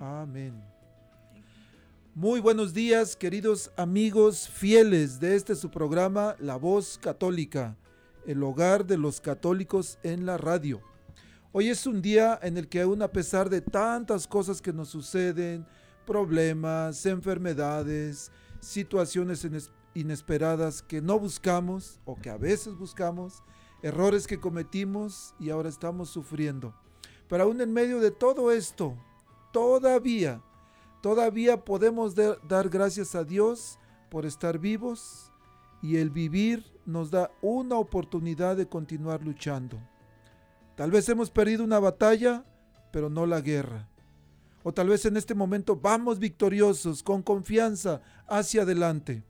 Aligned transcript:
Amén. 0.00 0.54
Muy 2.14 2.40
buenos 2.40 2.72
días, 2.72 3.14
queridos 3.14 3.70
amigos 3.76 4.48
fieles 4.48 5.20
de 5.20 5.36
este 5.36 5.54
su 5.54 5.70
programa 5.70 6.34
La 6.38 6.56
Voz 6.56 6.98
Católica, 6.98 7.76
el 8.26 8.42
hogar 8.42 8.86
de 8.86 8.96
los 8.96 9.20
católicos 9.20 9.98
en 10.02 10.24
la 10.24 10.38
radio. 10.38 10.80
Hoy 11.52 11.68
es 11.68 11.86
un 11.86 12.00
día 12.00 12.38
en 12.42 12.56
el 12.56 12.68
que 12.68 12.80
aún 12.80 13.02
a 13.02 13.12
pesar 13.12 13.50
de 13.50 13.60
tantas 13.60 14.26
cosas 14.26 14.62
que 14.62 14.72
nos 14.72 14.88
suceden, 14.88 15.66
problemas, 16.06 17.04
enfermedades, 17.04 18.30
situaciones 18.60 19.46
inesperadas 19.92 20.80
que 20.82 21.02
no 21.02 21.18
buscamos 21.18 22.00
o 22.06 22.16
que 22.16 22.30
a 22.30 22.38
veces 22.38 22.76
buscamos, 22.76 23.42
errores 23.82 24.26
que 24.26 24.40
cometimos 24.40 25.34
y 25.38 25.50
ahora 25.50 25.68
estamos 25.68 26.08
sufriendo. 26.08 26.74
Pero 27.28 27.44
aún 27.44 27.60
en 27.60 27.72
medio 27.72 28.00
de 28.00 28.10
todo 28.10 28.52
esto, 28.52 28.96
todavía, 29.56 30.42
todavía 31.00 31.64
podemos 31.64 32.14
dar 32.14 32.68
gracias 32.68 33.14
a 33.14 33.24
Dios 33.24 33.78
por 34.10 34.26
estar 34.26 34.58
vivos 34.58 35.32
y 35.80 35.96
el 35.96 36.10
vivir 36.10 36.62
nos 36.84 37.10
da 37.10 37.30
una 37.40 37.76
oportunidad 37.76 38.58
de 38.58 38.68
continuar 38.68 39.22
luchando. 39.22 39.78
Tal 40.74 40.90
vez 40.90 41.08
hemos 41.08 41.30
perdido 41.30 41.64
una 41.64 41.78
batalla, 41.78 42.44
pero 42.90 43.08
no 43.08 43.24
la 43.24 43.40
guerra. 43.40 43.88
O 44.62 44.74
tal 44.74 44.90
vez 44.90 45.06
en 45.06 45.16
este 45.16 45.34
momento 45.34 45.74
vamos 45.74 46.18
victoriosos, 46.18 47.02
con 47.02 47.22
confianza, 47.22 48.02
hacia 48.26 48.60
adelante. 48.60 49.24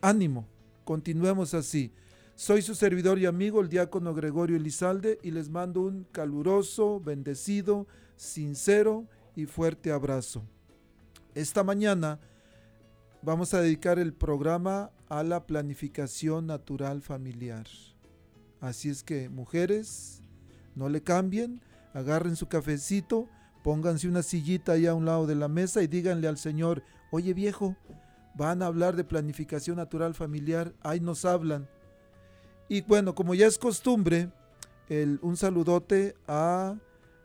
Ánimo, 0.00 0.46
continuemos 0.84 1.52
así. 1.52 1.92
Soy 2.36 2.62
su 2.62 2.76
servidor 2.76 3.18
y 3.18 3.26
amigo, 3.26 3.60
el 3.60 3.68
diácono 3.68 4.14
Gregorio 4.14 4.56
Elizalde, 4.56 5.18
y 5.24 5.32
les 5.32 5.48
mando 5.48 5.80
un 5.80 6.04
caluroso, 6.12 7.00
bendecido, 7.00 7.88
sincero 8.14 9.08
y 9.36 9.46
fuerte 9.46 9.90
abrazo. 9.90 10.42
Esta 11.34 11.64
mañana 11.64 12.20
vamos 13.22 13.54
a 13.54 13.60
dedicar 13.60 13.98
el 13.98 14.12
programa 14.12 14.90
a 15.08 15.22
la 15.22 15.46
planificación 15.46 16.46
natural 16.46 17.02
familiar. 17.02 17.66
Así 18.60 18.88
es 18.88 19.02
que, 19.02 19.28
mujeres, 19.28 20.22
no 20.74 20.88
le 20.88 21.02
cambien, 21.02 21.60
agarren 21.92 22.36
su 22.36 22.46
cafecito, 22.46 23.28
pónganse 23.62 24.08
una 24.08 24.22
sillita 24.22 24.72
ahí 24.72 24.86
a 24.86 24.94
un 24.94 25.04
lado 25.04 25.26
de 25.26 25.34
la 25.34 25.48
mesa 25.48 25.82
y 25.82 25.86
díganle 25.86 26.28
al 26.28 26.38
Señor, 26.38 26.82
oye 27.10 27.34
viejo, 27.34 27.76
van 28.34 28.62
a 28.62 28.66
hablar 28.66 28.96
de 28.96 29.04
planificación 29.04 29.76
natural 29.76 30.14
familiar, 30.14 30.74
ahí 30.82 31.00
nos 31.00 31.24
hablan. 31.24 31.68
Y 32.68 32.82
bueno, 32.82 33.14
como 33.14 33.34
ya 33.34 33.46
es 33.46 33.58
costumbre, 33.58 34.30
el, 34.88 35.18
un 35.22 35.36
saludote 35.36 36.14
a 36.26 36.76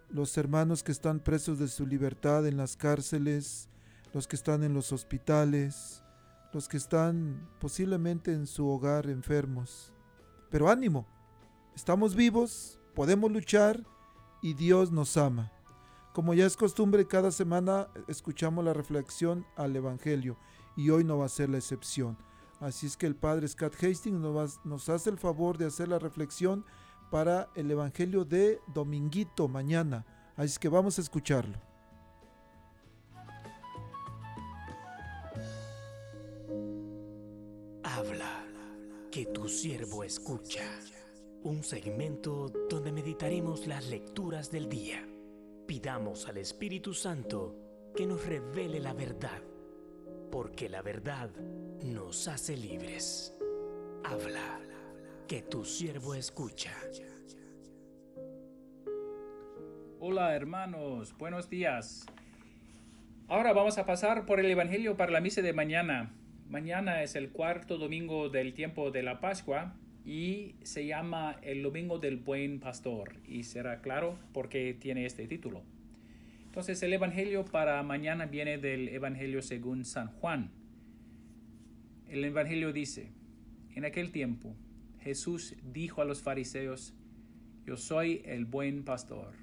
los 0.09 0.37
hermanos 0.37 0.83
que 0.83 0.91
están 0.91 1.19
presos 1.19 1.59
de 1.59 1.67
su 1.67 1.85
libertad 1.85 2.47
en 2.47 2.57
las 2.57 2.75
cárceles, 2.75 3.69
los 4.13 4.27
que 4.27 4.35
están 4.35 4.63
en 4.63 4.73
los 4.73 4.91
hospitales, 4.91 6.03
los 6.51 6.67
que 6.67 6.77
están 6.77 7.47
posiblemente 7.59 8.33
en 8.33 8.47
su 8.47 8.67
hogar 8.67 9.07
enfermos. 9.07 9.93
Pero 10.49 10.69
ánimo, 10.69 11.07
estamos 11.75 12.15
vivos, 12.15 12.79
podemos 12.95 13.31
luchar 13.31 13.83
y 14.41 14.53
Dios 14.53 14.91
nos 14.91 15.15
ama. 15.17 15.51
Como 16.13 16.33
ya 16.33 16.45
es 16.45 16.57
costumbre, 16.57 17.05
cada 17.05 17.31
semana 17.31 17.87
escuchamos 18.07 18.65
la 18.65 18.73
reflexión 18.73 19.45
al 19.55 19.75
Evangelio 19.75 20.37
y 20.75 20.89
hoy 20.89 21.03
no 21.03 21.19
va 21.19 21.25
a 21.25 21.29
ser 21.29 21.49
la 21.49 21.57
excepción. 21.57 22.17
Así 22.59 22.87
es 22.87 22.97
que 22.97 23.05
el 23.05 23.15
Padre 23.15 23.47
Scott 23.47 23.75
Hastings 23.81 24.19
nos, 24.19 24.89
hace 24.89 25.09
el 25.09 25.17
favor 25.17 25.57
de 25.57 25.65
hacer 25.65 25.87
la 25.87 25.99
reflexión 25.99 26.65
para 27.09 27.49
el 27.55 27.69
Evangelio 27.71 28.25
de 28.25 28.59
Dominguito 28.73 29.47
mañana. 29.47 30.05
Así 30.35 30.59
que 30.59 30.69
vamos 30.69 30.97
a 30.97 31.01
escucharlo. 31.01 31.57
Habla, 37.83 38.45
que 39.11 39.25
tu 39.25 39.49
siervo 39.49 40.03
escucha 40.03 40.63
un 41.43 41.63
segmento 41.63 42.51
donde 42.69 42.91
meditaremos 42.91 43.65
las 43.65 43.87
lecturas 43.87 44.51
del 44.51 44.69
día. 44.69 45.07
Pidamos 45.65 46.27
al 46.27 46.37
Espíritu 46.37 46.93
Santo 46.93 47.91
que 47.95 48.05
nos 48.05 48.25
revele 48.25 48.79
la 48.79 48.93
verdad, 48.93 49.41
porque 50.31 50.69
la 50.69 50.81
verdad 50.81 51.29
nos 51.83 52.27
hace 52.27 52.57
libres. 52.57 53.33
Habla, 54.03 54.59
que 55.29 55.43
tu 55.43 55.63
siervo 55.63 56.15
escucha. 56.15 56.73
Hola 59.99 60.35
hermanos, 60.35 61.15
buenos 61.19 61.51
días. 61.51 62.07
Ahora 63.27 63.53
vamos 63.53 63.77
a 63.77 63.85
pasar 63.85 64.25
por 64.25 64.39
el 64.39 64.47
Evangelio 64.47 64.97
para 64.97 65.11
la 65.11 65.21
misa 65.21 65.43
de 65.43 65.53
mañana. 65.53 66.15
Mañana 66.49 67.03
es 67.03 67.15
el 67.15 67.29
cuarto 67.29 67.77
domingo 67.77 68.29
del 68.29 68.55
tiempo 68.55 68.89
de 68.89 69.03
la 69.03 69.19
Pascua 69.19 69.75
y 70.03 70.55
se 70.63 70.87
llama 70.87 71.37
El 71.43 71.61
Domingo 71.61 71.99
del 71.99 72.17
Buen 72.17 72.59
Pastor 72.59 73.17
y 73.27 73.43
será 73.43 73.81
claro 73.81 74.17
por 74.33 74.49
qué 74.49 74.73
tiene 74.73 75.05
este 75.05 75.27
título. 75.27 75.61
Entonces 76.45 76.81
el 76.81 76.91
Evangelio 76.91 77.45
para 77.45 77.83
mañana 77.83 78.25
viene 78.25 78.57
del 78.57 78.89
Evangelio 78.89 79.43
según 79.43 79.85
San 79.85 80.07
Juan. 80.07 80.49
El 82.07 82.25
Evangelio 82.25 82.73
dice, 82.73 83.11
en 83.75 83.85
aquel 83.85 84.11
tiempo 84.11 84.55
Jesús 85.01 85.55
dijo 85.63 86.01
a 86.01 86.05
los 86.05 86.21
fariseos, 86.21 86.93
yo 87.65 87.77
soy 87.77 88.21
el 88.25 88.45
buen 88.45 88.83
pastor. 88.83 89.33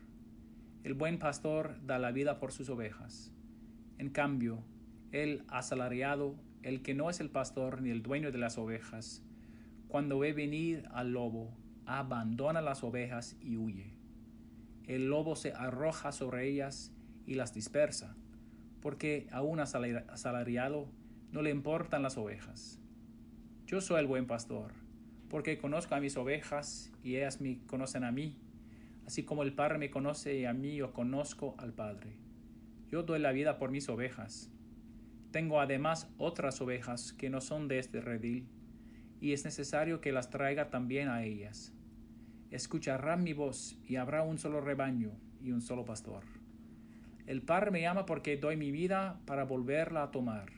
El 0.84 0.94
buen 0.94 1.18
pastor 1.18 1.78
da 1.84 1.98
la 1.98 2.12
vida 2.12 2.38
por 2.38 2.52
sus 2.52 2.68
ovejas. 2.68 3.32
En 3.98 4.10
cambio, 4.10 4.62
el 5.12 5.44
asalariado, 5.48 6.34
el 6.62 6.82
que 6.82 6.94
no 6.94 7.08
es 7.08 7.20
el 7.20 7.30
pastor 7.30 7.80
ni 7.80 7.90
el 7.90 8.02
dueño 8.02 8.32
de 8.32 8.38
las 8.38 8.58
ovejas, 8.58 9.22
cuando 9.88 10.18
ve 10.18 10.32
venir 10.32 10.88
al 10.92 11.12
lobo, 11.12 11.56
abandona 11.86 12.60
las 12.60 12.84
ovejas 12.84 13.36
y 13.40 13.56
huye. 13.56 13.94
El 14.84 15.08
lobo 15.08 15.36
se 15.36 15.52
arroja 15.52 16.12
sobre 16.12 16.48
ellas 16.48 16.92
y 17.26 17.34
las 17.34 17.54
dispersa, 17.54 18.16
porque 18.80 19.26
a 19.32 19.42
un 19.42 19.60
asalariado 19.60 20.88
no 21.32 21.42
le 21.42 21.50
importan 21.50 22.02
las 22.02 22.16
ovejas. 22.16 22.80
Yo 23.66 23.80
soy 23.80 24.00
el 24.00 24.06
buen 24.06 24.26
pastor, 24.26 24.72
porque 25.28 25.58
conozco 25.58 25.94
a 25.94 26.00
mis 26.00 26.16
ovejas 26.16 26.92
y 27.02 27.16
ellas 27.16 27.40
me 27.40 27.58
conocen 27.66 28.04
a 28.04 28.12
mí, 28.12 28.36
así 29.06 29.24
como 29.24 29.42
el 29.42 29.52
Padre 29.52 29.78
me 29.78 29.90
conoce 29.90 30.46
a 30.46 30.52
mí 30.52 30.76
yo 30.76 30.92
conozco 30.92 31.54
al 31.58 31.72
Padre. 31.72 32.12
Yo 32.88 33.02
doy 33.02 33.18
la 33.18 33.32
vida 33.32 33.58
por 33.58 33.70
mis 33.70 33.88
ovejas. 33.88 34.50
Tengo 35.32 35.60
además 35.60 36.08
otras 36.18 36.60
ovejas 36.60 37.12
que 37.12 37.30
no 37.30 37.40
son 37.40 37.68
de 37.68 37.78
este 37.78 38.00
redil, 38.00 38.46
y 39.20 39.32
es 39.32 39.44
necesario 39.44 40.00
que 40.00 40.12
las 40.12 40.30
traiga 40.30 40.70
también 40.70 41.08
a 41.08 41.24
ellas. 41.24 41.72
Escucharán 42.50 43.24
mi 43.24 43.32
voz, 43.32 43.76
y 43.86 43.96
habrá 43.96 44.22
un 44.22 44.38
solo 44.38 44.60
rebaño 44.60 45.12
y 45.42 45.50
un 45.50 45.60
solo 45.60 45.84
pastor. 45.84 46.22
El 47.26 47.42
Padre 47.42 47.72
me 47.72 47.80
llama 47.80 48.06
porque 48.06 48.36
doy 48.36 48.56
mi 48.56 48.70
vida 48.70 49.20
para 49.26 49.44
volverla 49.44 50.04
a 50.04 50.10
tomar. 50.12 50.52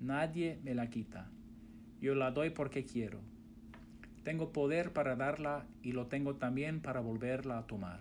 Nadie 0.00 0.60
me 0.62 0.74
la 0.74 0.90
quita. 0.90 1.30
Yo 2.00 2.14
la 2.14 2.30
doy 2.30 2.50
porque 2.50 2.84
quiero. 2.84 3.20
Tengo 4.24 4.52
poder 4.52 4.92
para 4.92 5.16
darla 5.16 5.66
y 5.82 5.92
lo 5.92 6.06
tengo 6.06 6.36
también 6.36 6.80
para 6.80 7.00
volverla 7.00 7.58
a 7.58 7.66
tomar. 7.66 8.00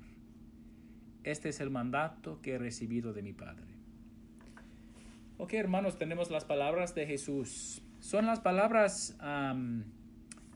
Este 1.24 1.50
es 1.50 1.60
el 1.60 1.70
mandato 1.70 2.42
que 2.42 2.54
he 2.54 2.58
recibido 2.58 3.14
de 3.14 3.22
mi 3.22 3.34
Padre. 3.34 3.68
Ok, 5.38 5.54
hermanos, 5.54 5.98
tenemos 5.98 6.32
las 6.32 6.46
palabras 6.46 6.96
de 6.96 7.06
Jesús. 7.06 7.82
Son 8.00 8.26
las 8.26 8.40
palabras 8.40 9.18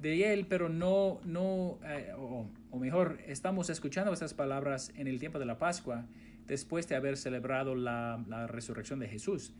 de 0.02 0.34
Él, 0.34 0.46
pero 0.48 0.69
no, 0.69 1.19
no 1.25 1.80
eh, 1.84 2.14
o, 2.18 2.80
mejor, 2.80 3.19
estamos 3.28 3.69
escuchando 3.69 4.14
esas 4.14 4.34
palabras 4.34 4.94
en 4.96 5.08
el 5.08 5.19
tiempo 5.19 5.38
de 5.38 5.46
la 5.46 5.58
Pascua, 5.58 6.06
después 6.46 6.88
de 6.88 6.96
haber 6.96 7.18
celebrado 7.18 7.75
la 7.75 8.48
resurrección 8.48 9.00
de 9.00 9.10
Jesús. 9.10 9.54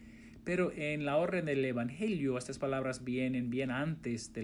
Pero 0.48 0.72
en 0.74 1.04
la 1.04 1.18
orden 1.18 1.44
del 1.44 1.66
Evangelio, 1.66 2.38
estas 2.38 2.58
palabras 2.58 3.04
vienen 3.04 3.50
bien 3.50 3.70
antes 3.70 4.32
de, 4.32 4.44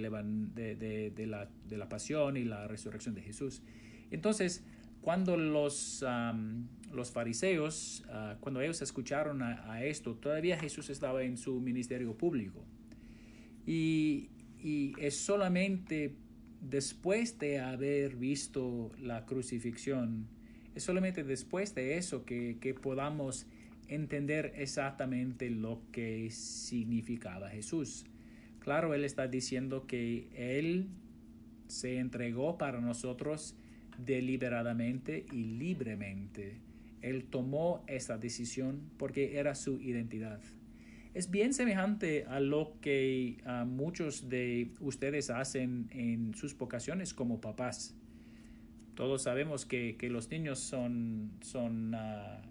de, 0.53 1.11
de, 1.15 1.27
la, 1.27 1.49
de 1.65 1.77
la, 1.77 1.87
pasión 1.87 2.35
y 2.35 2.43
la 2.43 2.67
resurrección 2.67 3.15
de 3.15 3.21
Jesús. 3.21 3.63
Entonces, 4.11 4.65
cuando 4.99 5.37
los, 5.37 6.03
los 6.91 7.09
fariseos, 7.09 8.03
uh, 8.09 8.37
cuando 8.41 8.59
ellos 8.59 8.81
escucharon 8.81 9.41
a, 9.43 9.71
a, 9.71 9.85
esto, 9.85 10.15
todavía 10.15 10.59
Jesús 10.59 10.89
estaba 10.89 11.23
en 11.23 11.37
su 11.37 11.61
ministerio 11.61 12.17
público. 12.17 12.65
Y, 13.65 14.27
y 14.61 14.95
es 14.99 15.15
solamente 15.15 16.17
después 16.59 17.39
de 17.39 17.61
haber 17.61 18.17
visto 18.17 18.91
la 18.99 19.25
crucifixión, 19.25 20.27
es 20.75 20.83
solamente 20.83 21.23
después 21.23 21.73
de 21.75 21.95
eso 21.95 22.25
que, 22.25 22.57
que 22.59 22.73
podamos 22.73 23.47
entender 23.87 24.53
exactamente 24.57 25.49
lo 25.49 25.81
que 25.91 26.29
significaba 26.31 27.49
Jesús. 27.49 28.05
Claro, 28.59 28.93
Él 28.93 29.03
está 29.03 29.27
diciendo 29.27 29.85
que 29.87 30.29
Él 30.35 30.87
se 31.67 31.99
entregó 31.99 32.57
para 32.57 32.79
nosotros 32.79 33.55
deliberadamente 33.97 35.25
y 35.31 35.43
libremente. 35.57 36.61
Él 37.01 37.25
tomó 37.25 37.83
esa 37.87 38.17
decisión 38.17 38.89
porque 38.97 39.37
era 39.37 39.55
su 39.55 39.81
identidad. 39.81 40.39
Es 41.13 41.29
bien 41.29 41.53
semejante 41.53 42.25
a 42.25 42.39
lo 42.39 42.79
que 42.81 43.37
muchos 43.67 44.29
de 44.29 44.71
ustedes 44.79 45.29
hacen 45.29 45.87
en 45.91 46.33
sus 46.33 46.57
vocaciones 46.57 47.13
como 47.13 47.39
papás. 47.41 47.95
Todos 48.95 49.23
sabemos 49.23 49.65
que, 49.65 49.97
los 50.09 50.29
niños 50.29 50.59
son, 50.59 51.31
son 51.41 51.93
ah, 51.95 52.41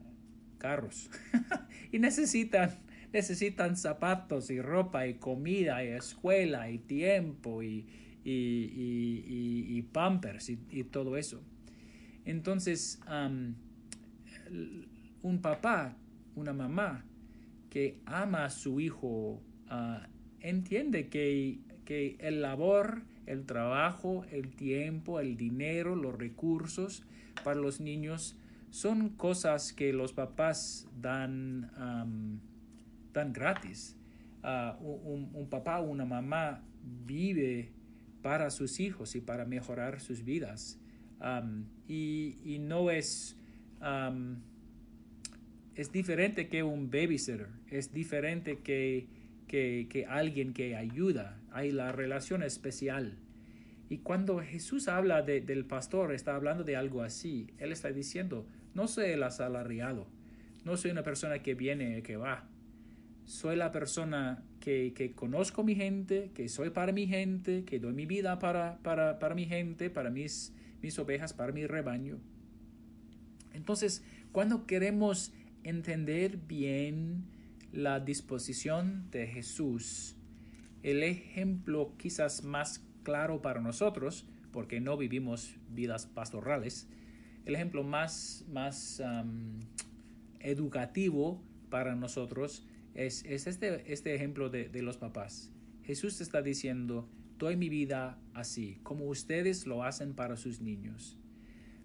carros 0.63 1.11
y 1.93 1.99
necesitan, 1.99 2.71
necesitan 3.13 3.77
zapatos 3.77 4.49
y 4.51 4.61
ropa 4.61 5.09
y 5.09 5.15
comida 5.15 5.85
y 5.85 5.89
escuela 5.89 6.71
y 6.71 6.79
tiempo 6.79 7.65
y, 7.65 7.85
y, 8.25 9.83
pampers 9.93 10.49
y, 10.51 10.85
todo 10.85 11.17
eso. 11.17 11.43
Entonces, 12.25 13.01
un 15.23 15.43
papá, 15.43 15.97
una 16.37 16.53
mamá 16.53 17.05
que 17.69 17.99
ama 18.07 18.45
a 18.45 18.51
su 18.51 18.79
hijo, 18.79 19.43
ah, 19.69 20.07
entiende 20.41 21.09
que, 21.09 21.59
que 21.85 22.17
el 22.21 22.41
labor, 22.41 23.03
el 23.27 23.45
trabajo, 23.47 24.25
el 24.31 24.55
tiempo, 24.55 25.19
el 25.19 25.37
dinero, 25.37 25.97
los 25.97 26.17
recursos 26.17 27.03
para 27.43 27.61
los 27.61 27.81
niños 27.81 28.37
son 28.73 29.11
cosas 29.11 29.75
que 29.75 29.93
los 29.93 30.15
papás 30.15 30.89
dan, 30.99 31.71
dan 33.13 33.33
gratis. 33.35 33.99
Ah, 34.43 34.79
un, 34.81 35.31
un, 35.35 35.49
papá 35.51 35.79
o 35.81 35.91
una 35.91 36.07
mamá 36.07 36.65
vive 37.05 37.71
para 38.23 38.49
sus 38.49 38.81
hijos 38.81 39.15
y 39.15 39.21
para 39.21 39.45
mejorar 39.45 40.01
sus 40.01 40.25
vidas. 40.25 40.81
y, 41.87 42.57
no 42.61 42.91
es, 42.91 43.37
es 45.75 45.93
diferente 45.93 46.49
que 46.49 46.63
un 46.63 46.91
babysitter, 46.91 47.49
es 47.71 47.93
diferente 47.93 48.61
que, 48.61 49.07
que, 49.49 50.07
alguien 50.09 50.55
que 50.55 50.77
ayuda. 50.77 51.39
Hay 51.51 51.73
la 51.73 51.93
relación 51.93 52.43
especial. 52.43 53.19
Y 53.91 53.99
cuando 53.99 54.41
Jesús 54.41 54.89
habla 54.89 55.21
del 55.21 55.67
pastor, 55.67 56.15
está 56.15 56.35
hablando 56.35 56.65
de 56.65 56.77
algo 56.77 57.03
así. 57.03 57.49
Él 57.59 57.71
está 57.71 57.93
diciendo, 57.93 58.47
no 58.75 58.89
soy 58.89 59.11
el 59.11 59.23
asalariado. 59.23 60.07
No 60.65 60.77
soy 60.77 60.93
una 60.93 61.03
persona 61.03 61.41
que 61.41 61.55
viene 61.55 61.99
y 61.99 62.03
que 62.03 62.17
va. 62.17 62.45
Soy 63.25 63.57
la 63.57 63.73
persona 63.73 64.43
que, 64.61 64.93
que, 64.95 65.13
conozco 65.13 65.65
mi 65.65 65.75
gente, 65.75 66.31
que 66.35 66.49
soy 66.49 66.71
para 66.71 66.93
mi 66.93 67.07
gente, 67.07 67.65
que 67.65 67.79
doy 67.79 67.93
mi 67.93 68.07
vida 68.07 68.39
para, 68.39 68.79
para, 68.83 69.19
para 69.19 69.35
mi 69.35 69.47
gente, 69.47 69.91
para 69.91 70.11
mis, 70.11 70.53
mis 70.81 70.99
ovejas, 70.99 71.33
para 71.33 71.53
mi 71.53 71.67
rebaño. 71.67 72.19
Entonces, 73.53 74.03
cuando 74.33 74.67
queremos 74.67 75.33
entender 75.65 76.37
bien 76.37 77.25
la 77.73 78.01
disposición 78.01 79.11
de 79.11 79.27
Jesús, 79.27 80.17
el 80.83 81.03
ejemplo 81.03 81.93
quizás 81.97 82.45
más 82.45 82.85
claro 83.03 83.43
para 83.43 83.61
nosotros, 83.61 84.27
porque 84.53 84.81
no 84.81 84.97
vivimos 84.97 85.55
vidas 85.71 86.07
pastorales, 86.07 86.89
el 87.45 87.55
ejemplo 87.55 87.83
más, 87.83 88.45
más 88.49 89.03
educativo 90.41 91.43
para 91.71 91.95
nosotros 91.95 92.67
es, 92.95 93.25
este, 93.25 93.93
este 93.93 94.15
ejemplo 94.15 94.51
de, 94.51 94.83
los 94.83 94.97
papás. 94.97 95.51
Jesús 95.85 96.21
está 96.21 96.43
diciendo, 96.43 97.09
doy 97.39 97.57
mi 97.57 97.69
vida 97.69 98.19
así, 98.35 98.79
como 98.83 99.07
ustedes 99.07 99.67
lo 99.67 99.83
hacen 99.83 100.15
para 100.15 100.37
sus 100.37 100.61
niños. 100.61 101.19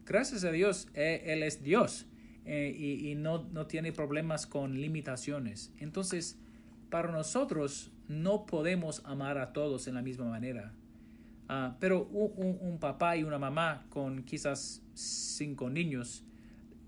Gracias 0.05 0.43
a 0.43 0.51
Dios, 0.51 0.87
eh, 0.93 1.23
Él 1.27 1.43
es 1.43 1.63
Dios 1.63 2.07
eh, 2.45 2.75
y, 2.77 3.15
no, 3.15 3.43
no, 3.51 3.67
tiene 3.67 3.91
problemas 3.91 4.45
con 4.45 4.79
limitaciones. 4.79 5.73
Entonces, 5.79 6.37
para 6.89 7.11
nosotros 7.11 7.91
no 8.07 8.45
podemos 8.45 9.01
amar 9.05 9.37
a 9.37 9.51
todos 9.51 9.87
en 9.87 9.95
la 9.95 10.01
misma 10.01 10.25
manera. 10.25 10.73
Ah, 11.49 11.77
pero 11.79 12.03
un, 12.05 12.77
papá 12.79 13.15
y 13.15 13.23
una 13.23 13.39
mamá 13.39 13.85
con 13.89 14.23
quizás 14.23 14.81
cinco 14.93 15.69
niños, 15.69 16.25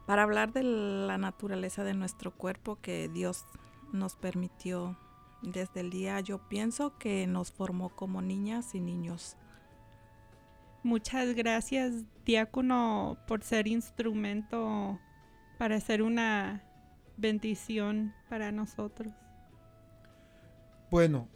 para 0.07 0.23
hablar 0.23 0.53
de 0.53 0.63
la 0.63 1.19
naturaleza 1.19 1.85
de 1.85 1.95
nuestro 1.95 2.33
cuerpo 2.33 2.79
que 2.81 3.09
Dios 3.09 3.45
nos 3.93 4.17
permitió 4.17 4.99
desde 5.43 5.81
el 5.81 5.91
día, 5.91 6.21
yo 6.21 6.39
pienso 6.49 6.99
que 6.99 7.27
nos 7.27 7.53
formó 7.53 7.91
como 7.91 8.23
niñas 8.23 8.75
y 8.75 8.81
niños. 8.81 9.37
Muchas 10.83 11.35
gracias, 11.35 12.05
diácono, 12.25 13.19
por 13.27 13.43
ser 13.43 13.69
instrumento 13.69 14.99
para 15.59 15.81
ser 15.81 16.03
una 16.03 16.63
bendición 17.17 18.15
para 18.29 18.53
nosotros. 18.53 19.13
Bueno, 20.91 21.29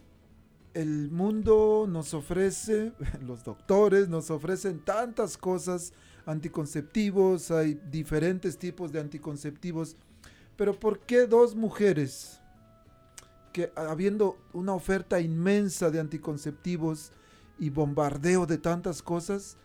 el 0.73 1.11
mundo 1.11 1.85
nos 1.89 2.13
ofrece, 2.13 2.93
los 3.25 3.43
doctores 3.43 4.09
nos 4.09 4.31
ofrecen 4.31 4.79
tantas 4.79 5.37
cosas, 5.37 5.93
anticonceptivos, 6.25 7.51
hay 7.51 7.79
diferentes 7.91 8.57
tipos 8.57 8.91
de 8.91 8.99
anticonceptivos, 8.99 9.97
pero 10.55 10.79
¿por 10.79 10.99
qué 10.99 11.27
dos 11.27 11.55
mujeres 11.55 12.39
que 13.53 13.71
habiendo 13.75 14.37
una 14.51 14.73
oferta 14.73 15.21
inmensa 15.21 15.91
de 15.91 15.99
anticonceptivos 15.99 17.11
y 17.59 17.69
bombardeo 17.69 18.45
de 18.45 18.57
tantas 18.57 19.01
cosas, 19.01 19.57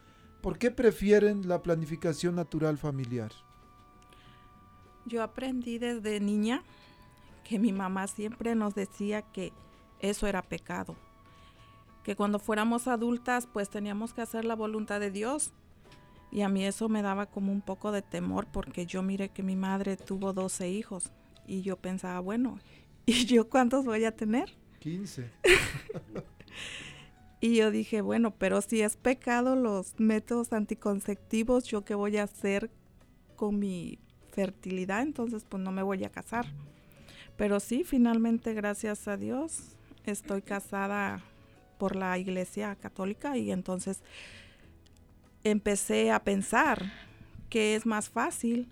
¿por 0.42 0.58
qué 0.58 0.70
prefieren 0.70 1.48
la 1.48 1.62
planificación 1.62 2.36
natural 2.36 2.76
familiar? 2.76 3.32
Yo 5.06 5.22
aprendí 5.22 5.78
desde 5.78 6.20
niña 6.20 6.62
que 7.44 7.58
mi 7.58 7.72
mamá 7.72 8.06
siempre 8.06 8.54
nos 8.54 8.74
decía 8.74 9.22
que 9.22 9.52
eso 10.00 10.26
era 10.26 10.42
pecado. 10.42 10.96
Que 12.02 12.16
cuando 12.16 12.38
fuéramos 12.38 12.88
adultas 12.88 13.46
pues 13.46 13.68
teníamos 13.68 14.12
que 14.12 14.22
hacer 14.22 14.44
la 14.44 14.54
voluntad 14.54 15.00
de 15.00 15.10
Dios. 15.10 15.52
Y 16.30 16.42
a 16.42 16.48
mí 16.48 16.64
eso 16.64 16.88
me 16.88 17.02
daba 17.02 17.26
como 17.26 17.52
un 17.52 17.62
poco 17.62 17.90
de 17.90 18.02
temor 18.02 18.46
porque 18.52 18.86
yo 18.86 19.02
miré 19.02 19.30
que 19.30 19.42
mi 19.42 19.56
madre 19.56 19.96
tuvo 19.96 20.32
12 20.32 20.68
hijos 20.68 21.10
y 21.46 21.62
yo 21.62 21.76
pensaba, 21.76 22.20
bueno, 22.20 22.58
¿y 23.06 23.24
yo 23.24 23.48
cuántos 23.48 23.84
voy 23.84 24.04
a 24.04 24.14
tener? 24.14 24.54
15. 24.80 25.30
y 27.40 27.56
yo 27.56 27.70
dije, 27.70 28.00
bueno, 28.02 28.32
pero 28.32 28.60
si 28.60 28.82
es 28.82 28.96
pecado 28.96 29.56
los 29.56 29.98
métodos 29.98 30.52
anticonceptivos, 30.52 31.64
¿yo 31.64 31.84
qué 31.84 31.94
voy 31.94 32.18
a 32.18 32.24
hacer 32.24 32.70
con 33.36 33.58
mi 33.58 33.98
fertilidad? 34.30 35.02
Entonces 35.02 35.44
pues 35.48 35.62
no 35.62 35.72
me 35.72 35.82
voy 35.82 36.04
a 36.04 36.10
casar. 36.10 36.46
Pero 37.38 37.60
sí, 37.60 37.84
finalmente, 37.84 38.52
gracias 38.52 39.06
a 39.06 39.16
Dios, 39.16 39.76
estoy 40.10 40.42
casada 40.42 41.22
por 41.78 41.96
la 41.96 42.18
iglesia 42.18 42.74
católica 42.76 43.36
y 43.36 43.52
entonces 43.52 44.02
empecé 45.44 46.10
a 46.10 46.22
pensar 46.22 46.92
que 47.48 47.74
es 47.74 47.86
más 47.86 48.10
fácil 48.10 48.68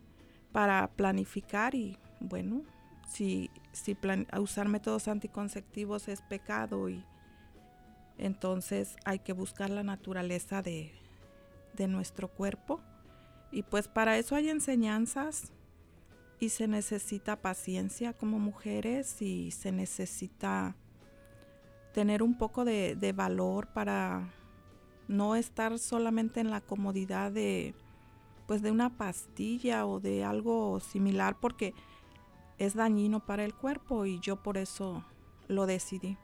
para 0.52 0.88
planificar 0.88 1.74
y 1.74 1.98
bueno, 2.20 2.62
si, 3.08 3.50
si 3.72 3.96
usar 4.38 4.68
métodos 4.68 5.08
anticonceptivos 5.08 6.08
es 6.08 6.22
pecado 6.22 6.88
y 6.88 7.04
entonces 8.18 8.96
hay 9.04 9.18
que 9.18 9.32
buscar 9.32 9.70
la 9.70 9.82
naturaleza 9.82 10.62
de, 10.62 10.92
de 11.74 11.88
nuestro 11.88 12.28
cuerpo. 12.28 12.80
Y 13.52 13.62
pues 13.62 13.88
para 13.88 14.18
eso 14.18 14.34
hay 14.34 14.48
enseñanzas 14.48 15.52
y 16.40 16.48
se 16.50 16.68
necesita 16.68 17.36
paciencia 17.36 18.12
como 18.12 18.38
mujeres 18.38 19.22
y 19.22 19.50
se 19.52 19.72
necesita 19.72 20.74
tener 21.96 22.22
un 22.22 22.36
poco 22.36 22.66
de, 22.66 23.14
valor 23.16 23.68
para 23.68 24.30
no 25.08 25.34
estar 25.34 25.78
solamente 25.78 26.40
en 26.40 26.50
la 26.50 26.60
comodidad 26.60 27.32
de 27.32 27.74
pues 28.46 28.60
de 28.60 28.70
una 28.70 28.98
pastilla 28.98 29.86
o 29.86 29.98
de 29.98 30.22
algo 30.22 30.78
similar 30.80 31.38
porque 31.40 31.72
es 32.58 32.74
dañino 32.74 33.24
para 33.24 33.46
el 33.46 33.54
cuerpo 33.54 34.04
y 34.04 34.20
yo 34.20 34.36
por 34.36 34.58
eso 34.58 35.06
lo 35.48 35.64
decidí. 35.64 36.18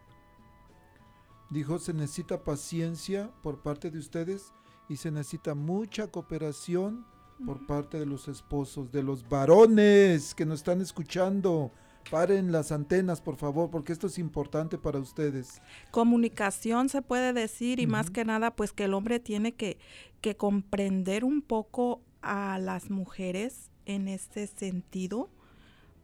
Dijo, 1.49 1.79
se 1.79 1.95
necesita 1.95 2.45
paciencia 2.45 3.31
por 3.43 3.62
parte 3.62 3.91
de 3.91 3.99
ustedes 3.99 4.52
y 4.91 4.97
se 4.97 5.11
necesita 5.11 5.55
mucha 5.55 6.09
cooperación 6.09 7.07
por 7.47 7.67
parte 7.67 7.99
de 7.99 8.05
los 8.05 8.29
esposos, 8.29 8.93
de 8.93 9.02
los 9.02 9.26
varones 9.26 10.35
que 10.35 10.45
nos 10.45 10.59
están 10.59 10.83
escuchando. 10.83 11.73
Paren 12.11 12.52
las 12.52 12.73
antenas, 12.73 13.21
por 13.21 13.37
favor, 13.37 13.71
porque 13.71 13.92
esto 13.92 14.06
es 14.06 14.18
importante 14.18 14.78
para 14.78 14.99
ustedes. 14.99 15.62
Comunicación 15.90 16.88
se 16.88 17.02
puede 17.02 17.32
decir 17.32 17.80
y 17.80 17.87
más 17.87 18.11
que 18.11 18.25
nada, 18.25 18.54
pues 18.54 18.73
que 18.73 18.85
el 18.85 18.94
hombre 18.94 19.21
tiene 19.21 19.52
que, 19.52 19.78
que 20.21 20.37
comprender 20.37 21.25
un 21.25 21.42
poco 21.42 22.02
a 22.21 22.59
las 22.59 22.90
mujeres 22.90 23.71
en 23.87 24.09
este 24.09 24.47
sentido, 24.47 25.30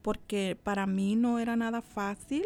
porque 0.02 0.58
para 0.62 0.86
mí 0.86 1.16
no 1.16 1.38
era 1.38 1.56
nada 1.56 1.82
fácil, 1.82 2.44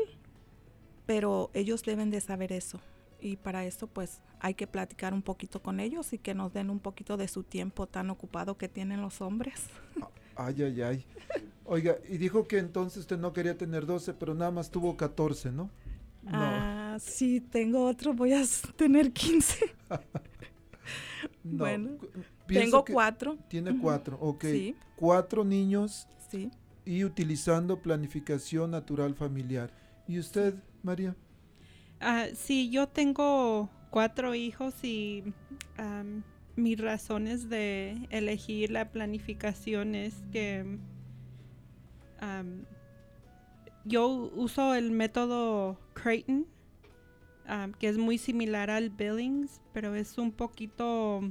pero 1.07 1.51
ellos 1.55 1.83
deben 1.83 2.11
de 2.11 2.21
saber 2.21 2.53
eso. 2.53 2.81
Y 3.21 3.37
para 3.37 3.65
eso 3.65 3.87
pues 3.87 4.21
hay 4.41 4.55
que 4.55 4.67
platicar 4.67 5.15
un 5.15 5.23
poquito 5.23 5.63
con 5.63 5.79
ellos 5.79 6.13
y 6.13 6.19
que 6.19 6.35
nos 6.35 6.53
den 6.53 6.71
un 6.71 6.81
poquito 6.81 7.17
de 7.17 7.29
su 7.29 7.45
tiempo 7.45 7.87
tan 7.87 8.11
ocupado 8.11 8.59
que 8.59 8.69
tienen 8.69 9.01
los 9.01 9.21
hombres. 9.21 9.69
Ay, 10.35 10.63
ay, 10.63 10.83
ay. 10.83 11.07
Oiga, 11.65 11.97
y 12.09 12.19
dijo 12.19 12.47
que 12.47 12.59
entonces 12.59 13.01
usted 13.01 13.19
no 13.19 13.33
quería 13.33 13.57
tener 13.57 13.87
12, 13.87 14.15
pero 14.15 14.35
nada 14.35 14.51
más 14.51 14.71
tuvo 14.71 14.97
14, 14.97 15.53
¿no? 15.53 15.71
no. 16.23 16.31
Ah, 16.33 16.97
sí, 17.01 17.41
tengo 17.41 17.87
otro, 17.87 18.15
voy 18.15 18.33
a 18.33 18.43
tener 18.77 19.13
15. 19.13 19.75
bueno, 21.45 21.99
tengo 22.47 22.85
cuatro. 22.85 23.39
Tiene 23.49 23.79
cuatro, 23.79 24.19
ok. 24.21 24.45
Sí. 24.45 24.77
Cuatro 24.97 25.45
niños. 25.45 26.07
Sí. 26.31 26.51
Y 26.85 27.05
utilizando 27.05 27.81
planificación 27.81 28.73
natural 28.73 29.15
familiar. 29.15 29.73
¿Y 30.09 30.19
usted, 30.19 30.55
María? 30.83 31.15
Ah, 32.01 32.27
sí, 32.35 32.71
yo 32.71 32.89
tengo 32.89 33.71
cuatro 33.91 34.35
hijos 34.35 34.75
y 34.83 35.23
mis 36.57 36.81
razones 36.81 37.49
de 37.49 38.09
elegir 38.11 38.71
la 38.71 38.91
planificación 38.91 39.95
es 39.95 40.15
que 40.33 40.79
yo 43.85 44.09
uso 44.09 44.75
el 44.75 44.91
método 44.91 45.79
Creighton, 45.95 46.47
que 47.79 47.89
es 47.89 47.99
muy 47.99 48.19
similar 48.19 48.71
al 48.71 48.91
Billings, 48.91 49.61
pero 49.73 49.95
es 49.95 50.19
un 50.19 50.33
poquito... 50.33 51.23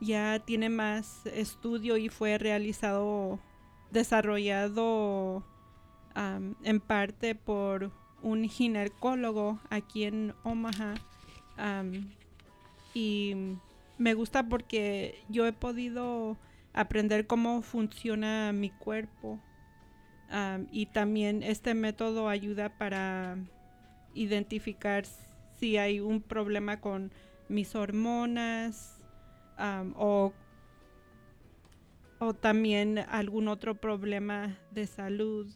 ya 0.00 0.38
tiene 0.44 0.68
más 0.68 1.26
estudio 1.26 1.96
y 1.96 2.08
fue 2.08 2.38
realizado, 2.38 3.38
desarrollado 3.90 5.44
en 6.14 6.80
parte 6.80 7.34
por 7.34 7.92
un 8.22 8.48
ginecólogo 8.48 9.60
aquí 9.70 10.04
en 10.04 10.34
Omaha. 10.42 10.94
y 12.94 13.34
me 13.98 14.14
gusta 14.14 14.48
porque 14.48 15.22
yo 15.28 15.46
he 15.46 15.52
podido 15.52 16.36
aprender 16.72 17.26
cómo 17.26 17.62
funciona 17.62 18.52
mi 18.52 18.70
cuerpo. 18.70 19.40
y 20.70 20.86
también 20.86 21.42
este 21.42 21.72
método 21.74 22.28
ayuda 22.28 22.68
para 22.76 23.38
identificar 24.12 25.04
si 25.58 25.78
hay 25.78 26.00
un 26.00 26.20
problema 26.20 26.80
con 26.80 27.10
mis 27.48 27.74
hormonas 27.74 29.00
o, 29.96 30.32
o 32.18 32.34
también 32.34 32.98
algún 32.98 33.48
otro 33.48 33.74
problema 33.74 34.58
de 34.70 34.86
salud. 34.86 35.48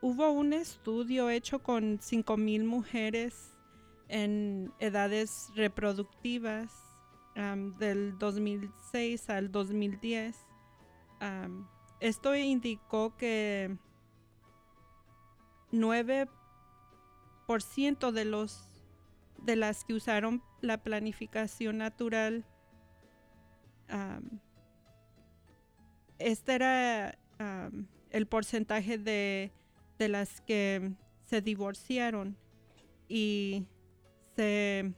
hubo 0.00 0.30
un 0.30 0.52
estudio 0.52 1.30
hecho 1.30 1.60
con 1.60 1.98
5.000 1.98 2.64
mujeres 2.64 3.49
en 4.10 4.72
edades 4.78 5.50
reproductivas 5.54 6.70
del 7.78 8.18
2006 8.18 9.30
al 9.30 9.50
2010 9.50 10.36
esto 12.00 12.34
indicó 12.34 13.16
que 13.16 13.76
9% 15.72 18.10
de 18.10 18.24
los 18.24 18.66
de 19.38 19.56
las 19.56 19.84
que 19.84 19.94
usaron 19.94 20.42
la 20.60 20.82
planificación 20.82 21.78
natural 21.78 22.44
este 26.18 26.54
era 26.54 27.18
el 28.10 28.26
porcentaje 28.26 28.98
de, 28.98 29.52
de, 29.98 30.08
las 30.08 30.42
que 30.42 30.92
se 31.24 31.40
divorciaron. 31.40 32.36
Y 33.08 33.64
se, 34.40 34.94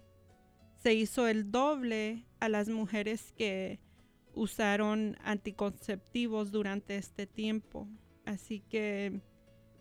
se 0.77 0.95
hizo 0.95 1.27
el 1.27 1.51
doble 1.51 2.25
a 2.39 2.49
las 2.49 2.69
mujeres 2.69 3.33
que 3.33 3.81
usaron 4.35 5.17
anticonceptivos 5.25 6.53
durante 6.53 6.97
este 6.97 7.27
tiempo. 7.27 7.89
Así 8.25 8.61
que 8.61 9.21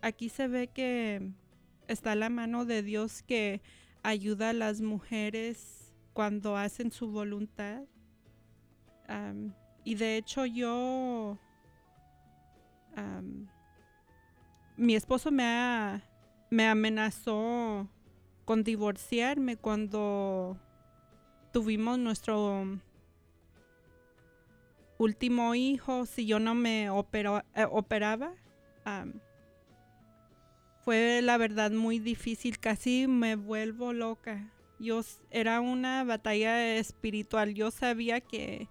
aquí 0.00 0.30
se 0.30 0.48
ve 0.48 0.66
que 0.66 1.30
está 1.86 2.16
la 2.16 2.28
mano 2.28 2.64
de 2.64 2.82
Dios 2.82 3.22
que 3.22 3.62
ayuda 4.02 4.50
a 4.50 4.52
las 4.52 4.80
mujeres 4.80 5.94
cuando 6.12 6.56
hacen 6.56 6.90
su 6.90 7.12
voluntad. 7.12 7.84
y 9.84 9.94
de 9.94 10.16
hecho 10.16 10.44
yo, 10.44 11.38
mi 14.76 14.96
esposo 14.96 15.30
me, 15.30 16.02
me 16.50 16.66
amenazó 16.66 17.88
con 18.44 18.64
divorciarme 18.64 19.56
cuando 19.56 20.56
tuvimos 21.52 21.98
nuestro 21.98 22.80
último 24.98 25.54
hijo 25.54 26.06
si 26.06 26.26
yo 26.26 26.38
no 26.38 26.54
me 26.54 26.84
eh, 26.84 26.90
operaba. 26.90 28.34
fue 30.84 31.20
la 31.22 31.36
verdad 31.38 31.70
muy 31.70 31.98
difícil, 31.98 32.58
casi 32.58 33.06
me 33.06 33.36
vuelvo 33.36 33.92
loca. 33.92 34.50
Yo 34.78 35.00
era 35.30 35.60
una 35.60 36.02
batalla 36.02 36.76
espiritual. 36.76 37.54
Yo 37.54 37.70
sabía 37.70 38.20
que 38.20 38.68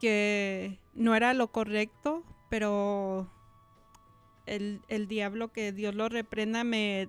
que 0.00 0.78
no 0.94 1.14
era 1.14 1.34
lo 1.34 1.50
correcto, 1.50 2.24
pero 2.48 3.28
el, 4.48 4.82
el 4.88 5.08
diablo 5.08 5.52
que 5.52 5.72
Dios 5.72 5.94
lo 5.94 6.08
reprenda 6.08 6.64
me 6.64 7.08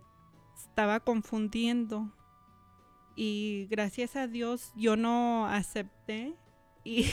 estaba 0.56 1.00
confundiendo 1.00 2.14
y 3.22 3.68
gracias 3.70 4.16
a 4.16 4.28
Dios 4.28 4.72
yo 4.78 4.96
no 4.96 5.46
acepté 5.46 6.36
y, 6.86 7.06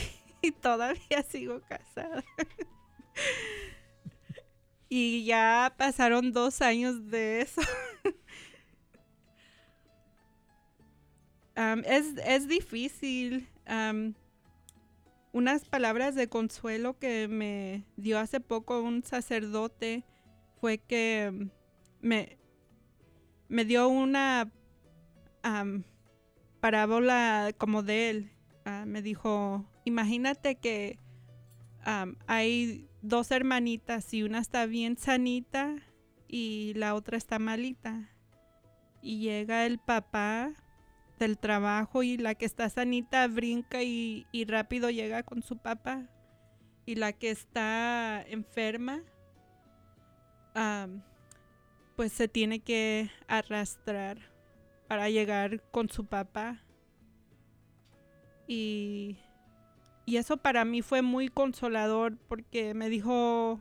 todavía 0.63 1.25
sigo 1.29 1.61
casada. 1.69 2.23
y 4.89 5.25
ya 5.25 5.75
pasaron 5.77 6.33
dos 6.33 6.63
años 6.63 7.11
de 7.11 7.41
eso. 7.41 7.61
es, 11.87 12.47
difícil. 12.47 13.49
unas 15.33 15.65
palabras 15.65 16.15
de 16.15 16.29
consuelo 16.29 16.97
que 17.01 17.27
me 17.27 17.85
dio 17.97 18.21
hace 18.21 18.39
poco 18.39 18.81
un 18.81 19.03
sacerdote 19.03 20.05
fue 20.61 20.79
que 20.79 21.49
me, 22.01 22.39
me 23.49 23.65
dio 23.65 23.89
una 23.89 24.51
parábola 26.61 27.53
como 27.57 27.83
de 27.83 28.11
él. 28.11 28.31
Ah, 28.65 28.85
me 28.87 29.03
dijo, 29.03 29.65
imagínate 29.85 30.57
que 30.57 30.99
hay 32.27 32.89
dos 33.03 33.31
hermanitas 33.31 34.13
y 34.13 34.25
una 34.25 34.41
está 34.41 34.67
bien 34.67 34.97
sanita 34.97 35.77
y 36.29 36.73
la 36.75 36.95
otra 36.95 37.17
está 37.17 37.39
malita. 37.39 38.11
Y 39.03 39.21
llega 39.21 39.67
el 39.67 39.79
papá 39.79 40.53
del 41.19 41.39
trabajo 41.39 42.03
y 42.03 42.17
la 42.17 42.35
que 42.35 42.45
está 42.45 42.69
sanita 42.69 43.27
brinca 43.29 43.83
y, 43.83 44.27
rápido 44.49 44.91
llega 44.91 45.23
con 45.23 45.43
su 45.43 45.59
papá. 45.59 46.09
Y 46.85 46.97
la 46.97 47.13
que 47.13 47.31
está 47.31 48.23
enferma, 48.27 49.03
pues 51.97 52.13
se 52.13 52.29
tiene 52.29 52.61
que 52.61 53.11
arrastrar 53.29 54.19
para 54.89 55.09
llegar 55.11 55.63
con 55.71 55.89
su 55.89 56.07
papá. 56.07 56.63
Y, 58.47 59.19
y 60.05 60.19
eso 60.19 60.37
para 60.37 60.65
mí 60.65 60.83
fue 60.83 61.03
muy 61.03 61.29
consolador 61.29 62.17
porque 62.29 62.75
me 62.75 62.89
dijo, 62.89 63.61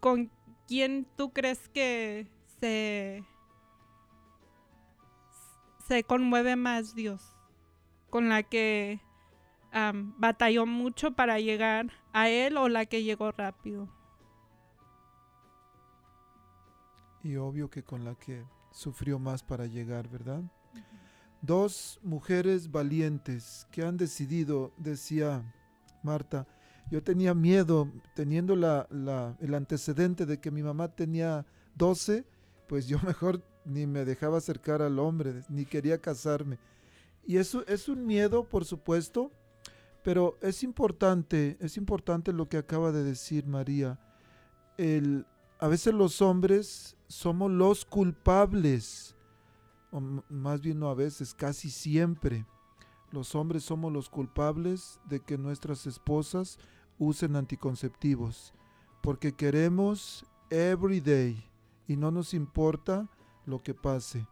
¿con 0.00 0.30
quién 0.66 1.06
tú 1.16 1.32
crees 1.32 1.68
que 1.68 2.26
se, 2.60 3.24
se 5.86 6.04
conmueve 6.04 6.56
más 6.56 6.94
Dios? 6.94 7.36
¿Con 8.08 8.28
la 8.28 8.42
que 8.42 9.00
batalló 10.18 10.66
mucho 10.66 11.12
para 11.12 11.40
llegar 11.40 11.90
a 12.12 12.28
Él 12.28 12.56
o 12.56 12.68
la 12.68 12.86
que 12.86 13.02
llegó 13.02 13.32
rápido? 13.32 13.88
Y 17.24 17.36
obvio 17.36 17.70
que 17.70 17.82
con 17.82 18.04
la 18.04 18.14
que 18.14 18.44
sufrió 18.72 19.18
más 19.18 19.42
para 19.42 19.66
llegar, 19.66 20.08
¿verdad? 20.08 20.42
Dos 21.40 21.98
mujeres 22.02 22.70
valientes 22.70 23.66
que 23.70 23.82
han 23.82 23.96
decidido, 23.96 24.72
decía 24.76 25.42
Marta, 26.02 26.46
yo 26.90 27.02
tenía 27.02 27.34
miedo, 27.34 27.90
teniendo 28.14 28.56
la, 28.56 28.86
el 29.40 29.54
antecedente 29.54 30.26
de 30.26 30.40
que 30.40 30.50
mi 30.50 30.62
mamá 30.62 30.88
tenía 30.88 31.46
12, 31.76 32.24
pues 32.68 32.86
yo 32.86 32.98
mejor 33.06 33.42
ni 33.64 33.86
me 33.86 34.04
dejaba 34.04 34.38
acercar 34.38 34.82
al 34.82 34.98
hombre, 34.98 35.42
ni 35.48 35.64
quería 35.64 36.00
casarme. 36.00 36.58
Y 37.24 37.36
eso 37.36 37.64
es 37.66 37.88
un 37.88 38.04
miedo, 38.04 38.44
por 38.44 38.64
supuesto, 38.64 39.30
pero 40.02 40.36
es 40.42 40.62
importante, 40.62 41.56
es 41.60 41.76
importante 41.76 42.32
lo 42.32 42.48
que 42.48 42.56
acaba 42.56 42.90
de 42.90 43.04
decir 43.04 43.46
María. 43.46 43.98
El, 44.76 45.26
a 45.60 45.68
veces 45.68 45.94
los 45.94 46.20
hombres 46.20 46.96
somos 47.12 47.50
los 47.50 47.84
culpables, 47.84 49.14
o 49.90 50.00
más 50.00 50.62
bien 50.62 50.80
no 50.80 50.88
a 50.88 50.94
veces, 50.94 51.34
casi 51.34 51.68
siempre. 51.68 52.46
Los 53.10 53.34
hombres 53.34 53.64
somos 53.64 53.92
los 53.92 54.08
culpables 54.08 54.98
de 55.04 55.20
que 55.20 55.36
nuestras 55.36 55.86
esposas 55.86 56.58
usen 56.98 57.36
anticonceptivos, 57.36 58.54
porque 59.02 59.32
queremos 59.32 60.24
every 60.48 61.00
day 61.00 61.44
y 61.86 61.96
no 61.96 62.10
nos 62.10 62.32
importa 62.32 63.10
lo 63.44 63.62
que 63.62 63.74
pase. 63.74 64.26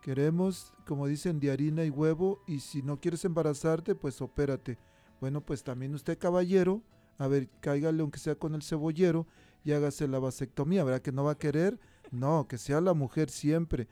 Queremos, 0.00 0.72
como 0.86 1.08
dicen, 1.08 1.40
de 1.40 1.50
harina 1.50 1.84
y 1.84 1.90
huevo 1.90 2.40
y 2.46 2.60
si 2.60 2.80
no 2.80 3.00
quieres 3.00 3.24
embarazarte, 3.24 3.96
pues 3.96 4.22
opérate. 4.22 4.78
Bueno, 5.20 5.40
pues 5.40 5.64
también 5.64 5.94
usted 5.96 6.16
caballero, 6.16 6.80
a 7.18 7.26
ver, 7.26 7.48
cáigale 7.60 8.02
aunque 8.02 8.20
sea 8.20 8.36
con 8.36 8.54
el 8.54 8.62
cebollero 8.62 9.26
y 9.68 9.72
hágase 9.74 10.08
la 10.08 10.18
vasectomía, 10.18 10.82
¿verdad? 10.82 11.02
Que 11.02 11.12
no 11.12 11.24
va 11.24 11.32
a 11.32 11.38
querer, 11.38 11.78
no, 12.10 12.48
que 12.48 12.56
sea 12.56 12.80
la 12.80 12.94
mujer 12.94 13.28
siempre, 13.28 13.86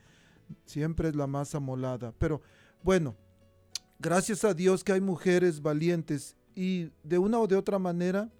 siempre 0.65 1.09
es 1.09 1.15
la 1.15 1.27
más 1.27 1.53
amolada. 1.53 2.15
Pero 2.17 2.41
bueno, 2.81 3.15
gracias 3.99 4.43
a 4.43 4.55
Dios 4.55 4.83
que 4.83 4.93
hay 4.93 5.01
mujeres 5.01 5.61
valientes 5.61 6.35
y 6.55 6.89
de 7.03 7.19
una 7.19 7.39
o 7.39 7.45
de 7.45 7.55
otra 7.55 7.77
manera 7.77 8.31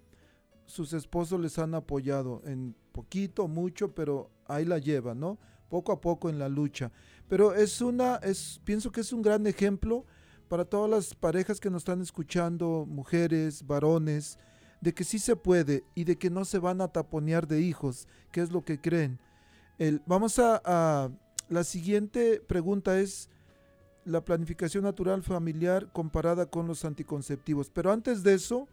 sus 0.66 0.94
esposos 0.94 1.40
les 1.40 1.60
han 1.60 1.76
apoyado 1.76 2.42
en 2.44 2.76
poquito, 2.92 3.48
mucho, 3.48 3.94
pero 3.94 4.32
ahí 4.48 4.66
la 4.66 4.80
lleva, 4.80 5.14
¿no? 5.14 5.38
Poco 5.70 5.92
a 5.92 6.02
poco 6.02 6.30
en 6.30 6.40
la 6.40 6.50
lucha. 6.50 6.92
Pero 7.28 7.54
es 7.54 7.82
una, 7.82 8.16
es, 8.16 8.60
pienso 8.64 8.92
que 8.92 9.02
es 9.02 9.14
un 9.14 9.22
gran 9.22 9.46
ejemplo 9.46 10.06
para 10.48 10.66
todas 10.66 10.90
las 10.90 11.14
parejas 11.14 11.60
que 11.60 11.70
nos 11.70 11.82
están 11.82 12.02
escuchando, 12.02 12.88
mujeres, 12.88 13.68
varones, 13.68 14.40
de 14.82 14.94
que 14.94 15.04
sí 15.04 15.20
se 15.20 15.36
puede 15.36 15.84
y 15.96 16.04
de 16.04 16.18
que 16.18 16.30
no 16.30 16.46
se 16.46 16.60
van 16.60 16.82
a 16.82 16.88
taponear 16.88 17.48
de 17.48 17.62
hijos, 17.62 18.08
que 18.32 18.42
es 18.42 18.52
lo 18.52 18.64
que 18.64 18.80
creen. 18.80 19.20
El, 19.78 20.02
vamos 20.06 20.40
a, 20.40 21.12
la 21.50 21.64
siguiente 21.64 22.42
pregunta 22.46 23.00
es 23.00 23.30
la 24.06 24.24
planificación 24.24 24.84
natural 24.84 25.22
familiar 25.24 25.92
comparada 25.92 26.46
con 26.46 26.68
los 26.68 26.86
anticonceptivos. 26.86 27.70
Pero 27.70 27.92
antes 27.92 28.24
de 28.24 28.34
eso, 28.34 28.68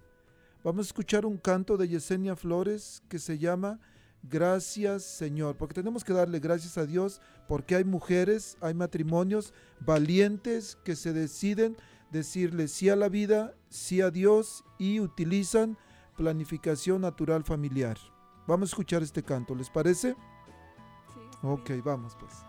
vamos 0.62 0.86
a 0.86 0.88
escuchar 0.88 1.26
un 1.26 1.36
canto 1.36 1.76
de 1.76 1.88
Yesenia 1.88 2.36
Flores 2.36 3.02
que 3.08 3.18
se 3.18 3.38
llama 3.38 3.80
Gracias 4.22 5.02
Señor, 5.02 5.56
porque 5.56 5.74
tenemos 5.74 6.02
que 6.02 6.14
darle 6.14 6.38
gracias 6.38 6.78
a 6.78 6.86
Dios 6.86 7.20
porque 7.46 7.76
hay 7.76 7.84
mujeres, 7.84 8.56
hay 8.62 8.72
matrimonios 8.72 9.52
valientes 9.80 10.78
que 10.82 10.96
se 10.96 11.12
deciden 11.12 11.76
decirle 12.10 12.68
sí 12.68 12.88
a 12.88 12.96
la 12.96 13.10
vida, 13.10 13.54
sí 13.68 14.00
a 14.00 14.10
Dios 14.10 14.64
y 14.78 15.00
utilizan 15.00 15.76
planificación 16.14 17.02
natural 17.02 17.44
familiar. 17.44 17.98
Vamos 18.46 18.68
a 18.68 18.72
escuchar 18.72 19.02
este 19.02 19.22
canto, 19.22 19.54
¿les 19.54 19.70
parece? 19.70 20.12
Sí. 20.12 21.20
Ok, 21.42 21.70
vamos 21.84 22.16
pues. 22.18 22.44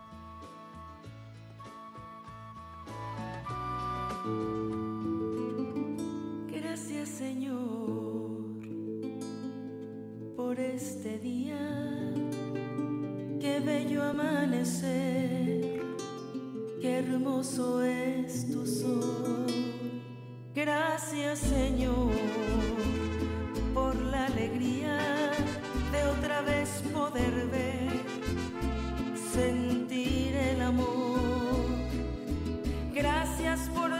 Gracias 6.50 7.10
Señor 7.10 7.56
por 10.36 10.60
este 10.60 11.20
día, 11.20 12.14
qué 13.40 13.62
bello 13.64 14.04
amanecer, 14.04 15.82
qué 16.82 17.00
hermoso 17.00 17.82
es 17.82 18.52
tu 18.52 18.66
sol. 18.66 19.46
Gracias 20.54 21.40
Señor 21.40 22.12
por 23.96 24.06
la 24.08 24.26
alegría 24.26 24.98
de 25.92 26.04
otra 26.08 26.42
vez 26.42 26.70
poder 26.94 27.48
ver, 27.48 27.92
sentir 29.34 30.36
el 30.36 30.62
amor. 30.62 31.66
Gracias 32.94 33.70
por 33.70 33.92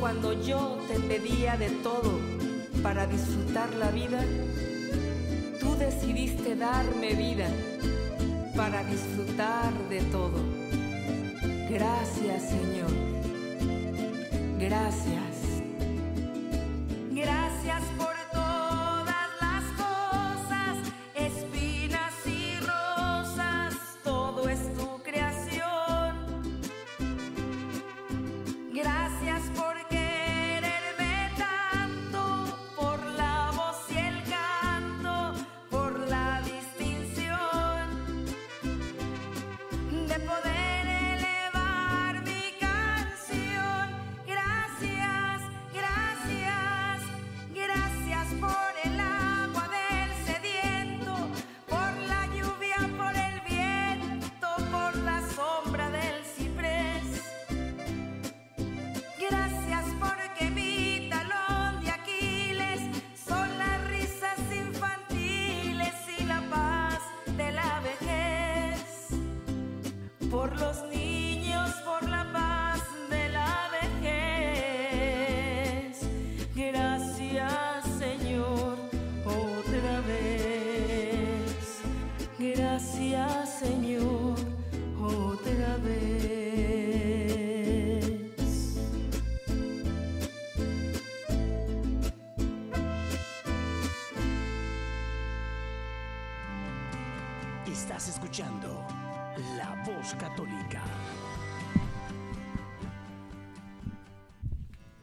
cuando 0.00 0.32
yo 0.32 0.78
te 0.88 0.98
pedía 0.98 1.56
de 1.58 1.68
todo 1.82 2.18
para 2.82 3.06
disfrutar 3.06 3.72
la 3.74 3.90
vida, 3.90 4.24
tú 5.60 5.76
decidiste 5.76 6.56
darme 6.56 7.14
vida 7.14 7.48
para 8.56 8.82
disfrutar 8.84 9.72
de 9.90 10.00
todo. 10.10 10.49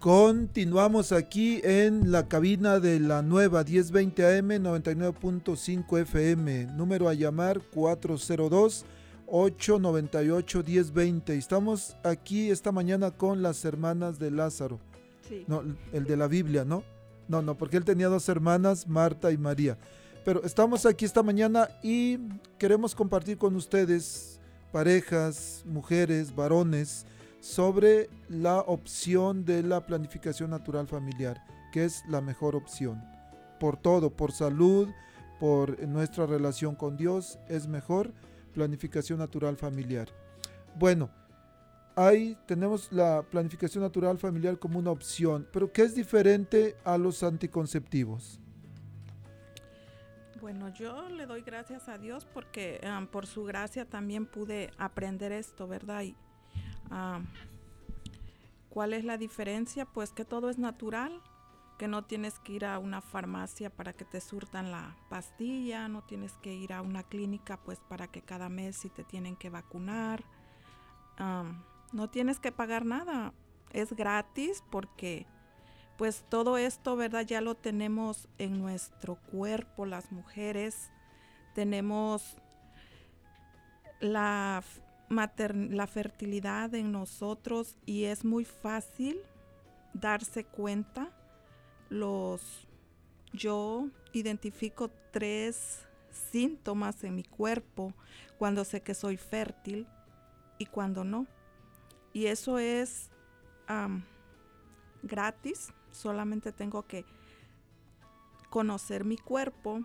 Continuamos 0.07 1.11
aquí 1.11 1.59
en 1.65 2.13
la 2.13 2.29
cabina 2.29 2.79
de 2.79 2.97
la 2.97 3.21
nueva 3.21 3.65
1020 3.65 4.37
AM 4.37 4.51
99.5 4.51 5.99
FM. 5.99 6.67
Número 6.67 7.09
a 7.09 7.13
llamar 7.13 7.59
402 7.59 8.85
898 9.27 10.63
1020. 10.65 11.35
Estamos 11.35 11.97
aquí 12.03 12.49
esta 12.51 12.71
mañana 12.71 13.11
con 13.11 13.41
las 13.41 13.65
hermanas 13.65 14.17
de 14.17 14.31
Lázaro. 14.31 14.79
Sí. 15.27 15.43
No, 15.45 15.61
el 15.91 16.05
de 16.05 16.15
la 16.15 16.29
Biblia, 16.29 16.63
¿no? 16.63 16.85
No, 17.27 17.41
no, 17.41 17.57
porque 17.57 17.75
él 17.75 17.83
tenía 17.83 18.07
dos 18.07 18.29
hermanas, 18.29 18.87
Marta 18.87 19.33
y 19.33 19.37
María. 19.37 19.77
Pero 20.23 20.41
estamos 20.45 20.85
aquí 20.85 21.03
esta 21.03 21.21
mañana 21.21 21.67
y 21.83 22.17
queremos 22.57 22.95
compartir 22.95 23.37
con 23.37 23.57
ustedes, 23.57 24.39
parejas, 24.71 25.63
mujeres, 25.65 26.33
varones, 26.33 27.05
sobre 27.39 28.09
la 28.29 28.59
opción 28.59 29.45
de 29.45 29.63
la 29.63 29.85
planificación 29.85 30.49
natural 30.49 30.87
familiar, 30.87 31.43
que 31.71 31.85
es 31.85 32.03
la 32.07 32.21
mejor 32.21 32.55
opción. 32.55 33.03
Por 33.59 33.77
todo, 33.77 34.09
por 34.09 34.31
salud, 34.31 34.89
por 35.39 35.79
nuestra 35.87 36.25
relación 36.25 36.75
con 36.75 36.97
Dios, 36.97 37.39
es 37.47 37.67
mejor 37.67 38.13
planificación 38.53 39.19
natural 39.19 39.55
familiar. 39.57 40.09
Bueno, 40.75 41.09
ahí 41.95 42.37
tenemos 42.45 42.91
la 42.91 43.23
planificación 43.23 43.83
natural 43.83 44.17
familiar 44.17 44.59
como 44.59 44.79
una 44.79 44.91
opción, 44.91 45.47
pero 45.51 45.71
¿qué 45.71 45.83
es 45.83 45.95
diferente 45.95 46.75
a 46.83 46.97
los 46.97 47.23
anticonceptivos? 47.23 48.39
Bueno, 50.39 50.69
yo 50.69 51.09
le 51.09 51.25
doy 51.25 51.41
gracias 51.41 51.89
a 51.89 51.97
Dios 51.97 52.25
porque 52.33 52.79
am, 52.83 53.07
por 53.07 53.25
su 53.25 53.43
gracia 53.43 53.85
también 53.85 54.25
pude 54.25 54.71
aprender 54.77 55.31
esto, 55.31 55.67
¿verdad? 55.67 56.03
Y, 56.03 56.15
am, 56.89 57.27
¿Cuál 58.77 58.93
es 58.93 59.05
la 59.05 59.17
diferencia? 59.17 59.85
Pues 59.85 60.11
que 60.11 60.23
todo 60.23 60.51
es 60.51 60.59
natural, 60.59 61.21
que 61.79 61.87
no 61.87 62.03
tienes 62.03 62.37
que 62.37 62.53
ir 62.53 62.63
a 62.63 62.77
una 62.77 63.01
farmacia 63.01 63.71
para 63.71 63.91
que 63.91 64.05
te 64.05 64.21
surtan 64.21 64.71
la 64.71 64.95
pastilla, 65.09 65.87
no 65.87 66.03
tienes 66.03 66.33
que 66.33 66.53
ir 66.53 66.73
a 66.73 66.83
una 66.83 67.01
clínica 67.01 67.57
pues 67.57 67.79
para 67.79 68.07
que 68.07 68.21
cada 68.21 68.49
mes 68.49 68.75
si 68.75 68.89
te 68.89 69.03
tienen 69.03 69.35
que 69.35 69.49
vacunar. 69.49 70.23
No 71.91 72.09
tienes 72.11 72.39
que 72.39 72.51
pagar 72.51 72.85
nada, 72.85 73.33
es 73.71 73.93
gratis 73.93 74.63
porque 74.69 75.25
pues 75.97 76.23
todo 76.29 76.59
esto, 76.59 76.95
¿verdad? 76.95 77.25
Ya 77.25 77.41
lo 77.41 77.55
tenemos 77.55 78.27
en 78.37 78.59
nuestro 78.59 79.15
cuerpo, 79.15 79.87
las 79.87 80.11
mujeres. 80.11 80.91
Tenemos 81.55 82.37
la, 83.99 84.63
la 85.09 85.87
fertilidad 85.87 86.73
en 86.75 86.91
nosotros 86.91 87.77
y 87.85 88.05
es 88.05 88.25
muy 88.25 88.45
fácil 88.45 89.19
darse 89.93 90.43
cuenta. 90.43 91.11
Los, 91.89 92.67
yo 93.33 93.87
identifico 94.11 94.91
tres 95.11 95.85
síntomas 96.31 97.03
en 97.03 97.15
mi 97.15 97.23
cuerpo 97.23 97.93
cuando 98.37 98.65
sé 98.65 98.81
que 98.81 98.93
soy 98.93 99.17
fértil 99.17 99.87
y 100.57 100.65
cuando 100.65 101.03
no. 101.03 101.27
Y 102.13 102.27
eso 102.27 102.59
es 102.59 103.09
gratis, 105.03 105.73
solamente 105.91 106.51
tengo 106.51 106.85
que 106.87 107.05
conocer 108.49 109.05
mi 109.05 109.17
cuerpo. 109.17 109.81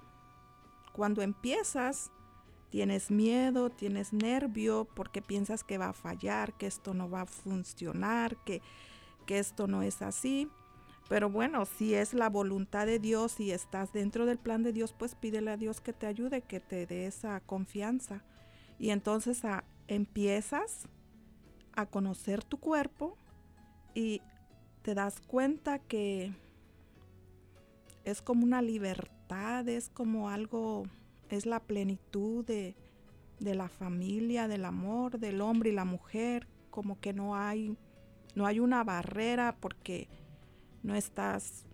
Cuando 0.93 1.23
empiezas, 1.23 2.11
tienes 2.73 3.11
miedo, 3.11 3.69
tienes 3.69 4.15
nervio 4.15 4.89
porque 4.95 5.21
piensas 5.21 5.63
que 5.63 5.77
va 5.77 5.91
a 5.91 5.93
fallar, 5.93 6.55
que 6.55 6.67
esto 6.67 6.95
no 6.95 7.11
va 7.11 7.21
a 7.21 7.27
funcionar, 7.27 8.39
que, 8.47 8.63
que 9.27 9.39
esto 9.39 9.67
no 9.67 9.83
es 9.83 10.01
así. 10.01 10.49
Pero 11.11 11.29
bueno, 11.29 11.67
si 11.67 11.93
es 11.95 12.15
la 12.15 12.31
voluntad 12.31 12.87
de 12.87 12.99
Dios 12.99 13.39
y 13.41 13.51
estás 13.51 13.93
dentro 13.93 14.25
del 14.25 14.39
plan 14.39 14.63
de 14.63 14.73
Dios, 14.73 14.95
pues 14.95 15.15
pídele 15.15 15.51
a 15.51 15.59
Dios 15.59 15.83
que 15.83 15.93
te 15.93 16.07
ayude, 16.07 16.41
que 16.41 16.61
te 16.61 16.87
dé 16.87 17.05
esa 17.05 17.41
confianza. 17.41 18.23
Y 18.79 18.89
entonces 18.89 19.45
a- 19.45 19.65
empiezas 19.87 20.89
a 21.75 21.85
conocer 21.85 22.43
tu 22.43 22.57
cuerpo 22.57 23.19
y 23.95 24.23
te 24.81 24.95
das 24.95 25.21
cuenta 25.21 25.79
que 25.79 26.33
es 28.05 28.23
como 28.23 28.45
una 28.45 28.63
libertad, 28.63 29.69
es 29.69 29.91
como 29.91 30.31
algo, 30.31 30.85
es 31.33 31.47
la 31.47 31.61
plenitud 31.61 32.45
de, 32.45 32.77
de 33.41 33.55
la 33.55 33.69
familia, 33.69 34.49
del 34.49 34.65
amor, 34.65 35.19
del 35.19 35.41
hombre 35.41 35.71
y 35.71 35.73
la 35.73 35.85
mujer, 35.85 36.47
como 36.71 37.01
que 37.01 37.13
no 37.13 37.37
hay, 37.37 37.77
no 38.35 38.47
hay 38.47 38.61
una 38.61 38.85
barrera 38.85 39.57
porque 39.59 40.09
no 40.83 40.95
estás, 40.95 41.65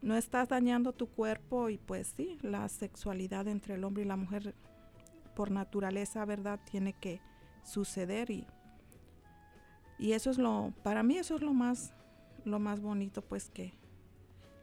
no 0.00 0.16
estás 0.16 0.48
dañando 0.48 0.92
tu 0.92 1.08
cuerpo 1.08 1.68
y 1.68 1.78
pues 1.78 2.14
sí, 2.16 2.38
la 2.42 2.68
sexualidad 2.68 3.48
entre 3.48 3.74
el 3.74 3.84
hombre 3.84 4.04
y 4.04 4.06
la 4.06 4.16
mujer 4.16 4.54
por 5.34 5.50
naturaleza, 5.50 6.24
¿verdad? 6.24 6.58
Tiene 6.70 6.94
que 6.94 7.20
suceder 7.62 8.30
y, 8.30 8.46
y 9.98 10.12
eso 10.12 10.30
es 10.30 10.38
lo, 10.38 10.72
para 10.82 11.02
mí 11.02 11.18
eso 11.18 11.34
es 11.36 11.42
lo 11.42 11.52
más, 11.52 11.92
lo 12.44 12.58
más 12.58 12.80
bonito 12.80 13.22
pues 13.22 13.50
que, 13.50 13.74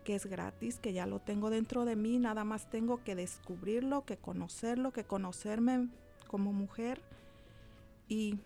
que 0.07 0.15
es 0.15 0.25
gratis, 0.25 0.79
que 0.79 0.93
ya 0.93 1.05
lo 1.05 1.19
tengo 1.19 1.49
dentro 1.49 1.83
de 1.83 1.97
mí, 1.97 2.17
nada 2.17 2.45
más 2.45 2.69
tengo 2.69 3.03
que 3.03 3.13
descubrirlo, 3.13 4.05
que 4.05 4.15
conocerlo, 4.15 4.93
que 4.93 5.03
conocerme 5.03 5.89
como 6.27 6.53
mujer 6.53 7.01
y 8.07 8.39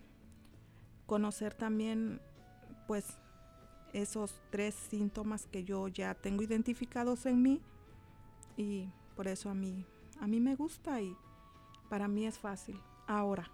conocer 1.05 1.53
también 1.53 2.19
pues 2.87 3.05
esos 3.93 4.41
tres 4.49 4.73
síntomas 4.73 5.45
que 5.45 5.63
yo 5.63 5.87
ya 5.87 6.15
tengo 6.15 6.41
identificados 6.41 7.27
en 7.27 7.43
mí 7.43 7.61
y 8.57 8.89
por 9.15 9.27
eso 9.27 9.47
a 9.51 9.53
mí 9.53 9.85
a 10.19 10.25
mí 10.25 10.39
me 10.39 10.55
gusta 10.55 10.99
y 10.99 11.15
para 11.91 12.07
mí 12.07 12.25
es 12.25 12.39
fácil. 12.39 12.79
Ahora, 13.05 13.51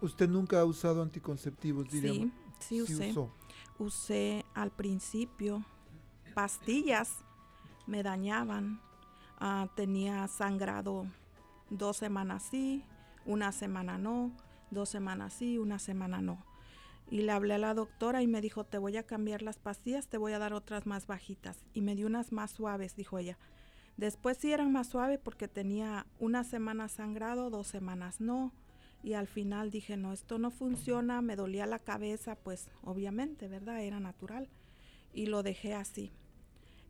¿Usted 0.00 0.26
nunca 0.26 0.60
ha 0.60 0.64
usado 0.64 1.02
anticonceptivos, 1.02 1.86
sí, 1.90 2.32
sí 2.60 2.80
usé. 2.80 3.10
usó. 3.10 3.30
usé 3.78 4.46
al 4.54 4.70
principio 4.70 5.62
pastillas, 6.36 7.24
me 7.86 8.02
dañaban. 8.02 8.80
Ah, 9.38 9.68
tenía 9.74 10.26
sangrado 10.28 11.06
dos 11.70 11.96
semanas 11.96 12.46
sí, 12.50 12.84
una 13.24 13.52
semana 13.52 13.98
no, 13.98 14.32
dos 14.70 14.88
semanas 14.88 15.34
sí, 15.34 15.58
una 15.58 15.78
semana 15.78 16.20
no. 16.20 16.44
Y 17.10 17.22
le 17.22 17.32
hablé 17.32 17.54
a 17.54 17.58
la 17.58 17.74
doctora 17.74 18.22
y 18.22 18.26
me 18.26 18.40
dijo, 18.40 18.64
te 18.64 18.78
voy 18.78 18.96
a 18.96 19.04
cambiar 19.04 19.42
las 19.42 19.58
pastillas, 19.58 20.08
te 20.08 20.18
voy 20.18 20.32
a 20.32 20.38
dar 20.38 20.52
otras 20.52 20.86
más 20.86 21.06
bajitas. 21.06 21.64
Y 21.72 21.80
me 21.80 21.94
dio 21.94 22.06
unas 22.06 22.32
más 22.32 22.50
suaves, 22.50 22.96
dijo 22.96 23.18
ella. 23.18 23.38
Después 23.96 24.38
sí 24.38 24.52
eran 24.52 24.72
más 24.72 24.88
suaves 24.88 25.18
porque 25.22 25.48
tenía 25.48 26.06
una 26.18 26.44
semana 26.44 26.88
sangrado, 26.88 27.48
dos 27.48 27.68
semanas 27.68 28.20
no. 28.20 28.52
Y 29.04 29.12
al 29.12 29.28
final 29.28 29.70
dije, 29.70 29.96
no, 29.96 30.12
esto 30.12 30.38
no 30.38 30.50
funciona, 30.50 31.22
me 31.22 31.36
dolía 31.36 31.64
la 31.66 31.78
cabeza, 31.78 32.34
pues 32.34 32.68
obviamente, 32.82 33.46
¿verdad? 33.46 33.82
Era 33.82 34.00
natural. 34.00 34.48
Y 35.14 35.26
lo 35.26 35.42
dejé 35.44 35.74
así. 35.74 36.10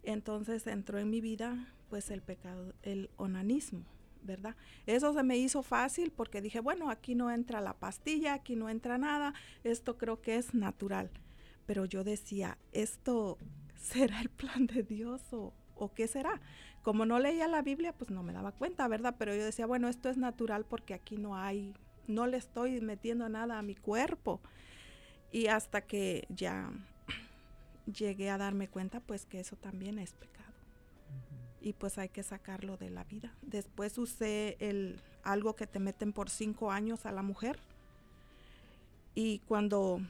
Entonces 0.06 0.66
entró 0.68 0.98
en 0.98 1.10
mi 1.10 1.20
vida 1.20 1.66
pues 1.90 2.10
el 2.10 2.22
pecado, 2.22 2.72
el 2.82 3.10
onanismo, 3.16 3.84
¿verdad? 4.22 4.54
Eso 4.86 5.12
se 5.12 5.24
me 5.24 5.36
hizo 5.36 5.64
fácil 5.64 6.12
porque 6.12 6.40
dije, 6.40 6.60
bueno, 6.60 6.90
aquí 6.90 7.16
no 7.16 7.30
entra 7.30 7.60
la 7.60 7.74
pastilla, 7.74 8.34
aquí 8.34 8.54
no 8.54 8.68
entra 8.68 8.98
nada, 8.98 9.34
esto 9.64 9.98
creo 9.98 10.22
que 10.22 10.36
es 10.36 10.54
natural. 10.54 11.10
Pero 11.66 11.86
yo 11.86 12.04
decía, 12.04 12.56
¿esto 12.72 13.36
será 13.76 14.20
el 14.20 14.30
plan 14.30 14.68
de 14.68 14.84
Dios 14.84 15.22
o, 15.32 15.52
o 15.74 15.92
qué 15.92 16.06
será? 16.06 16.40
Como 16.82 17.04
no 17.04 17.18
leía 17.18 17.48
la 17.48 17.62
Biblia, 17.62 17.92
pues 17.92 18.10
no 18.10 18.22
me 18.22 18.32
daba 18.32 18.52
cuenta, 18.52 18.86
¿verdad? 18.86 19.16
Pero 19.18 19.34
yo 19.34 19.44
decía, 19.44 19.66
bueno, 19.66 19.88
esto 19.88 20.08
es 20.08 20.16
natural 20.16 20.64
porque 20.64 20.94
aquí 20.94 21.16
no 21.16 21.36
hay, 21.36 21.74
no 22.06 22.28
le 22.28 22.36
estoy 22.36 22.80
metiendo 22.80 23.28
nada 23.28 23.58
a 23.58 23.62
mi 23.62 23.74
cuerpo. 23.74 24.40
Y 25.32 25.48
hasta 25.48 25.80
que 25.80 26.26
ya 26.28 26.70
llegué 27.86 28.30
a 28.30 28.38
darme 28.38 28.68
cuenta, 28.68 29.00
pues 29.00 29.26
que 29.26 29.40
eso 29.40 29.56
también 29.56 29.98
es 29.98 30.12
pecado. 30.12 30.52
Y 31.60 31.72
pues 31.72 31.98
hay 31.98 32.08
que 32.08 32.22
sacarlo 32.22 32.76
de 32.76 32.90
la 32.90 33.04
vida. 33.04 33.34
Después 33.42 33.98
usé 33.98 34.56
el, 34.60 35.00
algo 35.22 35.56
que 35.56 35.66
te 35.66 35.80
meten 35.80 36.12
por 36.12 36.30
cinco 36.30 36.70
años 36.70 37.06
a 37.06 37.12
la 37.12 37.22
mujer. 37.22 37.58
Y 39.14 39.40
cuando 39.40 40.00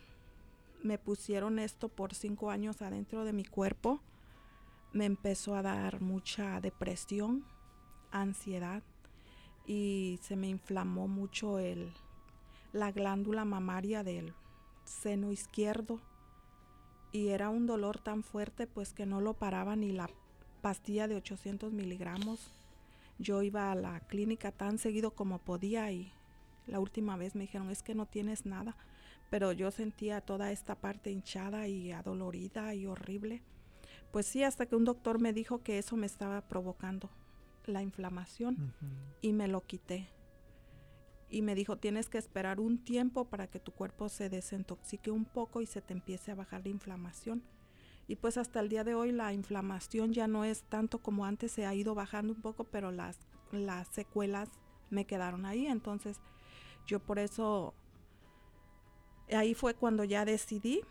me 0.83 0.99
pusieron 0.99 1.59
esto 1.59 1.89
por 1.89 2.15
cinco 2.15 2.51
años 2.51 2.83
adentro 2.83 3.25
de 3.25 3.33
mi 3.33 3.45
cuerpo, 3.45 4.01
me 4.93 5.05
empezó 5.05 5.55
a 5.55 5.63
dar 5.63 6.01
mucha 6.01 6.61
depresión, 6.61 7.45
ansiedad 8.11 8.83
y 9.67 10.19
se 10.23 10.37
me 10.37 10.49
inflamó 10.49 11.09
mucho 11.09 11.59
el, 11.59 11.93
la 12.73 12.93
glándula 12.93 13.45
mamaria 13.45 14.03
del 14.03 14.33
seno 14.85 15.33
izquierdo 15.33 16.01
y 17.17 17.31
era 17.31 17.49
un 17.49 17.67
dolor 17.67 17.99
tan 17.99 18.23
fuerte 18.23 18.67
pues 18.67 18.93
que 18.93 19.07
no 19.07 19.23
lo 19.23 19.33
paraba 19.33 19.75
ni 19.75 19.91
la 19.91 20.11
pastilla 20.61 21.09
de 21.09 21.17
800 21.17 21.73
miligramos. 21.73 22.53
Yo 23.19 23.43
iba 23.43 23.73
a 23.73 23.75
la 23.75 24.01
clínica 24.01 24.53
tan 24.53 24.77
seguido 24.77 25.13
como 25.13 25.39
podía 25.39 25.91
y 25.91 26.13
la 26.67 26.79
última 26.79 27.17
vez 27.17 27.35
me 27.35 27.43
dijeron 27.43 27.71
es 27.71 27.83
que 27.83 27.95
no 27.95 28.05
tienes 28.05 28.45
nada, 28.45 28.77
pero 29.31 29.53
yo 29.53 29.71
sentía 29.71 30.21
toda 30.21 30.53
esta 30.53 30.75
parte 30.75 31.11
hinchada 31.11 31.69
y 31.69 31.91
adolorida 31.91 32.75
y 32.75 32.87
horrible. 32.87 33.43
Pues 34.13 34.27
sí, 34.27 34.43
hasta 34.43 34.67
que 34.67 34.77
un 34.77 34.85
doctor 34.85 35.19
me 35.19 35.33
dijo 35.33 35.63
que 35.63 35.79
eso 35.79 35.97
me 35.97 36.07
estaba 36.07 36.43
provocando 36.43 37.09
la 37.65 37.83
inflamación 37.83 38.75
y 39.23 39.33
me 39.33 39.49
lo 39.49 39.63
quité. 39.63 40.09
Y 41.29 41.43
me 41.43 41.55
dijo, 41.55 41.77
tienes 41.77 42.09
que 42.09 42.19
esperar 42.19 42.61
un 42.61 42.79
tiempo 42.79 43.25
para 43.25 43.49
que 43.49 43.59
tu 43.59 43.73
cuerpo 43.73 44.09
se 44.09 44.31
desintoxique 44.31 45.11
un 45.11 45.25
poco 45.25 45.61
y 45.61 45.67
se 45.67 45.83
te 45.83 45.93
empiece 45.93 46.31
a 46.31 46.37
bajar 46.37 46.63
la 46.63 46.71
inflamación. 46.71 47.43
Y 48.09 48.17
pues 48.17 48.37
hasta 48.37 48.61
el 48.61 48.69
día 48.69 48.85
de 48.85 48.95
hoy 48.95 49.11
la 49.11 49.33
inflamación 49.33 50.13
ya 50.13 50.29
no 50.29 50.45
es 50.45 50.63
tanto 50.63 50.99
como 51.03 51.25
antes, 51.25 51.51
se 51.51 51.67
ha 51.67 51.75
ido 51.75 51.95
bajando 51.95 52.33
un 52.33 52.41
poco, 52.41 52.65
pero 52.65 52.93
las, 52.93 53.19
las 53.51 53.89
secuelas 53.89 54.49
me 54.91 55.05
quedaron 55.05 55.45
ahí. 55.45 55.67
Entonces 55.67 56.21
yo 56.87 57.01
por 57.01 57.19
eso, 57.19 57.75
ahí 59.33 59.55
fue 59.55 59.75
cuando 59.75 60.05
ya 60.05 60.25
decidí 60.25 60.83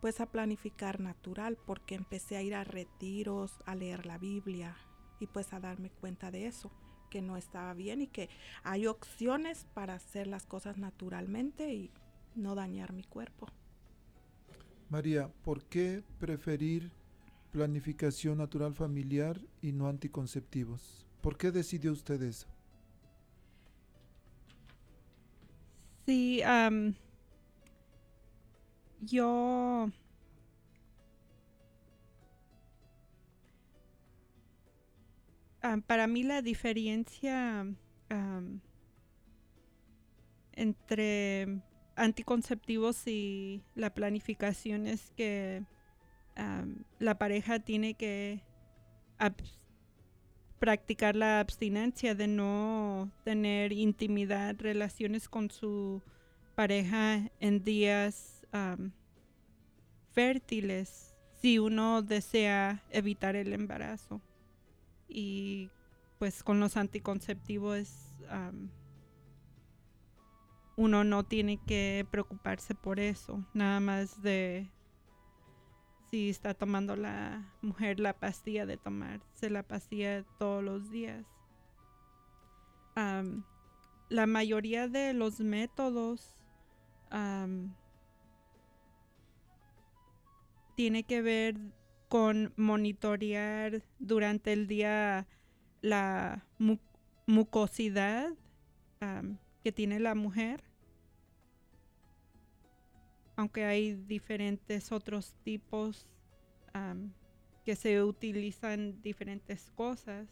pues 0.00 0.20
a 0.20 0.26
planificar 0.26 1.00
natural, 1.00 1.56
porque 1.64 1.94
empecé 1.94 2.36
a 2.36 2.42
ir 2.42 2.54
a 2.54 2.62
retiros, 2.62 3.52
a 3.64 3.74
leer 3.74 4.04
la 4.04 4.18
Biblia 4.18 4.76
y 5.18 5.26
pues 5.26 5.52
a 5.54 5.60
darme 5.60 5.88
cuenta 5.90 6.30
de 6.30 6.46
eso 6.46 6.70
que 7.14 7.22
no 7.22 7.36
estaba 7.36 7.74
bien 7.74 8.02
y 8.02 8.08
que 8.08 8.28
hay 8.64 8.88
opciones 8.88 9.68
para 9.72 9.94
hacer 9.94 10.26
las 10.26 10.46
cosas 10.46 10.78
naturalmente 10.78 11.72
y 11.72 11.92
no 12.34 12.56
dañar 12.56 12.92
mi 12.92 13.04
cuerpo. 13.04 13.46
María, 14.90 15.28
¿por 15.44 15.62
qué 15.62 16.02
preferir 16.18 16.90
planificación 17.52 18.38
natural 18.38 18.74
familiar 18.74 19.40
y 19.62 19.70
no 19.70 19.86
anticonceptivos? 19.86 21.06
¿Por 21.20 21.36
qué 21.36 21.52
decidió 21.52 21.92
usted 21.92 22.20
eso? 22.20 22.48
Sí, 26.06 26.42
am, 26.42 26.96
yo 29.02 29.88
am, 35.64 35.82
para 35.82 36.06
mí 36.06 36.22
la 36.22 36.42
diferencia 36.42 37.66
entre 40.52 41.60
anticonceptivos 41.96 43.08
y 43.08 43.62
la 43.74 43.92
planificación 43.92 44.86
es 44.86 45.10
que 45.16 45.64
am, 46.36 46.84
la 46.98 47.18
pareja 47.18 47.58
tiene 47.58 47.94
que 47.94 48.44
practicar 50.58 51.16
la 51.16 51.40
abstinencia 51.40 52.14
de 52.14 52.26
no 52.28 53.10
tener 53.24 53.72
intimidad, 53.72 54.56
relaciones 54.58 55.28
con 55.28 55.50
su 55.50 56.02
pareja 56.54 57.30
en 57.40 57.64
días 57.64 58.46
fértiles 60.12 61.14
si 61.40 61.58
uno 61.58 62.02
desea 62.02 62.82
evitar 62.90 63.34
el 63.34 63.52
embarazo. 63.52 64.20
Y 65.16 65.70
pues 66.18 66.42
con 66.42 66.58
los 66.58 66.76
anticonceptivos 66.76 67.88
uno 70.76 71.04
no 71.04 71.22
tiene 71.22 71.58
que 71.58 72.04
preocuparse 72.10 72.74
por 72.74 72.98
eso, 72.98 73.46
nada 73.54 73.78
más 73.78 74.22
de 74.22 74.68
si 76.10 76.30
está 76.30 76.52
tomando 76.52 76.96
la 76.96 77.44
mujer 77.62 78.00
la 78.00 78.12
pastilla 78.12 78.66
de 78.66 78.76
tomarse 78.76 79.50
la 79.50 79.62
pastilla 79.62 80.24
todos 80.38 80.64
los 80.64 80.90
días. 80.90 81.24
La 84.08 84.26
mayoría 84.26 84.88
de 84.88 85.12
los 85.14 85.38
métodos 85.40 86.36
am, 87.10 87.72
tiene 90.74 91.04
que 91.04 91.22
ver 91.22 91.56
con 92.14 92.52
monitorear 92.56 93.82
durante 93.98 94.52
el 94.52 94.68
día 94.68 95.26
la 95.80 96.46
mu- 96.60 96.78
mucosidad 97.26 98.30
que 99.64 99.72
tiene 99.72 99.98
la 99.98 100.14
mujer. 100.14 100.62
Aunque 103.34 103.64
hay 103.64 103.94
diferentes 103.94 104.92
otros 104.92 105.34
tipos 105.42 106.06
que 107.64 107.74
se 107.74 108.00
utilizan 108.00 109.02
diferentes 109.02 109.72
cosas. 109.74 110.28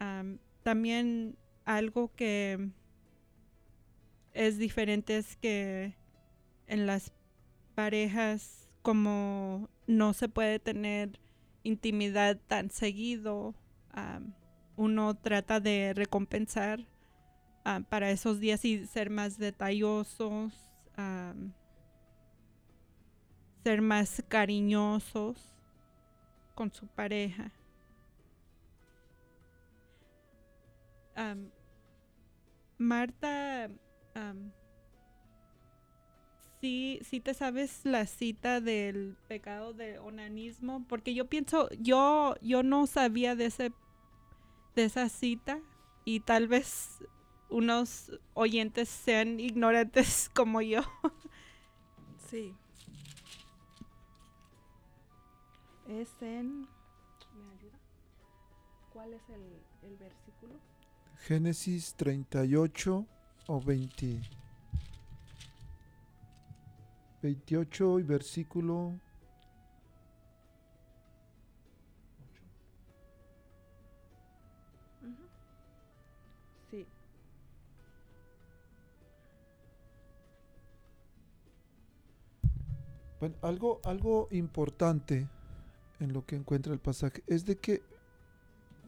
Am, 0.00 0.40
también 0.64 1.38
algo 1.64 2.12
que 2.16 2.70
es 4.32 4.58
diferente 4.58 5.16
es 5.16 5.36
que 5.36 5.94
en 6.66 6.88
las 6.88 7.12
parejas 7.76 8.68
como 8.82 9.68
no 9.86 10.12
se 10.12 10.28
puede 10.28 10.58
tener 10.58 11.20
intimidad 11.62 12.38
tan 12.46 12.70
seguido, 12.70 13.54
uno 14.76 15.14
trata 15.14 15.60
de 15.60 15.92
recompensar 15.94 16.86
para 17.88 18.10
esos 18.10 18.40
días 18.40 18.64
y 18.64 18.86
ser 18.86 19.10
más 19.10 19.38
detallosos, 19.38 20.52
ser 23.62 23.80
más 23.80 24.22
cariñosos 24.28 25.54
con 26.54 26.72
su 26.72 26.86
pareja. 26.86 27.52
Marta, 32.76 33.70
sí, 36.64 36.98
sí 37.02 37.20
te 37.20 37.34
sabes 37.34 37.84
la 37.84 38.06
cita 38.06 38.58
del 38.58 39.18
pecado 39.28 39.74
de 39.74 39.98
onanismo, 39.98 40.82
porque 40.88 41.12
yo 41.12 41.26
pienso, 41.26 41.68
yo, 41.78 42.36
yo 42.40 42.62
no 42.62 42.86
sabía 42.86 43.36
de 43.36 43.44
ese, 43.46 43.70
de 44.74 44.84
esa 44.84 45.10
cita 45.10 45.60
y 46.06 46.20
tal 46.20 46.48
vez 46.48 47.04
unos 47.50 48.18
oyentes 48.32 48.88
sean 48.88 49.40
ignorantes 49.40 50.30
como 50.34 50.62
yo. 50.62 50.80
Sí. 52.30 52.54
Es 55.86 56.08
en... 56.22 56.62
¿Me 56.62 57.52
ayuda? 57.58 57.78
¿Cuál 58.90 59.12
es 59.12 59.28
el, 59.28 59.90
el 59.90 59.98
versículo? 59.98 60.54
Génesis 61.18 61.92
38 61.94 63.04
o 63.48 63.60
20. 63.60 64.43
28 67.24 68.00
y 68.00 68.02
versículo 68.02 69.00
Sí. 76.70 76.86
Bueno, 83.20 83.36
algo, 83.40 83.80
algo 83.84 84.28
importante 84.30 85.26
en 86.00 86.12
lo 86.12 86.26
que 86.26 86.36
encuentra 86.36 86.74
el 86.74 86.78
pasaje 86.78 87.22
es 87.26 87.46
de 87.46 87.56
que 87.56 87.82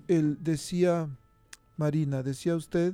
él 0.09 0.37
decía, 0.43 1.09
Marina, 1.79 2.23
decía 2.23 2.55
usted 2.55 2.93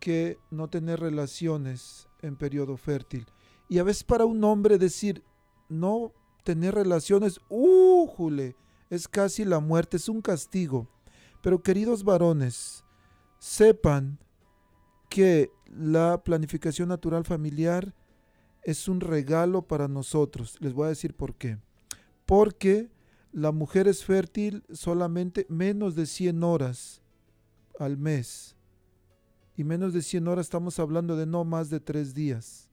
que 0.00 0.38
no 0.50 0.68
tener 0.70 1.00
relaciones 1.00 2.08
en 2.22 2.36
periodo 2.36 2.78
fértil. 2.78 3.26
Y 3.68 3.78
a 3.78 3.82
veces 3.82 4.04
para 4.04 4.24
un 4.24 4.42
hombre 4.44 4.78
decir 4.78 5.22
no 5.68 6.12
tener 6.44 6.74
relaciones, 6.74 7.40
¡újule! 7.48 8.56
Es 8.90 9.06
casi 9.06 9.44
la 9.44 9.60
muerte, 9.60 9.98
es 9.98 10.08
un 10.08 10.22
castigo. 10.22 10.88
Pero 11.42 11.62
queridos 11.62 12.04
varones, 12.04 12.84
sepan 13.38 14.18
que 15.10 15.50
la 15.66 16.22
planificación 16.24 16.88
natural 16.88 17.24
familiar 17.24 17.94
es 18.62 18.88
un 18.88 19.00
regalo 19.00 19.62
para 19.62 19.88
nosotros. 19.88 20.56
Les 20.60 20.72
voy 20.72 20.86
a 20.86 20.90
decir 20.90 21.14
por 21.14 21.34
qué. 21.34 21.58
Porque 22.26 22.90
la 23.32 23.52
mujer 23.52 23.88
es 23.88 24.04
fértil 24.04 24.64
solamente 24.72 25.46
menos 25.48 25.94
de 25.94 26.06
100 26.06 26.42
horas 26.42 27.02
al 27.78 27.98
mes. 27.98 28.56
Y 29.56 29.64
menos 29.64 29.92
de 29.92 30.02
100 30.02 30.28
horas 30.28 30.46
estamos 30.46 30.78
hablando 30.78 31.16
de 31.16 31.26
no 31.26 31.44
más 31.44 31.68
de 31.70 31.80
3 31.80 32.14
días. 32.14 32.67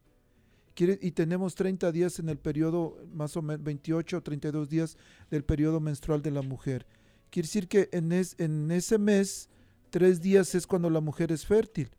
Y 0.78 1.12
tenemos 1.12 1.56
30 1.56 1.92
días 1.92 2.20
en 2.20 2.28
el 2.30 2.38
periodo, 2.38 2.98
más 3.14 3.38
o 3.38 3.42
menos 3.42 3.64
28 3.64 4.18
o 4.18 4.22
32 4.22 4.70
días 4.70 4.98
del 5.32 5.44
periodo 5.46 5.80
menstrual 5.80 6.22
de 6.22 6.32
la 6.32 6.42
mujer. 6.42 6.86
Quiere 7.30 7.48
decir 7.48 7.68
que 7.68 7.90
en, 7.94 8.12
es- 8.12 8.36
en 8.40 8.70
ese 8.72 8.98
mes, 8.98 9.50
3 9.90 10.22
días 10.22 10.54
es 10.54 10.68
cuando 10.68 10.90
la 10.90 11.00
mujer 11.00 11.32
es 11.32 11.46
fértil. 11.46 11.90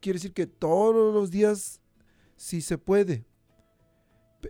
Quiere 0.00 0.16
decir 0.18 0.32
que 0.32 0.46
todos 0.46 1.14
los 1.14 1.30
días, 1.30 1.80
si 2.36 2.60
se 2.60 2.78
puede. 2.78 3.24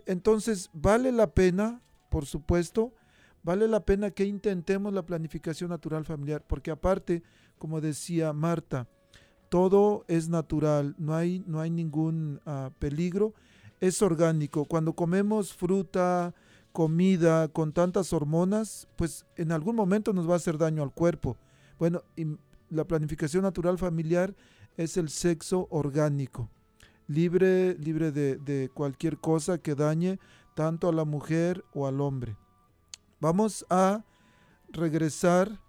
Entonces, 0.05 0.69
vale 0.73 1.11
la 1.11 1.33
pena, 1.33 1.81
por 2.09 2.25
supuesto, 2.25 2.93
vale 3.43 3.67
la 3.67 3.85
pena 3.85 4.11
que 4.11 4.25
intentemos 4.25 4.93
la 4.93 5.05
planificación 5.05 5.69
natural 5.69 6.05
familiar, 6.05 6.43
porque 6.45 6.71
aparte, 6.71 7.23
como 7.57 7.81
decía 7.81 8.33
Marta, 8.33 8.87
todo 9.49 10.03
es 10.07 10.27
natural, 10.29 10.95
no 10.97 11.15
hay, 11.15 11.43
no 11.47 11.61
hay 11.61 11.69
ningún 11.69 12.41
ah, 12.45 12.71
peligro, 12.79 13.33
es 13.79 14.01
orgánico. 14.01 14.65
Cuando 14.65 14.93
comemos 14.93 15.53
fruta, 15.53 16.33
comida 16.71 17.47
con 17.47 17.73
tantas 17.73 18.13
hormonas, 18.13 18.87
pues 18.95 19.25
en 19.35 19.51
algún 19.51 19.75
momento 19.75 20.13
nos 20.13 20.29
va 20.29 20.33
a 20.33 20.37
hacer 20.37 20.57
daño 20.57 20.83
al 20.83 20.93
cuerpo. 20.93 21.37
Bueno, 21.79 22.03
y 22.15 22.37
la 22.69 22.85
planificación 22.85 23.43
natural 23.43 23.77
familiar 23.77 24.35
es 24.77 24.97
el 24.97 25.09
sexo 25.09 25.67
orgánico, 25.71 26.49
libre, 27.07 27.75
libre 27.75 28.11
de, 28.11 28.69
cualquier 28.73 29.17
cosa 29.17 29.57
que 29.57 29.75
dañe 29.75 30.19
tanto 30.53 30.89
a 30.89 30.93
la 30.93 31.05
mujer 31.05 31.63
o 31.73 31.87
al 31.87 32.01
hombre. 32.01 32.37
Vamos 33.19 33.65
a 33.69 34.03
regresar 34.69 35.59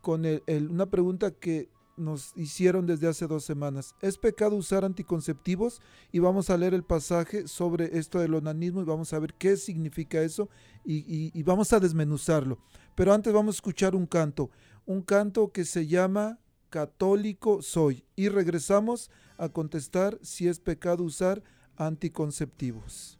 con 0.00 0.24
una 0.70 0.86
pregunta 0.86 1.30
que 1.30 1.68
nos 1.96 2.32
hicieron 2.36 2.86
desde 2.86 3.06
hace 3.08 3.26
dos 3.26 3.44
semanas. 3.44 3.94
¿Es 4.00 4.16
pecado 4.16 4.56
usar 4.56 4.84
anticonceptivos? 4.84 5.80
Y 6.12 6.18
vamos 6.18 6.48
a 6.50 6.56
leer 6.56 6.74
el 6.74 6.82
pasaje 6.82 7.46
sobre 7.46 7.98
esto 7.98 8.18
del 8.18 8.34
onanismo 8.34 8.80
y 8.80 8.84
vamos 8.84 9.12
a 9.12 9.18
ver 9.18 9.34
qué 9.34 9.56
significa 9.56 10.22
eso 10.22 10.48
y, 10.84 11.30
y- 11.38 11.42
vamos 11.42 11.72
a 11.72 11.80
desmenuzarlo. 11.80 12.58
Pero 12.94 13.12
antes 13.12 13.32
vamos 13.32 13.56
a 13.56 13.58
escuchar 13.58 13.94
un 13.94 14.06
canto, 14.06 14.50
un 14.86 15.02
canto 15.02 15.52
que 15.52 15.64
se 15.64 15.86
llama 15.86 16.38
Católico 16.70 17.62
Soy. 17.62 18.04
Y 18.16 18.28
regresamos 18.28 19.10
a 19.36 19.48
contestar 19.50 20.18
si 20.22 20.48
es 20.48 20.58
pecado 20.58 21.04
usar 21.04 21.42
anticonceptivos. 21.76 23.19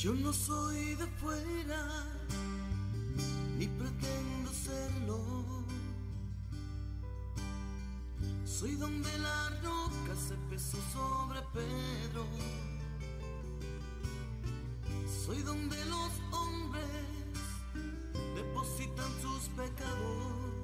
Yo 0.00 0.14
no 0.14 0.32
soy 0.32 0.94
de 0.94 1.06
fuera, 1.08 2.06
ni 3.58 3.66
pretendo 3.66 4.52
serlo. 4.52 5.44
Soy 8.44 8.76
donde 8.76 9.10
la 9.18 9.48
roca 9.60 10.14
se 10.14 10.36
pesó 10.48 10.78
sobre 10.92 11.40
Pedro. 11.52 12.24
Soy 15.26 15.42
donde 15.42 15.84
los 15.86 16.12
hombres 16.30 16.84
depositan 18.36 19.10
sus 19.20 19.48
pecados. 19.56 20.62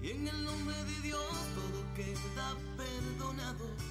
En 0.00 0.28
el 0.28 0.44
nombre 0.44 0.76
de 0.76 1.00
Dios 1.00 1.26
todo 1.56 1.94
queda 1.96 2.54
perdonado. 2.76 3.85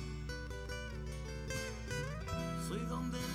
Soy 2.76 2.86
donde 2.88 3.35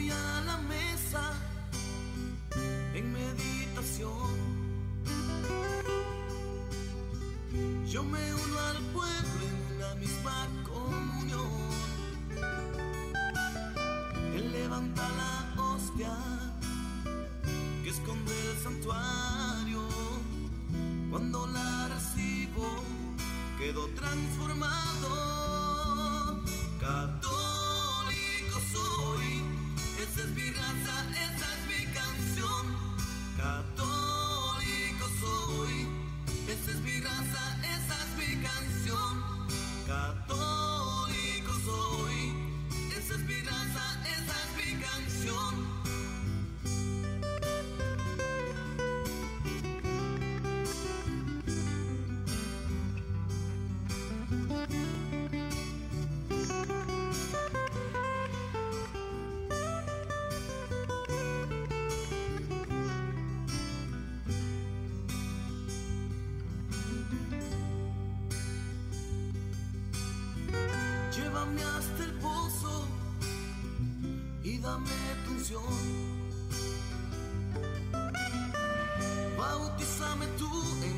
Yo 0.00 0.57
tu 75.48 75.56
unción. 75.56 75.62
Bautízame 79.36 80.26
tú 80.38 80.50
en 80.82 80.97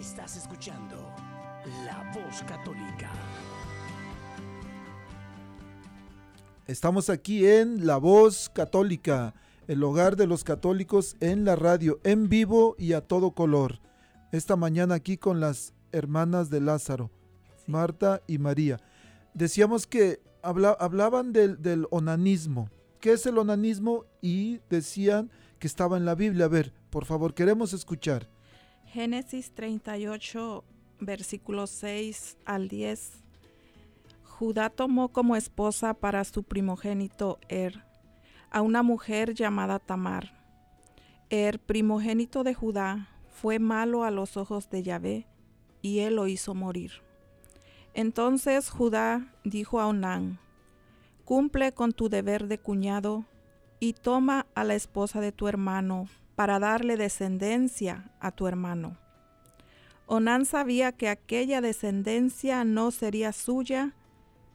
Estás 0.00 0.36
escuchando 0.36 0.96
La 1.84 2.10
Voz 2.14 2.42
Católica. 2.44 3.10
Estamos 6.66 7.10
aquí 7.10 7.46
en 7.46 7.86
La 7.86 7.98
Voz 7.98 8.48
Católica, 8.48 9.34
el 9.68 9.82
hogar 9.84 10.16
de 10.16 10.26
los 10.26 10.42
católicos 10.44 11.16
en 11.20 11.44
la 11.44 11.54
radio, 11.56 12.00
en 12.04 12.28
vivo 12.28 12.76
y 12.78 12.94
a 12.94 13.02
todo 13.02 13.32
color. 13.32 13.80
Esta 14.32 14.56
mañana 14.56 14.94
aquí 14.94 15.18
con 15.18 15.38
las 15.40 15.74
hermanas 15.92 16.48
de 16.48 16.60
Lázaro, 16.60 17.10
Marta 17.66 18.22
y 18.26 18.38
María. 18.38 18.78
Decíamos 19.34 19.86
que 19.86 20.22
habla- 20.42 20.76
hablaban 20.80 21.32
del, 21.32 21.60
del 21.60 21.86
onanismo. 21.90 22.70
¿Qué 23.00 23.12
es 23.12 23.26
el 23.26 23.36
onanismo? 23.38 24.04
Y 24.22 24.60
decían 24.70 25.30
que 25.58 25.66
estaba 25.66 25.96
en 25.96 26.04
la 26.06 26.14
Biblia. 26.14 26.46
A 26.46 26.48
ver, 26.48 26.72
por 26.90 27.04
favor, 27.04 27.34
queremos 27.34 27.72
escuchar. 27.72 28.28
Génesis 28.92 29.52
38, 29.52 30.64
versículos 30.98 31.70
6 31.70 32.38
al 32.44 32.66
10. 32.66 33.22
Judá 34.24 34.68
tomó 34.68 35.10
como 35.10 35.36
esposa 35.36 35.94
para 35.94 36.24
su 36.24 36.42
primogénito 36.42 37.38
Er, 37.48 37.84
a 38.50 38.62
una 38.62 38.82
mujer 38.82 39.32
llamada 39.34 39.78
Tamar. 39.78 40.32
Er, 41.28 41.60
primogénito 41.60 42.42
de 42.42 42.52
Judá, 42.52 43.08
fue 43.28 43.60
malo 43.60 44.02
a 44.02 44.10
los 44.10 44.36
ojos 44.36 44.68
de 44.70 44.82
Yahvé, 44.82 45.28
y 45.82 46.00
él 46.00 46.16
lo 46.16 46.26
hizo 46.26 46.56
morir. 46.56 46.90
Entonces 47.94 48.70
Judá 48.70 49.32
dijo 49.44 49.80
a 49.80 49.86
Onán, 49.86 50.40
Cumple 51.24 51.70
con 51.70 51.92
tu 51.92 52.08
deber 52.08 52.48
de 52.48 52.58
cuñado, 52.58 53.24
y 53.78 53.92
toma 53.92 54.46
a 54.56 54.64
la 54.64 54.74
esposa 54.74 55.20
de 55.20 55.30
tu 55.30 55.46
hermano, 55.46 56.08
para 56.40 56.58
darle 56.58 56.96
descendencia 56.96 58.10
a 58.18 58.30
tu 58.30 58.46
hermano. 58.46 58.96
Onán 60.06 60.46
sabía 60.46 60.90
que 60.90 61.10
aquella 61.10 61.60
descendencia 61.60 62.64
no 62.64 62.92
sería 62.92 63.34
suya, 63.34 63.94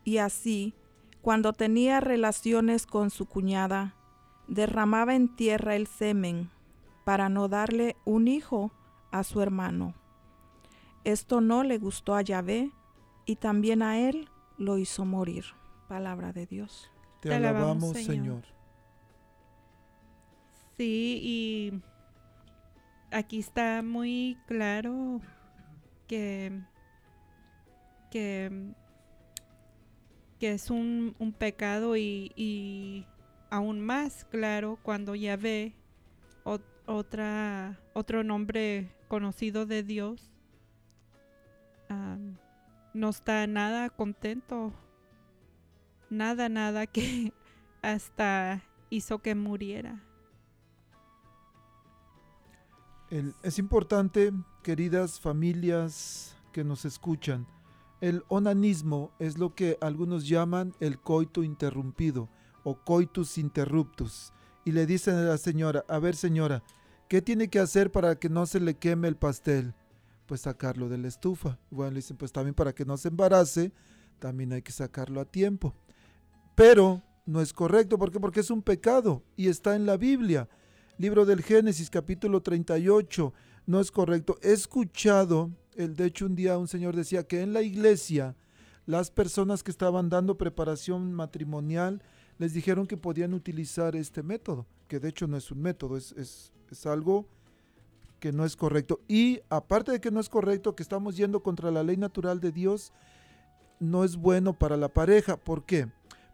y 0.03 0.17
así, 0.17 0.73
cuando 1.21 1.53
tenía 1.53 1.99
relaciones 1.99 2.88
con 2.88 3.11
su 3.11 3.27
cuñada, 3.27 3.93
derramaba 4.47 5.13
en 5.13 5.36
tierra 5.36 5.75
el 5.75 5.86
semen 5.86 6.49
para 7.03 7.29
no 7.29 7.49
darle 7.49 7.97
un 8.03 8.27
hijo 8.27 8.71
a 9.11 9.23
su 9.23 9.43
hermano. 9.43 9.93
Esto 11.03 11.39
no 11.39 11.61
le 11.63 11.77
gustó 11.77 12.15
a 12.15 12.23
Yahvé 12.23 12.71
y 13.27 13.36
también 13.36 13.83
a 13.83 13.99
él 13.99 14.27
lo 14.57 14.79
hizo 14.79 15.05
morir. 15.05 15.45
Palabra 15.88 16.33
de 16.33 16.47
Dios. 16.47 16.89
Te, 17.19 17.29
Te 17.29 17.36
alabamos, 17.36 17.61
alabamos, 17.61 17.91
Señor. 17.91 18.05
Señor. 18.07 18.54
Sí, 20.78 21.19
y 21.23 21.82
aquí 23.11 23.39
está 23.39 23.82
muy 23.82 24.38
claro 24.47 25.21
que, 26.07 26.51
que, 28.11 28.49
que 30.39 30.51
es 30.53 30.69
un, 30.69 31.15
un 31.19 31.32
pecado 31.34 31.95
y, 31.97 32.32
y 32.36 33.05
aún 33.49 33.80
más 33.82 34.26
claro 34.26 34.78
cuando 34.82 35.15
Yahvé, 35.15 35.73
ot- 36.43 36.61
otra, 36.86 37.80
otro 37.93 38.23
nombre 38.23 38.89
conocido 39.07 39.65
de 39.65 39.84
Dios, 39.84 40.32
no 42.93 43.09
está 43.09 43.45
nada 43.47 43.89
contento, 43.89 44.73
nada, 46.09 46.49
nada 46.49 46.88
que 46.88 47.34
hasta 47.82 48.63
hizo 48.89 49.19
que 49.19 49.36
muriera. 49.36 50.01
Es 53.09 53.59
importante, 53.59 54.33
queridas 54.63 55.19
familias 55.19 56.35
que 56.51 56.63
nos 56.63 56.85
escuchan, 56.85 57.45
el 58.01 58.23
onanismo 58.29 59.11
es 59.19 59.37
lo 59.37 59.53
que 59.53 59.77
algunos 59.79 60.27
llaman 60.27 60.73
el 60.79 60.99
coito 60.99 61.43
interrumpido 61.43 62.29
o 62.63 62.75
coitus 62.83 63.37
interruptus. 63.37 64.33
Y 64.65 64.71
le 64.71 64.87
dicen 64.87 65.15
a 65.15 65.21
la 65.21 65.37
señora, 65.37 65.85
a 65.87 65.99
ver 65.99 66.15
señora, 66.15 66.63
¿qué 67.07 67.21
tiene 67.21 67.47
que 67.47 67.59
hacer 67.59 67.91
para 67.91 68.15
que 68.15 68.27
no 68.27 68.47
se 68.47 68.59
le 68.59 68.75
queme 68.75 69.07
el 69.07 69.15
pastel? 69.15 69.75
Pues 70.25 70.41
sacarlo 70.41 70.89
de 70.89 70.97
la 70.97 71.07
estufa. 71.07 71.59
Bueno, 71.69 71.91
le 71.91 71.97
dicen, 71.97 72.17
pues 72.17 72.31
también 72.31 72.55
para 72.55 72.73
que 72.73 72.85
no 72.85 72.97
se 72.97 73.09
embarace, 73.09 73.71
también 74.17 74.51
hay 74.51 74.63
que 74.63 74.71
sacarlo 74.71 75.21
a 75.21 75.25
tiempo. 75.25 75.75
Pero 76.55 77.03
no 77.27 77.39
es 77.39 77.53
correcto, 77.53 77.99
¿por 77.99 78.11
qué? 78.11 78.19
Porque 78.19 78.39
es 78.39 78.49
un 78.49 78.63
pecado 78.63 79.21
y 79.35 79.47
está 79.47 79.75
en 79.75 79.85
la 79.85 79.95
Biblia. 79.95 80.49
Libro 80.97 81.25
del 81.25 81.43
Génesis, 81.43 81.89
capítulo 81.89 82.41
38. 82.41 83.33
No 83.65 83.79
es 83.79 83.91
correcto. 83.91 84.37
He 84.41 84.53
escuchado, 84.53 85.51
el, 85.75 85.95
de 85.95 86.05
hecho 86.05 86.25
un 86.25 86.35
día 86.35 86.57
un 86.57 86.67
señor 86.67 86.95
decía 86.95 87.23
que 87.27 87.41
en 87.41 87.53
la 87.53 87.61
iglesia 87.61 88.35
las 88.85 89.11
personas 89.11 89.63
que 89.63 89.71
estaban 89.71 90.09
dando 90.09 90.37
preparación 90.37 91.11
matrimonial 91.13 92.01
les 92.37 92.53
dijeron 92.53 92.85
que 92.87 92.97
podían 92.97 93.33
utilizar 93.33 93.95
este 93.95 94.21
método, 94.23 94.67
que 94.87 94.99
de 94.99 95.09
hecho 95.09 95.27
no 95.27 95.37
es 95.37 95.51
un 95.51 95.61
método, 95.61 95.97
es, 95.97 96.11
es- 96.13 96.51
es 96.71 96.85
algo 96.85 97.27
que 98.19 98.31
no 98.31 98.43
es 98.45 98.55
correcto. 98.55 99.01
Y 99.07 99.41
aparte 99.49 99.91
de 99.91 100.01
que 100.01 100.11
no 100.11 100.19
es 100.19 100.29
correcto, 100.29 100.75
que 100.75 100.83
estamos 100.83 101.15
yendo 101.17 101.41
contra 101.43 101.69
la 101.71 101.83
ley 101.83 101.95
natural 101.97 102.39
de 102.39 102.51
Dios, 102.51 102.91
no 103.79 104.03
es 104.03 104.15
bueno 104.15 104.57
para 104.57 104.75
la 104.77 104.89
pareja. 104.89 105.37
¿Por 105.37 105.65
qué? 105.65 105.87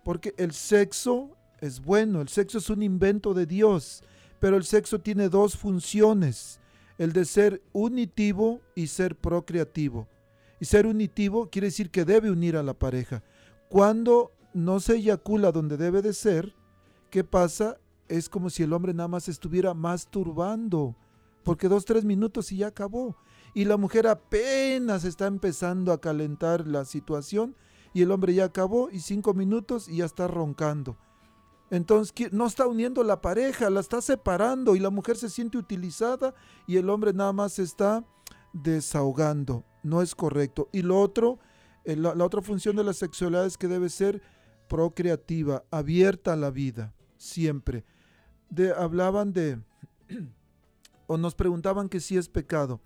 Porque 0.03 0.33
el 0.37 0.53
sexo 0.53 1.31
es 1.59 1.81
bueno, 1.81 2.21
el 2.21 2.29
sexo 2.29 2.59
es 2.59 2.69
un 2.69 2.81
invento 2.81 3.33
de 3.33 3.45
Dios, 3.45 4.03
pero 4.41 4.57
el 4.57 4.63
sexo 4.63 4.99
tiene 4.99 5.29
dos 5.29 5.55
funciones, 5.55 6.59
el 6.97 7.13
de 7.13 7.25
ser 7.25 7.61
unitivo 7.73 8.59
y 8.73 8.87
ser 8.87 9.15
procreativo. 9.15 10.07
Y 10.59 10.65
ser 10.65 10.87
unitivo 10.87 11.49
quiere 11.51 11.67
decir 11.67 11.91
que 11.91 12.05
debe 12.05 12.31
unir 12.31 12.57
a 12.57 12.63
la 12.63 12.73
pareja. 12.73 13.23
Cuando 13.69 14.31
no 14.55 14.79
se 14.79 14.95
eyacula 14.95 15.51
donde 15.51 15.77
debe 15.77 16.01
de 16.01 16.13
ser, 16.13 16.55
¿qué 17.11 17.23
pasa? 17.23 17.77
Es 18.07 18.29
como 18.29 18.49
si 18.49 18.63
el 18.63 18.73
hombre 18.73 18.95
nada 18.95 19.07
más 19.07 19.29
estuviera 19.29 19.75
masturbando, 19.75 20.95
porque 21.43 21.67
dos, 21.67 21.85
tres 21.85 22.03
minutos 22.03 22.51
y 22.51 22.57
ya 22.57 22.67
acabó. 22.67 23.15
Y 23.53 23.65
la 23.65 23.77
mujer 23.77 24.07
apenas 24.07 25.03
está 25.03 25.27
empezando 25.27 25.93
a 25.93 26.01
calentar 26.01 26.65
la 26.65 26.85
situación 26.85 27.55
y 27.93 28.01
el 28.01 28.09
hombre 28.09 28.33
ya 28.33 28.45
acabó 28.45 28.89
y 28.89 29.01
cinco 29.01 29.35
minutos 29.35 29.87
y 29.87 29.97
ya 29.97 30.05
está 30.05 30.27
roncando. 30.27 30.97
Entonces 31.71 32.13
no 32.33 32.45
está 32.45 32.67
uniendo 32.67 33.01
la 33.03 33.21
pareja, 33.21 33.69
la 33.69 33.79
está 33.79 34.01
separando 34.01 34.75
y 34.75 34.79
la 34.79 34.89
mujer 34.89 35.15
se 35.15 35.29
siente 35.29 35.57
utilizada 35.57 36.35
y 36.67 36.75
el 36.75 36.89
hombre 36.89 37.13
nada 37.13 37.31
más 37.31 37.59
está 37.59 38.05
desahogando. 38.51 39.63
No 39.81 40.01
es 40.01 40.13
correcto. 40.13 40.67
Y 40.73 40.81
lo 40.81 40.99
otro, 40.99 41.39
eh, 41.85 41.95
la, 41.95 42.11
otra 42.23 42.41
función 42.41 42.75
de 42.75 42.83
la 42.83 42.91
sexualidad 42.91 43.45
es 43.45 43.57
que 43.57 43.69
debe 43.69 43.89
ser 43.89 44.21
procreativa, 44.67 45.63
abierta 45.71 46.33
a 46.33 46.35
la 46.35 46.51
vida, 46.51 46.93
siempre. 47.15 47.85
Hablaban 48.77 49.31
de, 49.31 49.57
o 51.07 51.17
nos 51.17 51.35
preguntaban 51.35 51.87
que 51.87 52.01
si 52.01 52.17
es 52.17 52.27
pecado. 52.27 52.81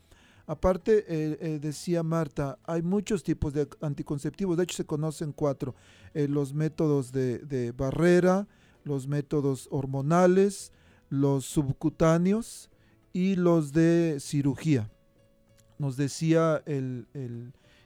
Aparte, 0.48 1.06
eh, 1.08 1.38
eh, 1.42 1.60
decía 1.60 2.04
Marta, 2.04 2.60
hay 2.66 2.84
muchos 2.84 3.24
tipos 3.24 3.52
de 3.52 3.68
anticonceptivos, 3.82 4.58
de 4.58 4.64
hecho 4.64 4.78
se 4.78 4.86
conocen 4.86 5.32
cuatro, 5.32 5.74
eh, 6.14 6.28
los 6.28 6.54
métodos 6.54 7.12
de 7.12 7.74
barrera, 7.76 8.48
los 8.86 9.08
métodos 9.08 9.68
hormonales, 9.72 10.72
los 11.10 11.46
subcutáneos 11.46 12.70
y 13.12 13.36
los 13.36 13.74
de 13.74 14.18
cirugía. 14.20 14.90
Nos 15.78 15.98
decía 15.98 16.64
el, 16.66 17.08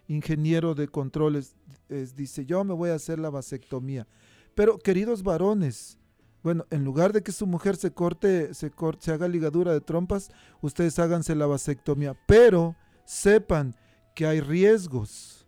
ingeniero 0.07 0.73
de 0.75 0.87
controles, 0.87 1.55
es- 1.87 2.15
dice, 2.15 2.45
yo 2.45 2.63
me 2.63 2.73
voy 2.73 2.89
a 2.89 2.95
hacer 2.95 3.19
la 3.19 3.29
vasectomía. 3.29 4.07
Pero 4.55 4.77
queridos 4.79 5.21
varones, 5.23 5.97
bueno, 6.41 6.65
en 6.71 6.83
lugar 6.83 7.13
de 7.13 7.21
que 7.21 7.31
su 7.31 7.45
mujer 7.45 7.75
se 7.75 7.91
corte, 7.91 8.53
se, 8.53 8.71
cor- 8.71 8.97
se 8.99 9.11
haga 9.11 9.27
ligadura 9.27 9.71
de 9.71 9.81
trompas, 9.81 10.31
ustedes 10.61 10.97
háganse 10.97 11.35
la 11.35 11.45
vasectomía. 11.45 12.17
Pero 12.27 12.75
sepan 13.05 13.75
que 14.15 14.25
hay 14.25 14.41
riesgos. 14.41 15.45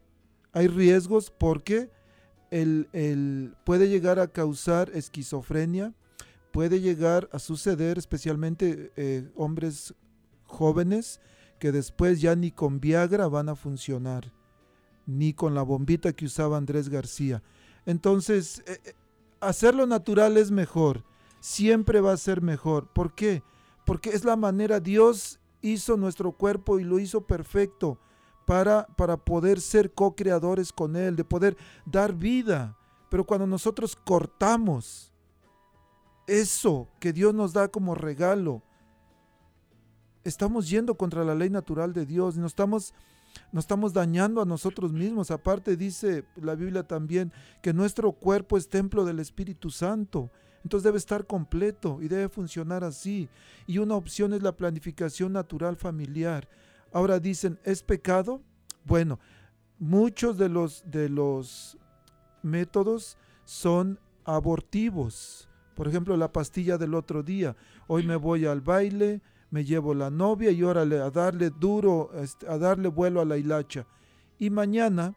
Hay 0.54 0.68
riesgos 0.68 1.32
porque 1.32 1.90
el, 2.52 2.88
el- 2.94 3.56
puede 3.64 3.90
llegar 3.90 4.20
a 4.20 4.28
causar 4.28 4.92
esquizofrenia, 4.94 5.94
puede 6.52 6.82
llegar 6.82 7.30
a 7.32 7.40
suceder, 7.40 7.98
especialmente 7.98 8.92
eh, 8.98 9.30
hombres 9.36 9.96
jóvenes, 10.46 11.20
que 11.60 11.72
después 11.72 12.22
ya 12.22 12.36
ni 12.36 12.52
con 12.52 12.80
Viagra 12.80 13.28
van 13.28 13.50
a 13.50 13.56
funcionar, 13.56 14.32
ni 15.06 15.34
con 15.34 15.56
la 15.56 15.62
bombita 15.64 16.14
que 16.14 16.26
usaba 16.26 16.58
Andrés 16.58 16.90
García. 16.90 17.42
Entonces, 17.86 18.64
eh, 18.68 18.80
eh, 18.84 18.94
hacerlo 19.40 19.88
natural 19.88 20.38
es 20.38 20.52
mejor, 20.52 21.04
siempre 21.40 22.02
va 22.02 22.12
a 22.14 22.18
ser 22.18 22.42
mejor. 22.42 22.88
¿Por 22.94 23.16
qué? 23.16 23.44
Porque 23.86 24.10
es 24.12 24.26
la 24.26 24.36
manera, 24.36 24.80
Dios 24.80 25.40
hizo 25.62 25.98
nuestro 25.98 26.34
cuerpo 26.34 26.80
y 26.80 26.84
lo 26.84 27.00
hizo 27.00 27.26
perfecto 27.28 28.00
para, 28.46 28.88
para 28.96 29.18
poder 29.18 29.62
ser 29.62 29.94
co-creadores 29.94 30.72
con 30.72 30.96
Él, 30.96 31.16
de 31.16 31.24
poder 31.24 31.58
dar 31.86 32.14
vida. 32.14 32.78
Pero 33.10 33.26
cuando 33.26 33.48
nosotros 33.48 33.96
cortamos 33.96 35.12
eso 36.28 36.90
que 37.00 37.14
Dios 37.14 37.34
nos 37.34 37.54
da 37.54 37.68
como 37.68 37.96
regalo, 37.96 38.64
estamos 40.24 40.70
yendo 40.70 40.96
contra 40.96 41.24
la 41.24 41.36
ley 41.36 41.50
natural 41.50 41.94
de 41.94 42.06
Dios, 42.06 42.38
nos 42.38 42.52
estamos, 42.52 42.94
nos 43.52 43.64
estamos 43.66 43.94
dañando 43.94 44.42
a 44.42 44.46
nosotros 44.46 44.94
mismos. 44.94 45.32
Aparte 45.32 45.76
dice 45.76 46.26
la 46.36 46.56
Biblia 46.56 46.84
también 46.84 47.32
que 47.62 47.74
nuestro 47.74 48.12
cuerpo 48.14 48.58
es 48.58 48.70
templo 48.70 49.06
del 49.06 49.20
Espíritu 49.20 49.70
Santo. 49.70 50.32
Entonces 50.64 50.84
debe 50.84 51.00
estar 51.00 51.26
completo 51.26 52.00
y 52.02 52.08
debe 52.08 52.30
funcionar 52.30 52.84
así. 52.84 53.30
Y 53.66 53.80
una 53.80 53.96
opción 53.96 54.34
es 54.34 54.44
la 54.44 54.56
planificación 54.56 55.34
natural 55.34 55.76
familiar. 55.76 56.48
Ahora 56.92 57.20
dicen, 57.20 57.60
¿es 57.64 57.84
pecado? 57.84 58.42
Bueno, 58.86 59.20
muchos 59.80 60.38
de 60.38 60.50
los, 60.50 60.84
de 60.86 61.10
los 61.10 61.78
métodos 62.44 63.18
son 63.46 64.00
abortivos. 64.26 65.50
Por 65.76 65.88
ejemplo, 65.88 66.18
la 66.18 66.32
pastilla 66.32 66.78
del 66.78 66.94
otro 66.94 67.24
día. 67.24 67.56
Hoy 67.88 68.06
me 68.06 68.16
voy 68.16 68.46
al 68.46 68.62
baile, 68.62 69.22
me 69.50 69.64
llevo 69.64 69.94
la 69.94 70.10
novia 70.10 70.52
y 70.52 70.64
órale 70.64 71.00
a 71.00 71.10
darle 71.10 71.50
duro, 71.50 72.12
este, 72.16 72.48
a 72.48 72.58
darle 72.58 72.90
vuelo 72.90 73.22
a 73.22 73.26
la 73.26 73.38
hilacha. 73.38 73.88
Y 74.38 74.50
mañana, 74.50 75.16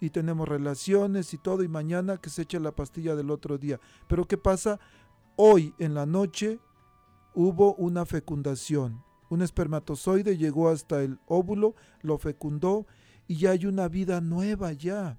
y 0.00 0.10
tenemos 0.10 0.48
relaciones 0.48 1.34
y 1.34 1.38
todo, 1.38 1.62
y 1.62 1.68
mañana 1.68 2.16
que 2.16 2.30
se 2.30 2.42
eche 2.42 2.60
la 2.60 2.72
pastilla 2.72 3.16
del 3.16 3.30
otro 3.30 3.58
día. 3.58 3.80
Pero 4.06 4.26
¿qué 4.26 4.38
pasa? 4.38 4.78
Hoy 5.36 5.74
en 5.78 5.94
la 5.94 6.06
noche 6.06 6.60
hubo 7.34 7.74
una 7.74 8.06
fecundación. 8.06 9.02
Un 9.30 9.42
espermatozoide 9.42 10.36
llegó 10.36 10.68
hasta 10.68 11.02
el 11.02 11.18
óvulo, 11.26 11.74
lo 12.02 12.18
fecundó 12.18 12.86
y 13.26 13.36
ya 13.36 13.52
hay 13.52 13.64
una 13.64 13.88
vida 13.88 14.20
nueva 14.20 14.72
ya. 14.72 15.18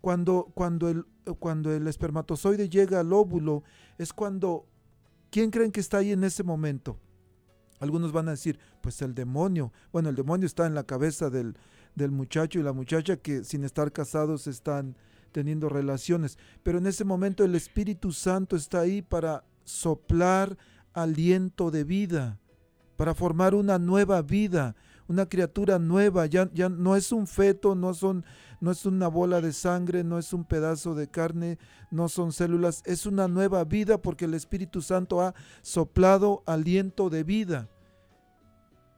Cuando, 0.00 0.50
cuando, 0.54 0.88
el, 0.88 1.04
cuando 1.38 1.72
el 1.72 1.86
espermatozoide 1.86 2.70
llega 2.70 3.00
al 3.00 3.12
óvulo, 3.12 3.62
es 3.98 4.14
cuando... 4.14 4.66
¿Quién 5.30 5.50
creen 5.50 5.70
que 5.70 5.80
está 5.80 5.98
ahí 5.98 6.10
en 6.10 6.24
ese 6.24 6.42
momento? 6.42 6.98
Algunos 7.78 8.12
van 8.12 8.28
a 8.28 8.32
decir, 8.32 8.58
pues 8.80 9.00
el 9.02 9.14
demonio. 9.14 9.72
Bueno, 9.92 10.08
el 10.08 10.16
demonio 10.16 10.46
está 10.46 10.66
en 10.66 10.74
la 10.74 10.84
cabeza 10.84 11.30
del, 11.30 11.56
del 11.94 12.10
muchacho 12.10 12.58
y 12.58 12.62
la 12.62 12.72
muchacha 12.72 13.16
que 13.16 13.44
sin 13.44 13.64
estar 13.64 13.92
casados 13.92 14.46
están 14.46 14.96
teniendo 15.30 15.68
relaciones. 15.68 16.38
Pero 16.62 16.78
en 16.78 16.86
ese 16.86 17.04
momento 17.04 17.44
el 17.44 17.54
Espíritu 17.54 18.12
Santo 18.12 18.56
está 18.56 18.80
ahí 18.80 19.02
para 19.02 19.44
soplar 19.64 20.58
aliento 20.92 21.70
de 21.70 21.84
vida, 21.84 22.39
para 23.00 23.14
formar 23.14 23.54
una 23.54 23.78
nueva 23.78 24.20
vida, 24.20 24.76
una 25.08 25.26
criatura 25.26 25.78
nueva. 25.78 26.26
Ya, 26.26 26.50
ya 26.52 26.68
no 26.68 26.96
es 26.96 27.12
un 27.12 27.26
feto, 27.26 27.74
no, 27.74 27.94
son, 27.94 28.26
no 28.60 28.70
es 28.70 28.84
una 28.84 29.08
bola 29.08 29.40
de 29.40 29.54
sangre, 29.54 30.04
no 30.04 30.18
es 30.18 30.34
un 30.34 30.44
pedazo 30.44 30.94
de 30.94 31.08
carne, 31.08 31.58
no 31.90 32.10
son 32.10 32.30
células, 32.30 32.82
es 32.84 33.06
una 33.06 33.26
nueva 33.26 33.64
vida 33.64 34.02
porque 34.02 34.26
el 34.26 34.34
Espíritu 34.34 34.82
Santo 34.82 35.22
ha 35.22 35.34
soplado 35.62 36.42
aliento 36.44 37.08
de 37.08 37.24
vida. 37.24 37.70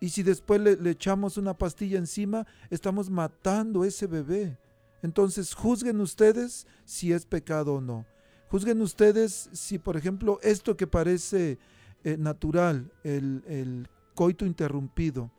Y 0.01 0.09
si 0.09 0.25
después 0.25 0.61
le, 0.61 0.75
le, 0.75 0.91
echamos 0.91 1.37
una 1.37 1.57
pastilla 1.57 1.97
encima, 1.97 2.45
estamos 2.71 3.09
matando 3.09 3.85
ese 3.85 4.09
bebé. 4.09 4.59
Entonces 5.03 5.55
juzguen 5.55 6.01
ustedes 6.01 6.67
si 6.85 7.13
es 7.13 7.25
pecado 7.25 7.75
o 7.75 7.81
no. 7.81 8.05
Juzguen 8.49 8.83
ustedes 8.83 9.49
si, 9.53 9.79
por 9.79 9.97
ejemplo, 9.97 10.41
esto 10.43 10.77
que 10.77 10.89
parece 10.89 11.61
eh, 12.05 12.17
natural, 12.17 12.93
el, 13.05 13.45
el 13.47 13.89
coito 14.15 14.47
interrumpido, 14.47 15.31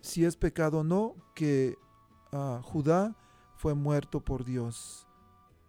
si 0.00 0.24
es 0.24 0.36
pecado 0.36 0.80
o 0.80 0.84
no, 0.84 1.14
que 1.34 1.76
ah, 2.32 2.60
Judá 2.62 3.16
fue 3.56 3.74
muerto 3.74 4.20
por 4.20 4.44
Dios, 4.44 5.06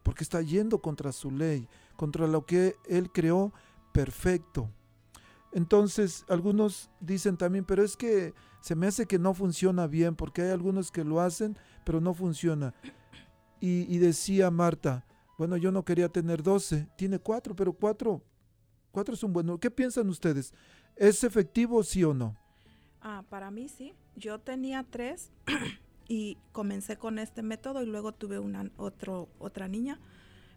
porque 0.02 0.24
está 0.24 0.42
yendo 0.42 0.80
contra 0.80 1.12
su 1.12 1.32
ley, 1.32 1.68
contra 1.96 2.28
lo 2.28 2.46
que 2.46 2.76
él 2.88 3.12
creó 3.12 3.54
perfecto. 3.92 4.70
Entonces, 5.52 6.26
algunos 6.28 6.90
dicen 7.00 7.38
también, 7.38 7.64
pero 7.64 7.84
es 7.84 7.96
que 7.96 8.34
se 8.60 8.76
me 8.76 8.88
hace 8.88 9.06
que 9.06 9.20
no 9.20 9.34
funciona 9.34 9.86
bien, 9.86 10.16
porque 10.16 10.42
hay 10.42 10.50
algunos 10.50 10.92
que 10.92 11.04
lo 11.04 11.22
hacen, 11.22 11.58
pero 11.86 12.02
no 12.02 12.14
funciona. 12.14 12.74
Y, 13.60 13.86
y 13.94 14.00
decía 14.00 14.50
Marta, 14.50 15.06
bueno, 15.38 15.58
yo 15.58 15.72
no 15.72 15.86
quería 15.86 16.10
tener 16.10 16.42
12, 16.42 16.88
tiene 16.96 17.20
cuatro, 17.20 17.56
pero 17.56 17.74
cuatro, 17.74 18.24
cuatro 18.94 19.16
es 19.16 19.24
un 19.24 19.34
buen 19.34 19.48
número. 19.48 19.60
¿Qué 19.60 19.72
piensan 19.72 20.08
ustedes? 20.08 20.54
¿Es 20.96 21.24
efectivo 21.24 21.84
sí 21.84 22.04
o 22.04 22.14
no? 22.14 22.38
Ah, 23.02 23.26
para 23.28 23.52
mí 23.52 23.68
sí. 23.68 23.94
Yo 24.16 24.40
tenía 24.40 24.86
tres 24.90 25.32
y 26.08 26.38
comencé 26.52 26.96
con 26.96 27.18
este 27.18 27.42
método 27.42 27.82
y 27.82 27.88
luego 27.88 28.14
tuve 28.14 28.40
una 28.40 28.70
otro, 28.78 29.28
otra 29.40 29.68
niña. 29.68 30.00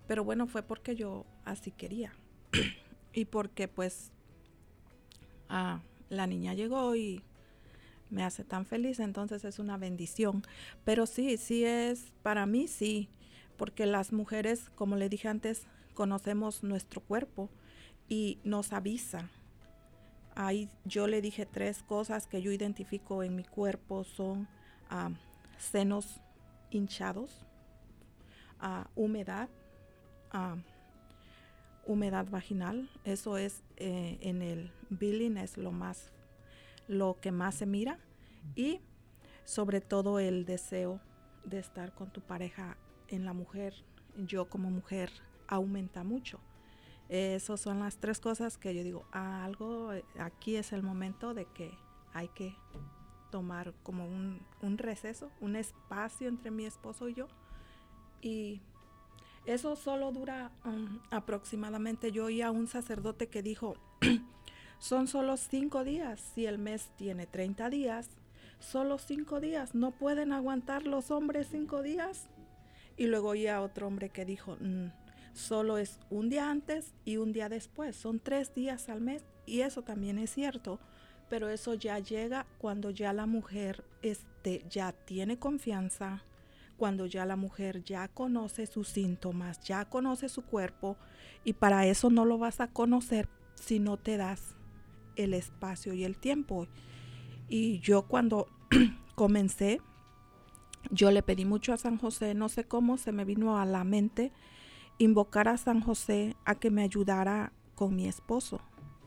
Pero 0.07 0.23
bueno, 0.23 0.47
fue 0.47 0.63
porque 0.63 0.95
yo 0.95 1.25
así 1.45 1.73
quería. 1.73 2.13
y 3.15 3.25
porque 3.25 3.69
pues 3.69 4.13
ah, 5.49 5.81
la 6.11 6.27
niña 6.27 6.53
llegó 6.53 6.95
y 6.95 7.23
me 8.11 8.23
hace 8.23 8.45
tan 8.45 8.67
feliz, 8.67 9.01
entonces 9.01 9.47
es 9.47 9.59
una 9.59 9.79
bendición. 9.79 10.43
Pero 10.85 11.07
sí, 11.07 11.39
sí 11.39 11.65
es, 11.65 12.13
para 12.23 12.45
mí 12.45 12.69
sí, 12.69 13.09
porque 13.57 13.87
las 13.87 14.13
mujeres, 14.13 14.71
como 14.75 14.97
le 14.97 15.09
dije 15.09 15.27
antes, 15.27 15.67
conocemos 15.95 16.63
nuestro 16.63 17.01
cuerpo 17.01 17.49
y 18.09 18.39
nos 18.45 18.73
avisa. 18.73 19.31
Ahí 20.35 20.69
yo 20.85 21.07
le 21.07 21.23
dije 21.23 21.47
tres 21.47 21.83
cosas 21.83 22.27
que 22.27 22.43
yo 22.43 22.53
identifico 22.53 23.23
en 23.23 23.37
mi 23.37 23.45
cuerpo 23.45 24.05
son 24.05 24.47
ah, 24.91 25.11
senos 25.59 26.21
hinchados, 26.71 27.47
ah, 28.61 28.89
humedad, 28.95 29.49
ah, 30.31 30.57
humedad 31.87 32.27
vaginal. 32.29 32.91
Eso 33.05 33.39
es 33.39 33.63
eh, 33.77 34.19
en 34.21 34.43
el 34.43 34.71
billing 34.91 35.39
es 35.39 35.57
lo 35.57 35.73
más, 35.73 36.13
lo 36.87 37.19
que 37.21 37.33
más 37.33 37.57
se 37.57 37.67
mira 37.67 37.99
y 38.55 38.81
sobre 39.45 39.81
todo 39.81 40.19
el 40.19 40.45
deseo 40.45 41.01
de 41.45 41.59
estar 41.61 41.95
con 41.95 42.11
tu 42.11 42.21
pareja 42.21 42.77
en 43.09 43.25
la 43.25 43.33
mujer. 43.33 43.75
Yo 44.17 44.49
como 44.49 44.71
mujer 44.71 45.11
aumenta 45.47 46.05
mucho. 46.05 46.41
Esas 47.09 47.61
son 47.61 47.81
las 47.81 47.99
tres 47.99 48.19
cosas 48.19 48.59
que 48.59 48.75
yo 48.75 48.83
digo, 48.83 49.07
algo, 49.13 49.93
eh, 49.93 50.05
aquí 50.19 50.57
es 50.57 50.73
el 50.73 50.83
momento 50.83 51.35
de 51.35 51.45
que 51.47 51.71
hay 52.13 52.29
que 52.29 52.57
tomar 53.31 53.75
como 53.83 54.07
un, 54.07 54.41
un 54.63 54.79
receso, 54.79 55.31
un 55.41 55.55
espacio 55.57 56.29
entre 56.29 56.51
mi 56.51 56.65
esposo 56.65 57.09
y 57.09 57.15
yo. 57.15 57.29
Y 58.23 58.61
eso 59.45 59.77
solo 59.77 60.11
dura 60.11 60.51
um, 60.65 60.99
aproximadamente, 61.11 62.11
yo 62.11 62.25
oí 62.25 62.43
a 62.43 62.51
un 62.51 62.67
sacerdote 62.67 63.29
que 63.29 63.43
dijo, 63.43 63.77
son 64.81 65.07
solo 65.07 65.37
cinco 65.37 65.85
días, 65.85 66.21
si 66.35 66.47
el 66.47 66.59
mes 66.59 66.91
tiene 66.97 67.27
30 67.27 67.71
días, 67.71 68.09
solo 68.59 68.99
cinco 68.99 69.41
días, 69.41 69.75
no 69.75 69.93
pueden 69.93 70.33
aguantar 70.33 70.87
los 70.87 71.13
hombres 71.13 71.47
cinco 71.51 71.83
días. 71.83 72.29
Y 72.97 73.07
luego 73.07 73.29
oí 73.29 73.47
a 73.47 73.61
otro 73.61 73.87
hombre 73.87 74.09
que 74.09 74.25
dijo, 74.25 74.57
"Mm, 74.59 74.87
solo 75.37 75.77
es 75.77 75.99
un 76.11 76.29
día 76.31 76.51
antes 76.51 76.95
y 77.05 77.19
un 77.19 77.33
día 77.33 77.49
después, 77.49 77.95
son 77.95 78.19
tres 78.19 78.55
días 78.55 78.89
al 78.89 79.01
mes 79.01 79.23
y 79.45 79.61
eso 79.61 79.83
también 79.83 80.19
es 80.19 80.33
cierto, 80.33 80.81
pero 81.29 81.49
eso 81.49 81.75
ya 81.75 81.99
llega 81.99 82.47
cuando 82.59 82.91
ya 82.91 83.13
la 83.13 83.27
mujer 83.27 83.85
este, 84.03 84.65
ya 84.71 84.93
tiene 84.93 85.39
confianza, 85.39 86.25
cuando 86.77 87.07
ya 87.07 87.27
la 87.27 87.37
mujer 87.37 87.85
ya 87.85 88.09
conoce 88.09 88.67
sus 88.67 88.89
síntomas, 88.89 89.61
ya 89.61 89.85
conoce 89.85 90.29
su 90.29 90.43
cuerpo 90.43 90.97
y 91.45 91.53
para 91.53 91.87
eso 91.87 92.11
no 92.11 92.25
lo 92.25 92.39
vas 92.39 92.61
a 92.61 92.69
conocer 92.69 93.29
si 93.55 93.79
no 93.79 93.99
te 93.99 94.17
das 94.17 94.57
el 95.17 95.35
espacio 95.35 95.93
y 95.93 96.05
el 96.05 96.17
tiempo. 96.17 96.67
Y 97.49 97.79
yo 97.81 98.03
cuando 98.03 98.49
comencé, 99.15 99.81
yo 100.91 101.11
le 101.11 101.23
pedí 101.23 101.45
mucho 101.45 101.73
a 101.73 101.79
San 101.79 101.99
José, 101.99 102.35
no 102.35 102.49
sé 102.49 102.65
cómo 102.65 102.97
se 102.97 103.13
me 103.13 103.25
vino 103.25 103.59
a 103.59 103.67
la 103.67 103.85
mente 103.85 104.33
invocar 104.99 105.49
a 105.49 105.57
San 105.57 105.81
José 105.81 106.37
a 106.45 106.55
que 106.55 106.71
me 106.71 106.83
ayudara 106.83 107.53
con 107.75 107.95
mi 107.95 108.07
esposo, 108.07 108.61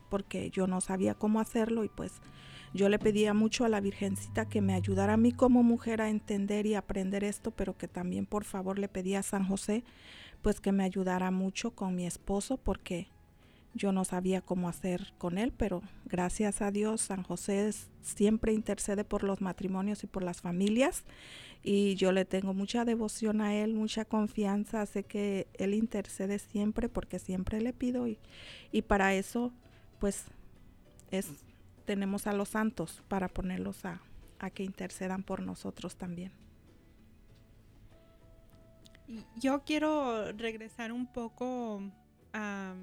porque 0.09 0.49
yo 0.51 0.67
no 0.67 0.81
sabía 0.81 1.15
cómo 1.15 1.39
hacerlo 1.39 1.83
y 1.83 1.89
pues 1.89 2.21
yo 2.73 2.87
le 2.87 2.99
pedía 2.99 3.33
mucho 3.33 3.65
a 3.65 3.69
la 3.69 3.81
Virgencita 3.81 4.47
que 4.47 4.61
me 4.61 4.75
ayudara 4.75 5.13
a 5.13 5.17
mí 5.17 5.31
como 5.31 5.63
mujer 5.63 6.01
a 6.01 6.09
entender 6.09 6.67
y 6.67 6.75
aprender 6.75 7.23
esto, 7.23 7.51
pero 7.51 7.77
que 7.77 7.87
también 7.87 8.27
por 8.27 8.43
favor 8.43 8.77
le 8.77 8.87
pedía 8.87 9.19
a 9.19 9.23
San 9.23 9.45
José 9.47 9.83
pues 10.41 10.61
que 10.61 10.71
me 10.71 10.83
ayudara 10.83 11.31
mucho 11.31 11.71
con 11.71 11.95
mi 11.95 12.05
esposo 12.05 12.57
porque 12.57 13.07
yo 13.73 13.91
no 13.91 14.05
sabía 14.05 14.41
cómo 14.41 14.69
hacer 14.69 15.13
con 15.17 15.37
él, 15.37 15.53
pero 15.55 15.81
gracias 16.05 16.61
a 16.61 16.71
Dios 16.71 17.01
San 17.01 17.23
José 17.23 17.71
siempre 18.01 18.53
intercede 18.53 19.03
por 19.03 19.23
los 19.23 19.41
matrimonios 19.41 20.03
y 20.03 20.07
por 20.07 20.23
las 20.23 20.41
familias 20.41 21.03
y 21.71 21.93
yo 21.93 22.11
le 22.11 22.25
tengo 22.25 22.55
mucha 22.55 22.83
devoción 22.83 23.41
a 23.41 23.53
él, 23.53 23.75
mucha 23.75 24.03
confianza, 24.03 24.83
sé 24.87 25.03
que 25.03 25.45
él 25.53 25.75
intercede 25.75 26.39
siempre 26.39 26.89
porque 26.89 27.19
siempre 27.19 27.61
le 27.61 27.73
pido 27.73 28.07
y, 28.07 28.17
y 28.71 28.81
para 28.81 29.13
eso 29.13 29.53
pues 29.99 30.25
es 31.11 31.27
tenemos 31.85 32.25
a 32.25 32.33
los 32.33 32.49
santos 32.49 33.03
para 33.07 33.27
ponerlos 33.27 33.85
a, 33.85 34.01
a 34.39 34.49
que 34.49 34.63
intercedan 34.63 35.21
por 35.21 35.43
nosotros 35.43 35.95
también. 35.95 36.31
Yo 39.37 39.63
quiero 39.63 40.31
regresar 40.31 40.91
un 40.91 41.05
poco 41.05 41.83
a, 42.33 42.73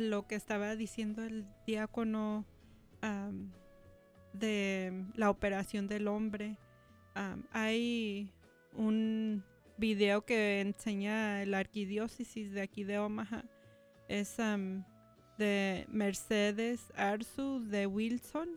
lo 0.00 0.26
que 0.26 0.36
estaba 0.36 0.74
diciendo 0.74 1.22
el 1.22 1.44
diácono 1.66 2.46
de 4.32 5.04
la 5.16 5.28
operación 5.28 5.86
del 5.86 6.08
hombre. 6.08 6.56
Am, 7.14 7.44
hay 7.52 8.30
un 8.74 9.44
video 9.76 10.24
que 10.24 10.60
enseña 10.60 11.44
la 11.46 11.58
arquidiócesis 11.58 12.52
de 12.52 12.62
aquí 12.62 12.84
de 12.84 12.98
Omaha. 12.98 13.44
Es 14.08 14.38
am, 14.40 14.84
de 15.38 15.86
Mercedes 15.88 16.92
Arzu 16.96 17.60
de 17.60 17.86
Wilson. 17.86 18.48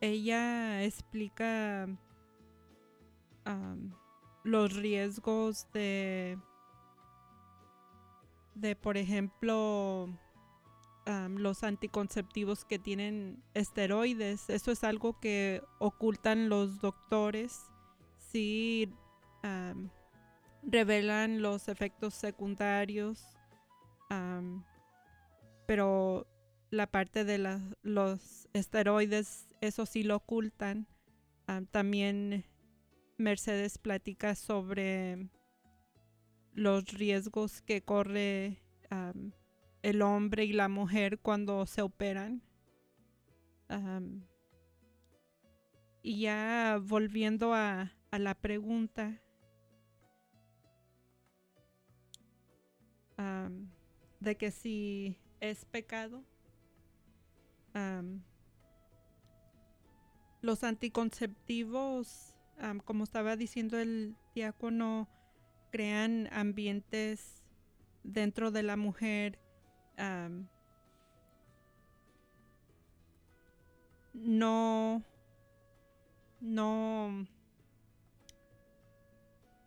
Ella 0.00 0.84
explica 0.84 1.88
los 4.44 4.76
riesgos 4.76 5.66
de, 5.72 6.38
de 8.54 8.76
por 8.76 8.96
ejemplo, 8.96 10.08
los 11.06 11.64
anticonceptivos 11.64 12.64
que 12.64 12.78
tienen 12.78 13.42
esteroides. 13.54 14.50
Eso 14.50 14.70
es 14.70 14.84
algo 14.84 15.18
que 15.20 15.62
ocultan 15.78 16.48
los 16.48 16.80
doctores. 16.80 17.71
Sí 18.32 18.88
revelan 20.62 21.42
los 21.42 21.68
efectos 21.68 22.14
secundarios. 22.14 23.22
pero 25.66 26.26
la 26.70 26.86
parte 26.86 27.24
de 27.24 27.38
los 27.82 28.48
esteroides, 28.54 29.46
eso 29.60 29.84
sí 29.84 30.02
lo 30.02 30.16
ocultan. 30.16 30.86
Am, 31.46 31.66
también 31.66 32.44
Mercedes 33.18 33.76
platica 33.76 34.34
sobre 34.34 35.28
los 36.54 36.86
riesgos 36.86 37.60
que 37.60 37.82
corre 37.82 38.62
el 39.82 40.02
hombre 40.02 40.44
y 40.44 40.52
la 40.52 40.68
mujer 40.68 41.18
cuando 41.18 41.66
se 41.66 41.82
operan. 41.82 42.42
Y 46.02 46.20
ya 46.22 46.80
volviendo 46.82 47.54
a, 47.54 47.92
a 48.12 48.18
la 48.18 48.34
pregunta, 48.34 49.20
de 54.20 54.36
que 54.36 54.50
si 54.50 55.18
es 55.40 55.64
pecado, 55.64 56.22
los 60.42 60.62
anticonceptivos, 60.62 62.36
como 62.84 63.04
estaba 63.04 63.34
diciendo 63.36 63.78
el 63.78 64.14
diácono, 64.34 65.08
crean 65.70 66.28
ambientes 66.32 67.42
dentro 68.04 68.50
de 68.50 68.62
la 68.62 68.76
mujer 68.76 69.38
no 74.12 75.02
no 76.40 77.26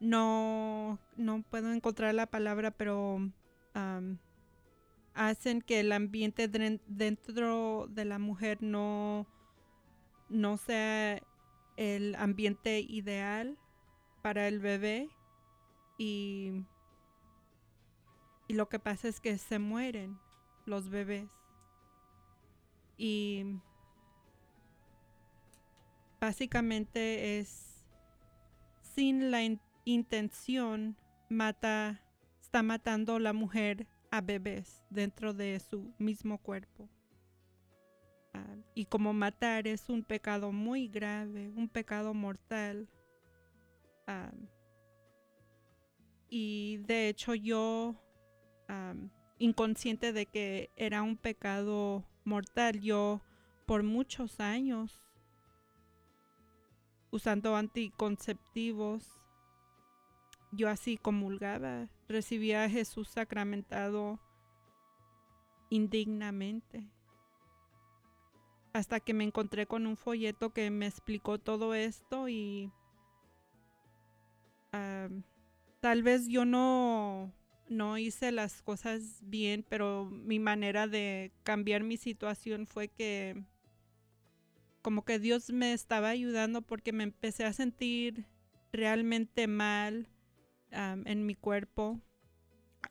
no 0.06 1.00
no 1.18 1.44
puedo 1.44 1.72
encontrar 1.72 2.14
la 2.14 2.28
palabra 2.28 2.72
pero 2.72 3.20
am, 3.74 4.20
hacen 5.16 5.62
que 5.62 5.80
el 5.80 5.92
ambiente 5.92 6.48
dentro 6.48 7.88
de 7.90 8.06
la 8.06 8.20
mujer 8.20 8.62
no, 8.62 9.26
no 10.30 10.58
sea 10.58 11.22
el 11.78 12.16
ambiente 12.16 12.82
ideal 12.82 13.58
para 14.22 14.48
el 14.48 14.60
bebé 14.60 15.10
y, 15.98 16.66
lo 18.50 18.70
que 18.70 18.80
pasa 18.80 19.08
es 19.08 19.20
que 19.20 19.38
se 19.38 19.58
mueren 19.58 20.20
los 20.66 20.90
bebés. 20.90 21.30
Y 22.98 23.60
básicamente 26.20 27.40
es 27.40 27.84
sin 28.94 29.32
la 29.32 29.44
intención 29.86 30.98
mata 31.30 32.02
está 32.42 32.64
matando 32.64 33.20
la 33.20 33.34
mujer 33.34 33.88
a 34.12 34.22
bebés 34.22 34.84
dentro 34.90 35.34
de 35.34 35.60
su 35.60 35.94
mismo 35.98 36.38
cuerpo. 36.40 36.90
Ah, 38.34 38.56
y 38.74 38.86
como 38.86 39.14
matar 39.14 39.68
es 39.68 39.90
un 39.90 40.04
pecado 40.04 40.52
muy 40.52 40.88
grave 40.88 41.50
un 41.56 41.70
pecado 41.70 42.14
mortal. 42.14 42.90
Ah, 44.08 44.32
y 46.30 46.78
de 46.86 47.10
hecho 47.10 47.36
yo 47.36 47.96
am, 48.68 49.10
inconsciente 49.38 50.12
de 50.14 50.26
que 50.26 50.72
era 50.76 51.04
un 51.04 51.18
pecado 51.18 52.04
mortal 52.24 52.82
yo 52.82 53.22
por 53.66 53.84
muchos 53.84 54.40
años 54.40 55.08
usando 57.12 57.56
anticonceptivos 57.56 59.25
yo 60.56 60.70
así 60.70 60.98
comulgaba, 60.98 61.90
recibía 62.08 62.64
a 62.64 62.70
Jesús 62.70 63.10
sacramentado 63.10 64.20
indignamente. 65.70 66.90
Hasta 68.74 69.00
que 69.00 69.14
me 69.14 69.24
encontré 69.24 69.68
con 69.68 69.88
un 69.88 69.96
folleto 69.96 70.52
que 70.52 70.70
me 70.70 70.88
explicó 70.88 71.40
todo 71.40 71.74
esto 71.74 72.28
y 72.28 72.72
am, 74.72 75.24
tal 75.80 76.04
vez 76.04 76.28
yo 76.28 76.44
no, 76.44 77.32
no 77.70 77.98
hice 77.98 78.32
las 78.32 78.62
cosas 78.62 79.22
bien, 79.22 79.66
pero 79.70 80.06
mi 80.06 80.40
manera 80.40 80.88
de 80.88 81.32
cambiar 81.44 81.84
mi 81.84 81.98
situación 81.98 82.68
fue 82.68 82.90
que 82.90 83.44
como 84.82 85.04
que 85.04 85.20
Dios 85.20 85.52
me 85.52 85.74
estaba 85.74 86.10
ayudando 86.10 86.62
porque 86.62 86.92
me 86.92 87.04
empecé 87.04 87.46
a 87.46 87.54
sentir 87.54 88.26
realmente 88.72 89.48
mal 89.48 90.08
en 90.72 91.26
mi 91.26 91.36
cuerpo. 91.36 92.00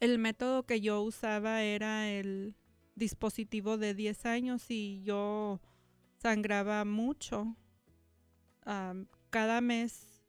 El 0.01 0.19
método 0.19 0.65
que 0.65 0.81
yo 0.81 1.03
usaba 1.03 1.63
era 1.63 2.09
el 2.11 2.57
dispositivo 2.97 3.79
de 3.79 3.95
10 3.95 4.27
años 4.27 4.71
y 4.71 5.03
yo 5.03 5.61
sangraba 6.19 6.85
mucho. 6.85 7.57
Cada 9.31 9.61
mes 9.61 10.25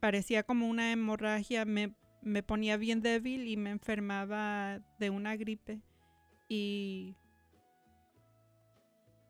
parecía 0.00 0.42
como 0.42 0.68
una 0.68 0.92
hemorragia, 0.92 1.64
me, 1.64 1.94
me 2.22 2.42
ponía 2.42 2.76
bien 2.76 3.00
débil 3.00 3.46
y 3.46 3.56
me 3.56 3.70
enfermaba 3.70 4.80
de 4.98 5.10
una 5.10 5.36
gripe. 5.36 5.80
Y 6.48 7.16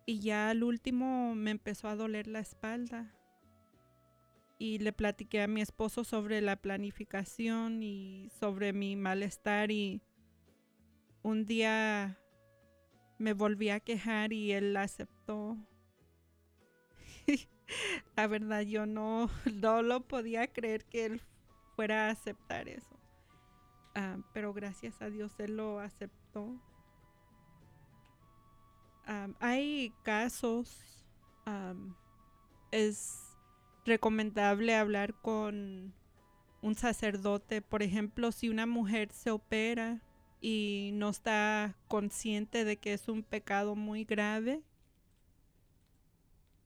y 0.09 0.21
ya 0.21 0.51
al 0.51 0.63
último 0.63 1.35
me 1.35 1.51
empezó 1.51 1.89
a 1.89 1.97
doler 1.97 2.29
la 2.29 2.39
espalda. 2.39 3.13
Y 4.59 4.79
le 4.79 4.93
platiqué 4.93 5.43
a 5.43 5.49
mi 5.49 5.61
esposo 5.61 6.05
sobre 6.05 6.41
la 6.41 6.57
planificación 6.57 7.83
y 7.83 8.31
sobre 8.41 8.73
mi 8.73 8.97
malestar 8.97 9.71
y 9.71 10.01
un 11.23 11.45
día 11.45 12.19
me 13.19 13.33
volví 13.33 13.71
a 13.71 13.81
quejar 13.81 14.33
y 14.33 14.53
él 14.53 14.77
aceptó. 14.77 15.59
la 18.17 18.27
verdad 18.27 18.61
yo 18.61 18.87
no, 18.87 19.29
no 19.55 19.83
lo 19.83 20.07
podía 20.07 20.47
creer 20.47 20.85
que 20.85 21.07
él 21.07 21.23
fuera 21.75 22.07
a 22.07 22.11
aceptar 22.11 22.69
eso. 22.69 22.99
Ah, 23.95 24.19
pero 24.33 24.53
gracias 24.53 25.01
a 25.01 25.11
Dios 25.11 25.33
él 25.39 25.57
lo 25.57 25.81
aceptó. 25.81 26.61
Am, 29.07 29.35
hay 29.41 29.93
casos, 30.03 31.05
am, 31.45 31.95
es 32.73 33.26
recomendable 33.87 34.75
hablar 34.75 35.15
con 35.15 35.95
un 36.63 36.75
sacerdote. 36.75 37.63
Por 37.63 37.83
ejemplo, 37.83 38.33
si 38.33 38.49
una 38.49 38.67
mujer 38.67 39.11
se 39.13 39.31
opera 39.31 40.03
y 40.41 40.91
no 40.95 41.09
está 41.11 41.77
consciente 41.89 42.65
de 42.65 42.77
que 42.77 42.93
es 42.93 43.09
un 43.09 43.23
pecado 43.23 43.75
muy 43.75 44.05
grave, 44.05 44.63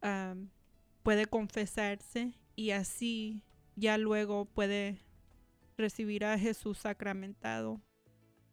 am, 0.01 0.51
puede 1.03 1.27
confesarse 1.27 2.35
y 2.57 2.73
así 2.73 3.45
ya 3.77 3.99
luego 3.99 4.47
puede 4.47 5.01
recibir 5.77 6.25
a 6.25 6.39
Jesús 6.39 6.79
sacramentado. 6.79 7.81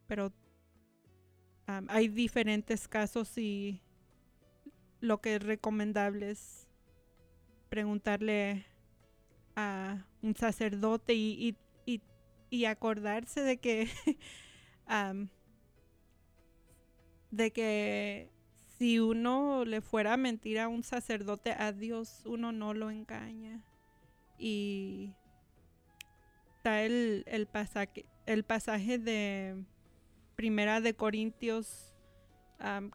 Pero 0.07 0.31
Am, 1.67 1.85
hay 1.89 2.07
diferentes 2.07 2.87
casos 2.87 3.37
y 3.37 3.81
lo 5.01 5.19
que 5.19 5.35
es 5.35 5.43
recomendable 5.43 6.31
es 6.31 6.66
preguntarle 7.69 8.65
a 9.55 10.05
un 10.21 10.35
sacerdote 10.35 11.13
y, 11.13 11.55
y- 11.85 12.01
y- 12.49 12.65
acordarse 12.65 13.41
de 13.41 13.57
que 13.57 13.89
de 17.31 17.51
que 17.51 18.29
si 18.77 18.99
uno 18.99 19.65
le 19.65 19.81
fuera 19.81 20.13
a 20.13 20.17
mentir 20.17 20.59
a 20.59 20.67
un 20.67 20.83
sacerdote 20.83 21.51
a 21.51 21.71
Dios 21.71 22.21
uno 22.25 22.51
no 22.51 22.73
lo 22.73 22.89
engaña. 22.91 23.63
Y 24.37 25.13
está 26.57 26.83
el, 26.83 27.23
el 27.27 27.47
pasaje 27.47 28.05
el 28.25 28.43
pasaje 28.43 28.97
de 28.99 29.63
Primera 30.35 30.81
de 30.81 30.93
Corintios 30.93 31.93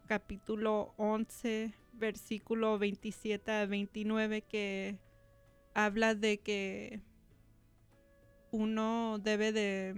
capítulo 0.07 0.93
11 0.97 1.75
versículo 1.93 2.79
27 2.79 3.51
a 3.51 3.67
29 3.67 4.43
que 4.43 4.99
habla 5.75 6.15
de 6.15 6.39
que 6.39 7.01
uno 8.51 9.19
debe 9.19 9.53
de, 9.53 9.95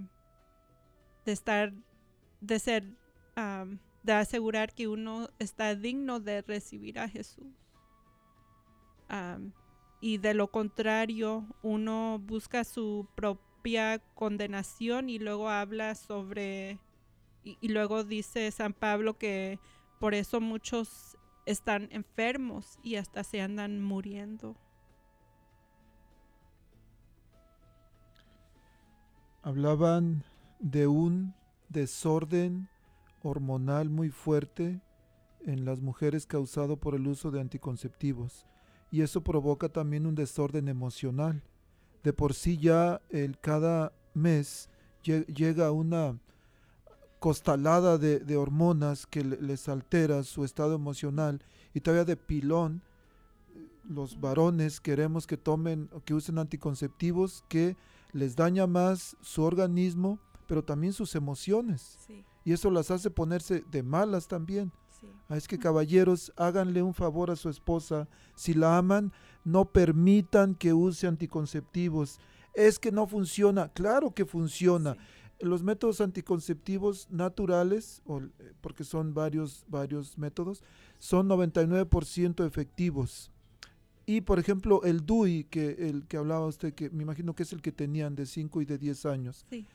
de 1.25 1.31
estar 1.31 1.73
de 2.41 2.59
ser 2.59 2.85
de 4.03 4.13
asegurar 4.13 4.73
que 4.73 4.87
uno 4.87 5.29
está 5.39 5.75
digno 5.75 6.19
de 6.19 6.41
recibir 6.41 6.99
a 6.99 7.09
Jesús. 7.09 7.47
Y 9.99 10.17
de 10.17 10.33
lo 10.33 10.51
contrario 10.51 11.45
uno 11.61 12.19
busca 12.19 12.63
su 12.63 13.07
propia 13.15 13.99
condenación 14.13 15.09
y 15.09 15.19
luego 15.19 15.49
habla 15.49 15.95
sobre 15.95 16.79
y 17.43 17.67
luego 17.67 18.03
dice 18.03 18.49
San 18.51 18.73
Pablo 18.73 19.17
que 19.17 19.59
por 19.99 20.13
eso 20.13 20.41
muchos 20.41 21.14
están 21.45 21.87
enfermos 21.91 22.77
y 22.83 22.95
hasta 22.95 23.23
se 23.23 23.41
andan 23.41 23.81
muriendo. 23.81 24.55
Hablaban 29.43 30.23
de 30.59 30.87
un 30.87 31.33
desorden 31.69 32.67
hormonal 33.21 33.89
muy 33.89 34.09
fuerte 34.09 34.81
en 35.45 35.65
las 35.65 35.81
mujeres 35.81 36.25
causado 36.25 36.77
por 36.77 36.95
el 36.95 37.07
uso 37.07 37.29
de 37.31 37.41
anticonceptivos 37.41 38.45
y 38.91 39.01
eso 39.01 39.21
provoca 39.21 39.69
también 39.69 40.05
un 40.05 40.15
desorden 40.15 40.67
emocional. 40.67 41.43
De 42.03 42.13
por 42.13 42.33
sí 42.33 42.57
ya 42.57 43.01
el 43.09 43.39
cada 43.39 43.93
mes 44.13 44.69
lle- 45.03 45.25
llega 45.27 45.71
una 45.71 46.19
costalada 47.19 47.97
de, 47.97 48.19
de 48.19 48.37
hormonas 48.37 49.05
que 49.07 49.23
le- 49.23 49.41
les 49.41 49.67
altera 49.69 50.23
su 50.23 50.43
estado 50.45 50.75
emocional 50.75 51.41
y 51.73 51.81
todavía 51.81 52.05
de 52.05 52.17
pilón 52.17 52.81
los 53.87 54.19
varones 54.19 54.79
queremos 54.81 55.27
que 55.27 55.37
tomen 55.37 55.89
o 55.93 56.01
que 56.03 56.13
usen 56.13 56.37
anticonceptivos 56.39 57.43
que 57.47 57.77
les 58.13 58.35
daña 58.35 58.67
más 58.67 59.15
su 59.21 59.43
organismo 59.43 60.19
pero 60.47 60.63
también 60.63 60.93
sus 60.93 61.15
emociones 61.15 61.97
Sí, 62.05 62.23
y 62.43 62.53
eso 62.53 62.69
las 62.71 62.91
hace 62.91 63.09
ponerse 63.09 63.63
de 63.71 63.83
malas 63.83 64.27
también 64.27 64.71
sí. 64.99 65.07
Ah, 65.29 65.37
Es 65.37 65.47
que 65.47 65.57
caballeros, 65.59 66.31
háganle 66.37 66.81
un 66.83 66.93
favor 66.93 67.29
a 67.31 67.35
su 67.35 67.49
esposa. 67.49 68.07
Si 68.35 68.53
la 68.53 68.77
aman, 68.77 69.11
no 69.43 69.65
permitan 69.65 70.53
que 70.55 70.73
use 70.73 71.05
anticonceptivos. 71.07 72.19
Es 72.53 72.77
que 72.79 72.91
no 72.91 73.05
funciona. 73.07 73.69
Claro 73.69 74.11
que 74.13 74.25
funciona. 74.25 74.93
sí. 74.93 74.99
Los 75.39 75.63
métodos 75.63 75.99
anticonceptivos 76.01 77.07
naturales, 77.11 78.01
o, 78.05 78.19
eh, 78.21 78.29
porque 78.61 78.83
son 78.83 79.13
varios, 79.13 79.65
varios 79.67 80.17
métodos, 80.17 80.63
son 80.99 81.27
99% 81.27 82.45
efectivos. 82.45 83.31
Y 84.05 84.21
por 84.21 84.39
ejemplo, 84.39 84.83
el 84.83 85.05
DUI, 85.05 85.45
que 85.45 85.89
el 85.89 86.05
que 86.07 86.17
hablaba 86.17 86.45
usted, 86.45 86.73
que 86.73 86.89
me 86.91 87.03
imagino 87.03 87.33
que 87.35 87.43
es 87.43 87.51
el 87.53 87.61
que 87.61 87.71
tenían 87.71 88.15
de 88.15 88.25
5 88.25 88.61
y 88.61 88.65
de 88.65 88.77
10 88.77 89.05
años. 89.07 89.45
Sí. 89.49 89.65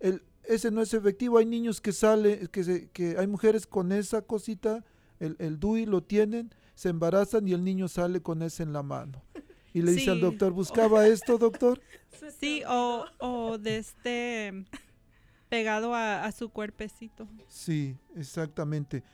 el, 0.00 0.22
ese 0.44 0.70
no 0.70 0.82
es 0.82 0.92
efectivo. 0.92 1.38
Hay 1.38 1.46
niños 1.46 1.80
que 1.80 1.92
sale, 1.92 2.48
que, 2.48 2.64
se- 2.64 2.88
que 2.90 3.16
hay 3.18 3.26
mujeres 3.26 3.66
con 3.66 3.92
esa 3.92 4.20
cosita, 4.22 4.84
el, 5.20 5.36
el 5.38 5.58
DUI 5.60 5.86
lo 5.86 6.02
tienen, 6.02 6.50
se 6.74 6.88
embarazan 6.88 7.46
y 7.48 7.52
el 7.52 7.62
niño 7.64 7.88
sale 7.88 8.20
con 8.20 8.42
ese 8.42 8.62
en 8.62 8.72
la 8.72 8.82
mano. 8.82 9.22
Y 9.72 9.82
le 9.82 9.92
dice 9.92 10.10
al 10.10 10.20
doctor, 10.20 10.52
¿buscaba 10.52 11.06
esto, 11.06 11.38
doctor? 11.38 11.80
Sí, 12.40 12.62
o, 12.68 13.04
o 13.18 13.58
de 13.58 13.78
este 13.78 14.64
pegado 15.54 15.94
a, 15.94 16.32
su 16.32 16.48
cuerpecito. 16.48 17.28
Sí, 17.46 17.96
exactamente. 18.16 19.04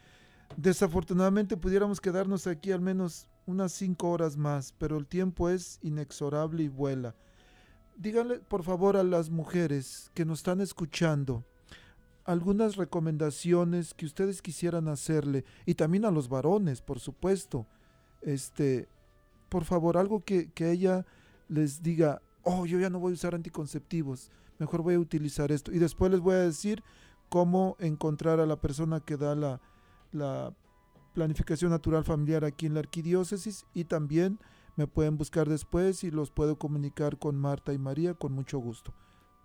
Desafortunadamente 0.56 1.54
pudiéramos 1.54 2.00
quedarnos 2.00 2.46
aquí 2.46 2.72
al 2.72 2.80
menos 2.80 3.28
unas 3.44 3.72
cinco 3.72 4.08
horas 4.08 4.38
más, 4.38 4.72
pero 4.78 4.96
el 4.96 5.06
tiempo 5.06 5.50
es 5.50 5.78
inexorable 5.82 6.62
y 6.62 6.68
vuela. 6.68 7.14
Díganle, 7.94 8.38
por 8.38 8.62
favor, 8.62 8.96
a 8.96 9.02
las 9.02 9.28
mujeres 9.28 10.10
que 10.14 10.24
nos 10.24 10.38
están 10.38 10.62
escuchando 10.62 11.44
algunas 12.24 12.76
recomendaciones 12.76 13.92
que 13.92 14.06
ustedes 14.06 14.40
quisieran 14.40 14.88
hacerle 14.88 15.44
y 15.66 15.74
también 15.74 16.06
a 16.06 16.10
los 16.10 16.30
varones, 16.30 16.80
por 16.80 17.00
supuesto. 17.00 17.66
Este, 18.22 18.88
por 19.50 19.66
favor, 19.66 19.98
algo 19.98 20.24
que, 20.24 20.50
que 20.52 20.70
ella 20.70 21.04
les 21.48 21.82
diga, 21.82 22.22
oh, 22.44 22.64
yo 22.64 22.80
ya 22.80 22.88
no 22.88 22.98
voy 22.98 23.12
a 23.12 23.14
usar 23.14 23.34
anticonceptivos, 23.34 24.30
mejor 24.60 24.82
voy 24.82 24.94
a 24.94 25.00
utilizar 25.00 25.50
esto. 25.50 25.72
Y 25.72 25.78
después 25.78 26.12
les 26.12 26.20
voy 26.20 26.34
a 26.34 26.38
decir 26.38 26.84
cómo 27.28 27.76
encontrar 27.80 28.38
a 28.38 28.46
la 28.46 28.60
persona 28.60 29.00
que 29.00 29.16
da 29.16 29.34
la, 29.34 29.60
la 30.12 30.54
planificación 31.14 31.70
natural 31.70 32.04
familiar 32.04 32.44
aquí 32.44 32.66
en 32.66 32.74
la 32.74 32.80
arquidiócesis 32.80 33.66
y 33.74 33.84
también 33.84 34.38
me 34.76 34.86
pueden 34.86 35.16
buscar 35.16 35.48
después 35.48 36.04
y 36.04 36.10
los 36.10 36.30
puedo 36.30 36.56
comunicar 36.58 37.18
con 37.18 37.36
Marta 37.36 37.72
y 37.72 37.78
María 37.78 38.14
con 38.14 38.32
mucho 38.32 38.58
gusto. 38.58 38.94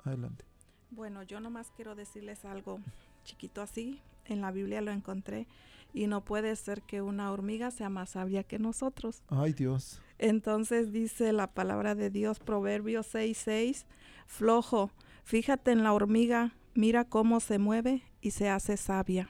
Adelante. 0.03 0.45
Bueno, 0.91 1.23
yo 1.23 1.39
nomás 1.39 1.71
quiero 1.75 1.95
decirles 1.95 2.45
algo 2.45 2.79
chiquito 3.23 3.61
así. 3.61 4.01
En 4.25 4.41
la 4.41 4.51
Biblia 4.51 4.81
lo 4.81 4.91
encontré. 4.91 5.47
Y 5.93 6.07
no 6.07 6.23
puede 6.23 6.55
ser 6.55 6.81
que 6.81 7.01
una 7.01 7.31
hormiga 7.31 7.71
sea 7.71 7.89
más 7.89 8.11
sabia 8.11 8.43
que 8.43 8.59
nosotros. 8.59 9.23
Ay 9.29 9.53
Dios. 9.53 10.01
Entonces 10.17 10.91
dice 10.91 11.31
la 11.33 11.47
palabra 11.47 11.95
de 11.95 12.09
Dios, 12.09 12.39
Proverbios 12.39 13.13
6:6, 13.13 13.85
flojo, 14.27 14.91
fíjate 15.25 15.71
en 15.71 15.83
la 15.83 15.91
hormiga, 15.91 16.53
mira 16.75 17.03
cómo 17.03 17.39
se 17.39 17.57
mueve 17.59 18.03
y 18.21 18.31
se 18.31 18.47
hace 18.47 18.77
sabia. 18.77 19.27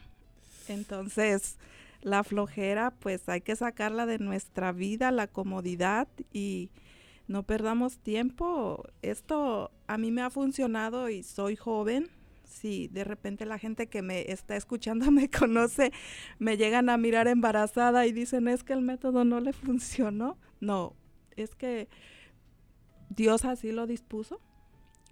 Entonces, 0.68 1.58
la 2.02 2.24
flojera, 2.24 2.92
pues 2.92 3.28
hay 3.30 3.42
que 3.42 3.56
sacarla 3.56 4.06
de 4.06 4.20
nuestra 4.20 4.72
vida, 4.72 5.10
la 5.12 5.28
comodidad 5.28 6.08
y 6.32 6.70
no 7.28 7.44
perdamos 7.44 7.98
tiempo. 7.98 8.84
Esto 9.02 9.72
a 9.88 9.98
mí 9.98 10.12
me 10.12 10.22
ha 10.22 10.30
funcionado 10.30 11.10
y 11.10 11.24
soy 11.24 11.56
joven. 11.56 12.10
Si 12.44 12.90
de 12.90 13.04
repente 13.04 13.46
la 13.46 13.58
gente 13.58 13.88
que 13.88 14.02
me 14.02 14.32
está 14.32 14.56
escuchando 14.56 15.10
me 15.12 15.30
conoce, 15.30 15.92
me 16.40 16.58
llegan 16.58 16.90
a 16.90 16.98
mirar 16.98 17.28
embarazada 17.28 18.06
y 18.06 18.12
dicen 18.12 18.48
es 18.50 18.64
que 18.64 18.74
el 18.74 18.82
método 18.82 19.24
no 19.24 19.40
le 19.40 19.54
funcionó. 19.54 20.38
No, 20.60 20.94
es 21.38 21.56
que 21.56 21.88
Dios 23.10 23.46
así 23.46 23.72
lo 23.72 23.88
dispuso 23.88 24.42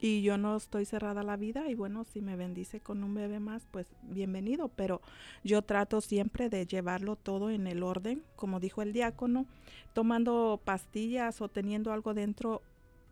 y 0.04 0.22
yo 0.22 0.38
no 0.38 0.58
estoy 0.58 0.84
cerrada 0.84 1.22
a 1.22 1.24
la 1.24 1.38
vida 1.38 1.70
y 1.70 1.76
bueno, 1.76 2.04
si 2.04 2.22
me 2.22 2.36
bendice 2.36 2.82
con 2.82 3.06
un 3.06 3.14
bebé 3.14 3.40
más, 3.40 3.66
pues 3.72 3.88
bienvenido, 4.02 4.68
pero 4.68 5.00
yo 5.46 5.62
trato 5.62 6.02
siempre 6.02 6.50
de 6.50 6.68
llevarlo 6.68 7.16
todo 7.16 7.50
en 7.50 7.68
el 7.68 7.84
orden, 7.84 8.22
como 8.36 8.60
dijo 8.60 8.82
el 8.82 8.92
diácono, 8.92 9.46
tomando 9.94 10.60
pastillas 10.62 11.40
o 11.40 11.48
teniendo 11.48 11.94
algo 11.94 12.14
dentro. 12.14 12.62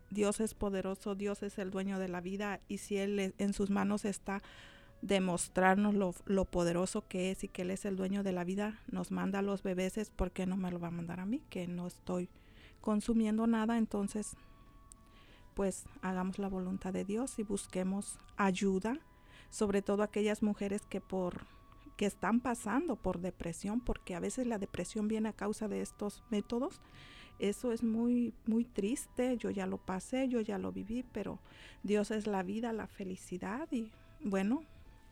Dios 0.10 0.42
es 0.42 0.54
poderoso, 0.54 1.16
Dios 1.16 1.44
es 1.44 1.60
el 1.60 1.72
dueño 1.72 1.98
de 1.98 2.10
la 2.10 2.20
vida 2.20 2.60
y 2.68 2.80
si 2.80 2.98
Él 2.98 3.34
en 3.38 3.54
sus 3.54 3.70
manos 3.70 4.04
está 4.04 4.42
demostrarnos 5.02 5.96
lo, 5.96 6.14
lo 6.26 6.44
poderoso 6.44 7.08
que 7.08 7.32
es 7.32 7.46
y 7.46 7.48
que 7.48 7.62
Él 7.62 7.72
es 7.72 7.86
el 7.86 7.96
dueño 7.96 8.22
de 8.22 8.34
la 8.34 8.44
vida, 8.44 8.82
nos 8.92 9.12
manda 9.12 9.40
a 9.40 9.44
los 9.44 9.64
bebés, 9.64 10.12
¿por 10.14 10.32
qué 10.32 10.46
no 10.46 10.58
me 10.58 10.70
lo 10.70 10.82
va 10.82 10.90
a 10.90 10.92
mandar 10.92 11.22
a 11.22 11.26
mí? 11.26 11.42
Que 11.50 11.70
no 11.70 11.88
estoy 11.88 12.28
consumiendo 12.82 13.48
nada, 13.48 13.78
entonces 13.78 14.36
pues 15.54 15.86
hagamos 16.02 16.40
la 16.40 16.50
voluntad 16.50 16.94
de 16.94 17.06
Dios 17.06 17.40
y 17.40 17.44
busquemos 17.44 18.20
ayuda, 18.38 18.98
sobre 19.50 19.82
todo 19.82 20.04
aquellas 20.04 20.44
mujeres 20.44 20.82
que 20.84 21.02
por 21.02 21.46
que 21.98 22.06
están 22.08 22.40
pasando 22.40 22.96
por 22.96 23.20
depresión, 23.20 23.80
porque 23.80 24.16
a 24.16 24.20
veces 24.20 24.48
la 24.48 24.58
depresión 24.58 25.08
viene 25.08 25.30
a 25.30 25.34
causa 25.34 25.68
de 25.68 25.82
estos 25.82 26.24
métodos. 26.32 26.82
Eso 27.38 27.72
es 27.72 27.84
muy 27.84 28.34
muy 28.46 28.66
triste, 28.66 29.38
yo 29.38 29.50
ya 29.52 29.66
lo 29.68 29.78
pasé, 29.78 30.28
yo 30.28 30.42
ya 30.42 30.58
lo 30.58 30.72
viví, 30.72 31.04
pero 31.12 31.40
Dios 31.84 32.12
es 32.12 32.28
la 32.28 32.44
vida, 32.44 32.74
la 32.74 32.88
felicidad 32.88 33.68
y 33.72 33.92
bueno, 34.24 34.64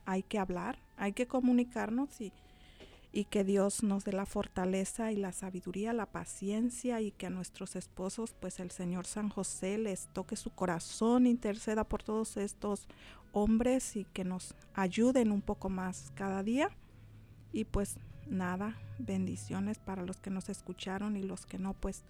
hay 0.05 0.23
que 0.23 0.39
hablar, 0.39 0.79
hay 0.97 1.13
que 1.13 1.27
comunicarnos 1.27 2.21
y 2.21 2.31
y 3.12 3.26
que 3.26 3.43
Dios 3.43 3.82
nos 3.82 4.05
dé 4.05 4.12
la 4.12 4.26
fortaleza 4.26 5.12
y 5.12 5.16
la 5.16 5.32
sabiduría, 5.32 5.93
la 5.93 6.05
paciencia 6.05 7.01
y 7.01 7.12
que 7.12 7.26
a 7.26 7.32
nuestros 7.32 7.76
esposos, 7.76 8.36
pues 8.39 8.60
el 8.60 8.70
Señor 8.70 9.07
San 9.07 9.30
José 9.30 9.78
les 9.78 10.07
toque 10.14 10.36
su 10.36 10.51
corazón, 10.51 11.26
interceda 11.26 11.84
por 11.84 12.03
todos 12.03 12.38
estos 12.38 12.88
hombres 13.32 13.95
y 13.95 14.05
que 14.05 14.24
nos 14.24 14.53
ayuden 14.76 15.32
un 15.32 15.41
poco 15.41 15.70
más 15.70 16.12
cada 16.16 16.43
día. 16.43 16.70
Y 17.51 17.66
pues 17.66 17.97
nada, 18.28 18.76
bendiciones 18.99 19.80
para 19.80 20.03
los 20.03 20.18
que 20.18 20.30
nos 20.30 20.49
escucharon 20.49 21.18
y 21.18 21.24
los 21.24 21.47
que 21.47 21.57
no, 21.57 21.74
pues 21.74 22.03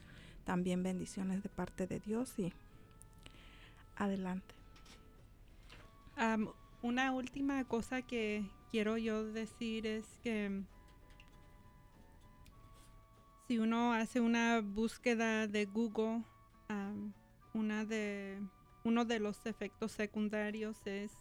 también 0.43 0.83
bendiciones 0.83 1.43
de 1.43 1.49
parte 1.49 1.87
de 1.87 1.99
Dios 2.01 2.37
y 2.37 2.51
adelante. 3.95 4.53
Am, 6.17 6.49
una 6.81 7.13
última 7.13 7.63
cosa 7.63 8.01
que 8.01 8.43
quiero 8.69 8.97
yo 8.97 9.23
decir 9.23 9.87
es 9.87 10.05
que 10.23 10.63
si 13.49 13.57
uno 13.57 13.93
hace 13.93 14.19
una 14.19 14.61
búsqueda 14.61 15.47
de 15.47 15.65
Google, 15.65 16.21
uno 17.55 19.05
de 19.05 19.19
los 19.19 19.43
efectos 19.47 19.91
secundarios 19.91 20.77
es 20.85 21.11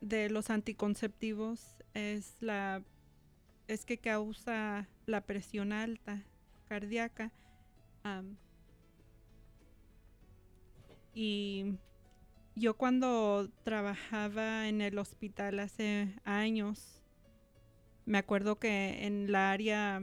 de 0.00 0.30
los 0.30 0.48
anticonceptivos 0.48 1.76
es 1.92 2.38
la 2.40 2.82
es 3.68 3.84
que 3.84 3.98
causa 3.98 4.88
la 5.04 5.20
presión 5.20 5.74
alta 5.74 6.22
cardíaca 6.70 7.30
y 11.12 11.74
yo 12.56 12.78
cuando 12.78 13.50
trabajaba 13.62 14.68
en 14.68 14.80
el 14.80 14.96
hospital 14.96 15.58
hace 15.58 16.16
años, 16.24 17.01
me 18.04 18.18
acuerdo 18.18 18.58
que 18.58 19.06
en 19.06 19.30
la 19.30 19.52
área 19.52 20.02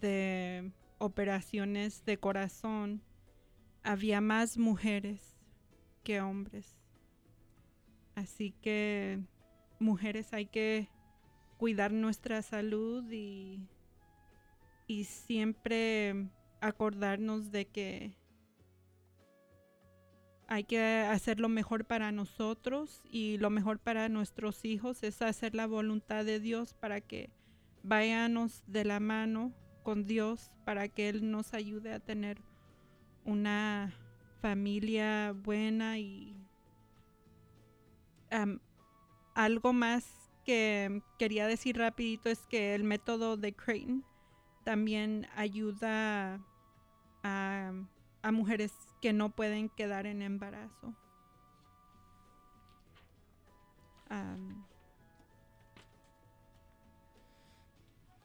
de 0.00 0.72
operaciones 0.98 2.04
de 2.04 2.18
corazón 2.18 3.02
había 3.82 4.20
más 4.20 4.58
mujeres 4.58 5.36
que 6.04 6.20
hombres. 6.20 6.76
Así 8.14 8.52
que 8.60 9.20
mujeres 9.78 10.32
hay 10.32 10.46
que 10.46 10.88
cuidar 11.56 11.92
nuestra 11.92 12.42
salud 12.42 13.10
y, 13.10 13.66
y 14.86 15.04
siempre 15.04 16.28
acordarnos 16.60 17.50
de 17.50 17.66
que 17.66 18.19
hay 20.50 20.64
que 20.64 21.06
hacer 21.08 21.38
lo 21.38 21.48
mejor 21.48 21.84
para 21.84 22.10
nosotros 22.10 23.02
y 23.08 23.38
lo 23.38 23.50
mejor 23.50 23.78
para 23.78 24.08
nuestros 24.08 24.64
hijos 24.64 25.04
es 25.04 25.22
hacer 25.22 25.54
la 25.54 25.68
voluntad 25.68 26.24
de 26.24 26.40
Dios 26.40 26.74
para 26.74 27.00
que 27.00 27.30
vayamos 27.84 28.64
de 28.66 28.84
la 28.84 28.98
mano 28.98 29.52
con 29.84 30.04
Dios 30.04 30.50
para 30.64 30.88
que 30.88 31.08
Él 31.08 31.30
nos 31.30 31.54
ayude 31.54 31.92
a 31.92 32.00
tener 32.00 32.42
una 33.24 33.94
familia 34.42 35.32
buena 35.36 36.00
y 36.00 36.34
algo 39.34 39.72
más 39.72 40.04
que 40.44 41.00
quería 41.16 41.46
decir 41.46 41.78
rapidito 41.78 42.28
es 42.28 42.40
que 42.48 42.74
el 42.74 42.82
método 42.82 43.36
de 43.36 43.54
Creighton 43.54 44.04
también 44.64 45.28
ayuda 45.36 46.40
a 47.22 47.72
mujeres 48.32 48.72
que 49.00 49.12
no 49.12 49.30
pueden 49.30 49.68
quedar 49.68 50.06
en 50.06 50.22
embarazo. 50.22 50.94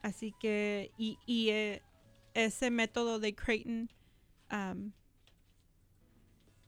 Así 0.02 0.32
que, 0.32 0.92
y, 0.96 1.18
y, 1.26 1.50
eh, 1.50 1.82
ese 2.34 2.70
método 2.70 3.18
de 3.18 3.34
Creighton, 3.34 3.88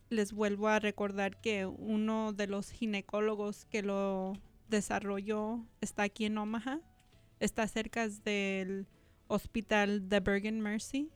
les 0.09 0.33
vuelvo 0.33 0.69
a 0.69 0.79
recordar 0.79 1.41
que 1.41 1.67
uno 1.67 2.33
de 2.33 2.47
los 2.47 2.71
ginecólogos 2.71 3.67
que 3.67 3.83
lo 3.83 4.33
desarrolló 4.69 5.65
está 5.81 6.05
aquí 6.05 6.25
en 6.25 6.39
Omaha, 6.39 6.81
está 7.41 7.69
cerca 7.69 8.09
del 8.09 8.87
hospital 9.29 10.09
de 10.09 10.21
Bergen 10.21 10.61
Mercy 10.61 11.11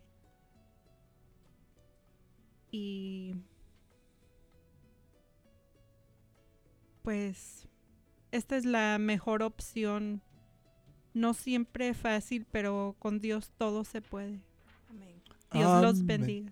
y 2.72 3.34
pues 7.02 7.68
esta 8.32 8.56
es 8.56 8.64
la 8.64 8.98
mejor 8.98 9.42
opción. 9.42 10.22
No 11.14 11.34
siempre 11.34 11.92
fácil, 11.92 12.46
pero 12.50 12.96
con 12.98 13.20
Dios 13.20 13.52
todo 13.58 13.84
se 13.84 14.00
puede. 14.00 14.40
Amén. 14.88 15.22
Dios 15.52 15.82
los 15.82 16.06
bendiga. 16.06 16.50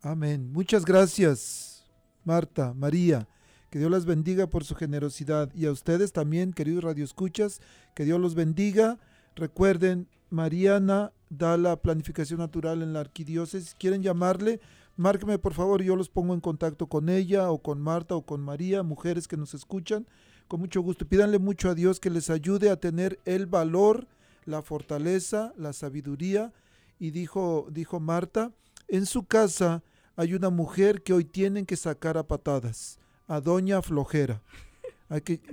Amén. 0.00 0.50
Muchas 0.50 0.86
gracias, 0.86 1.86
Marta, 2.24 2.72
María. 2.72 3.28
Que 3.70 3.78
Dios 3.78 3.90
las 3.90 4.06
bendiga 4.06 4.46
por 4.46 4.64
su 4.64 4.74
generosidad. 4.74 5.52
Y 5.54 5.66
a 5.66 5.72
ustedes 5.72 6.12
también, 6.12 6.54
queridos 6.54 6.84
radioescuchas, 6.84 7.60
que 7.94 8.06
Dios 8.06 8.18
los 8.18 8.34
bendiga. 8.34 8.98
Recuerden, 9.36 10.08
Mariana 10.30 11.12
da 11.28 11.58
la 11.58 11.76
planificación 11.76 12.38
natural 12.38 12.80
en 12.80 12.94
la 12.94 13.00
arquidiócesis. 13.00 13.74
¿Quieren 13.74 14.02
llamarle? 14.02 14.60
Márqueme, 14.98 15.38
por 15.38 15.54
favor, 15.54 15.80
yo 15.80 15.94
los 15.94 16.08
pongo 16.08 16.34
en 16.34 16.40
contacto 16.40 16.88
con 16.88 17.08
ella 17.08 17.52
o 17.52 17.62
con 17.62 17.80
Marta 17.80 18.16
o 18.16 18.22
con 18.22 18.40
María, 18.40 18.82
mujeres 18.82 19.28
que 19.28 19.36
nos 19.36 19.54
escuchan. 19.54 20.08
Con 20.48 20.58
mucho 20.58 20.80
gusto. 20.80 21.06
Pídanle 21.06 21.38
mucho 21.38 21.70
a 21.70 21.76
Dios 21.76 22.00
que 22.00 22.10
les 22.10 22.30
ayude 22.30 22.68
a 22.68 22.80
tener 22.80 23.20
el 23.24 23.46
valor, 23.46 24.08
la 24.44 24.60
fortaleza, 24.60 25.54
la 25.56 25.72
sabiduría. 25.72 26.52
Y 26.98 27.12
dijo, 27.12 27.68
dijo 27.70 28.00
Marta, 28.00 28.50
en 28.88 29.06
su 29.06 29.24
casa 29.24 29.84
hay 30.16 30.34
una 30.34 30.50
mujer 30.50 31.02
que 31.02 31.12
hoy 31.12 31.24
tienen 31.24 31.64
que 31.64 31.76
sacar 31.76 32.18
a 32.18 32.26
patadas, 32.26 32.98
a 33.28 33.40
Doña 33.40 33.82
Flojera. 33.82 34.42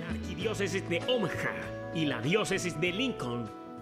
La 0.00 0.08
arquidiócesis 0.08 0.88
de 0.88 1.00
Omaha 1.08 1.92
y 1.94 2.06
la 2.06 2.20
diócesis 2.22 2.80
de 2.80 2.92
Lincoln 2.92 3.63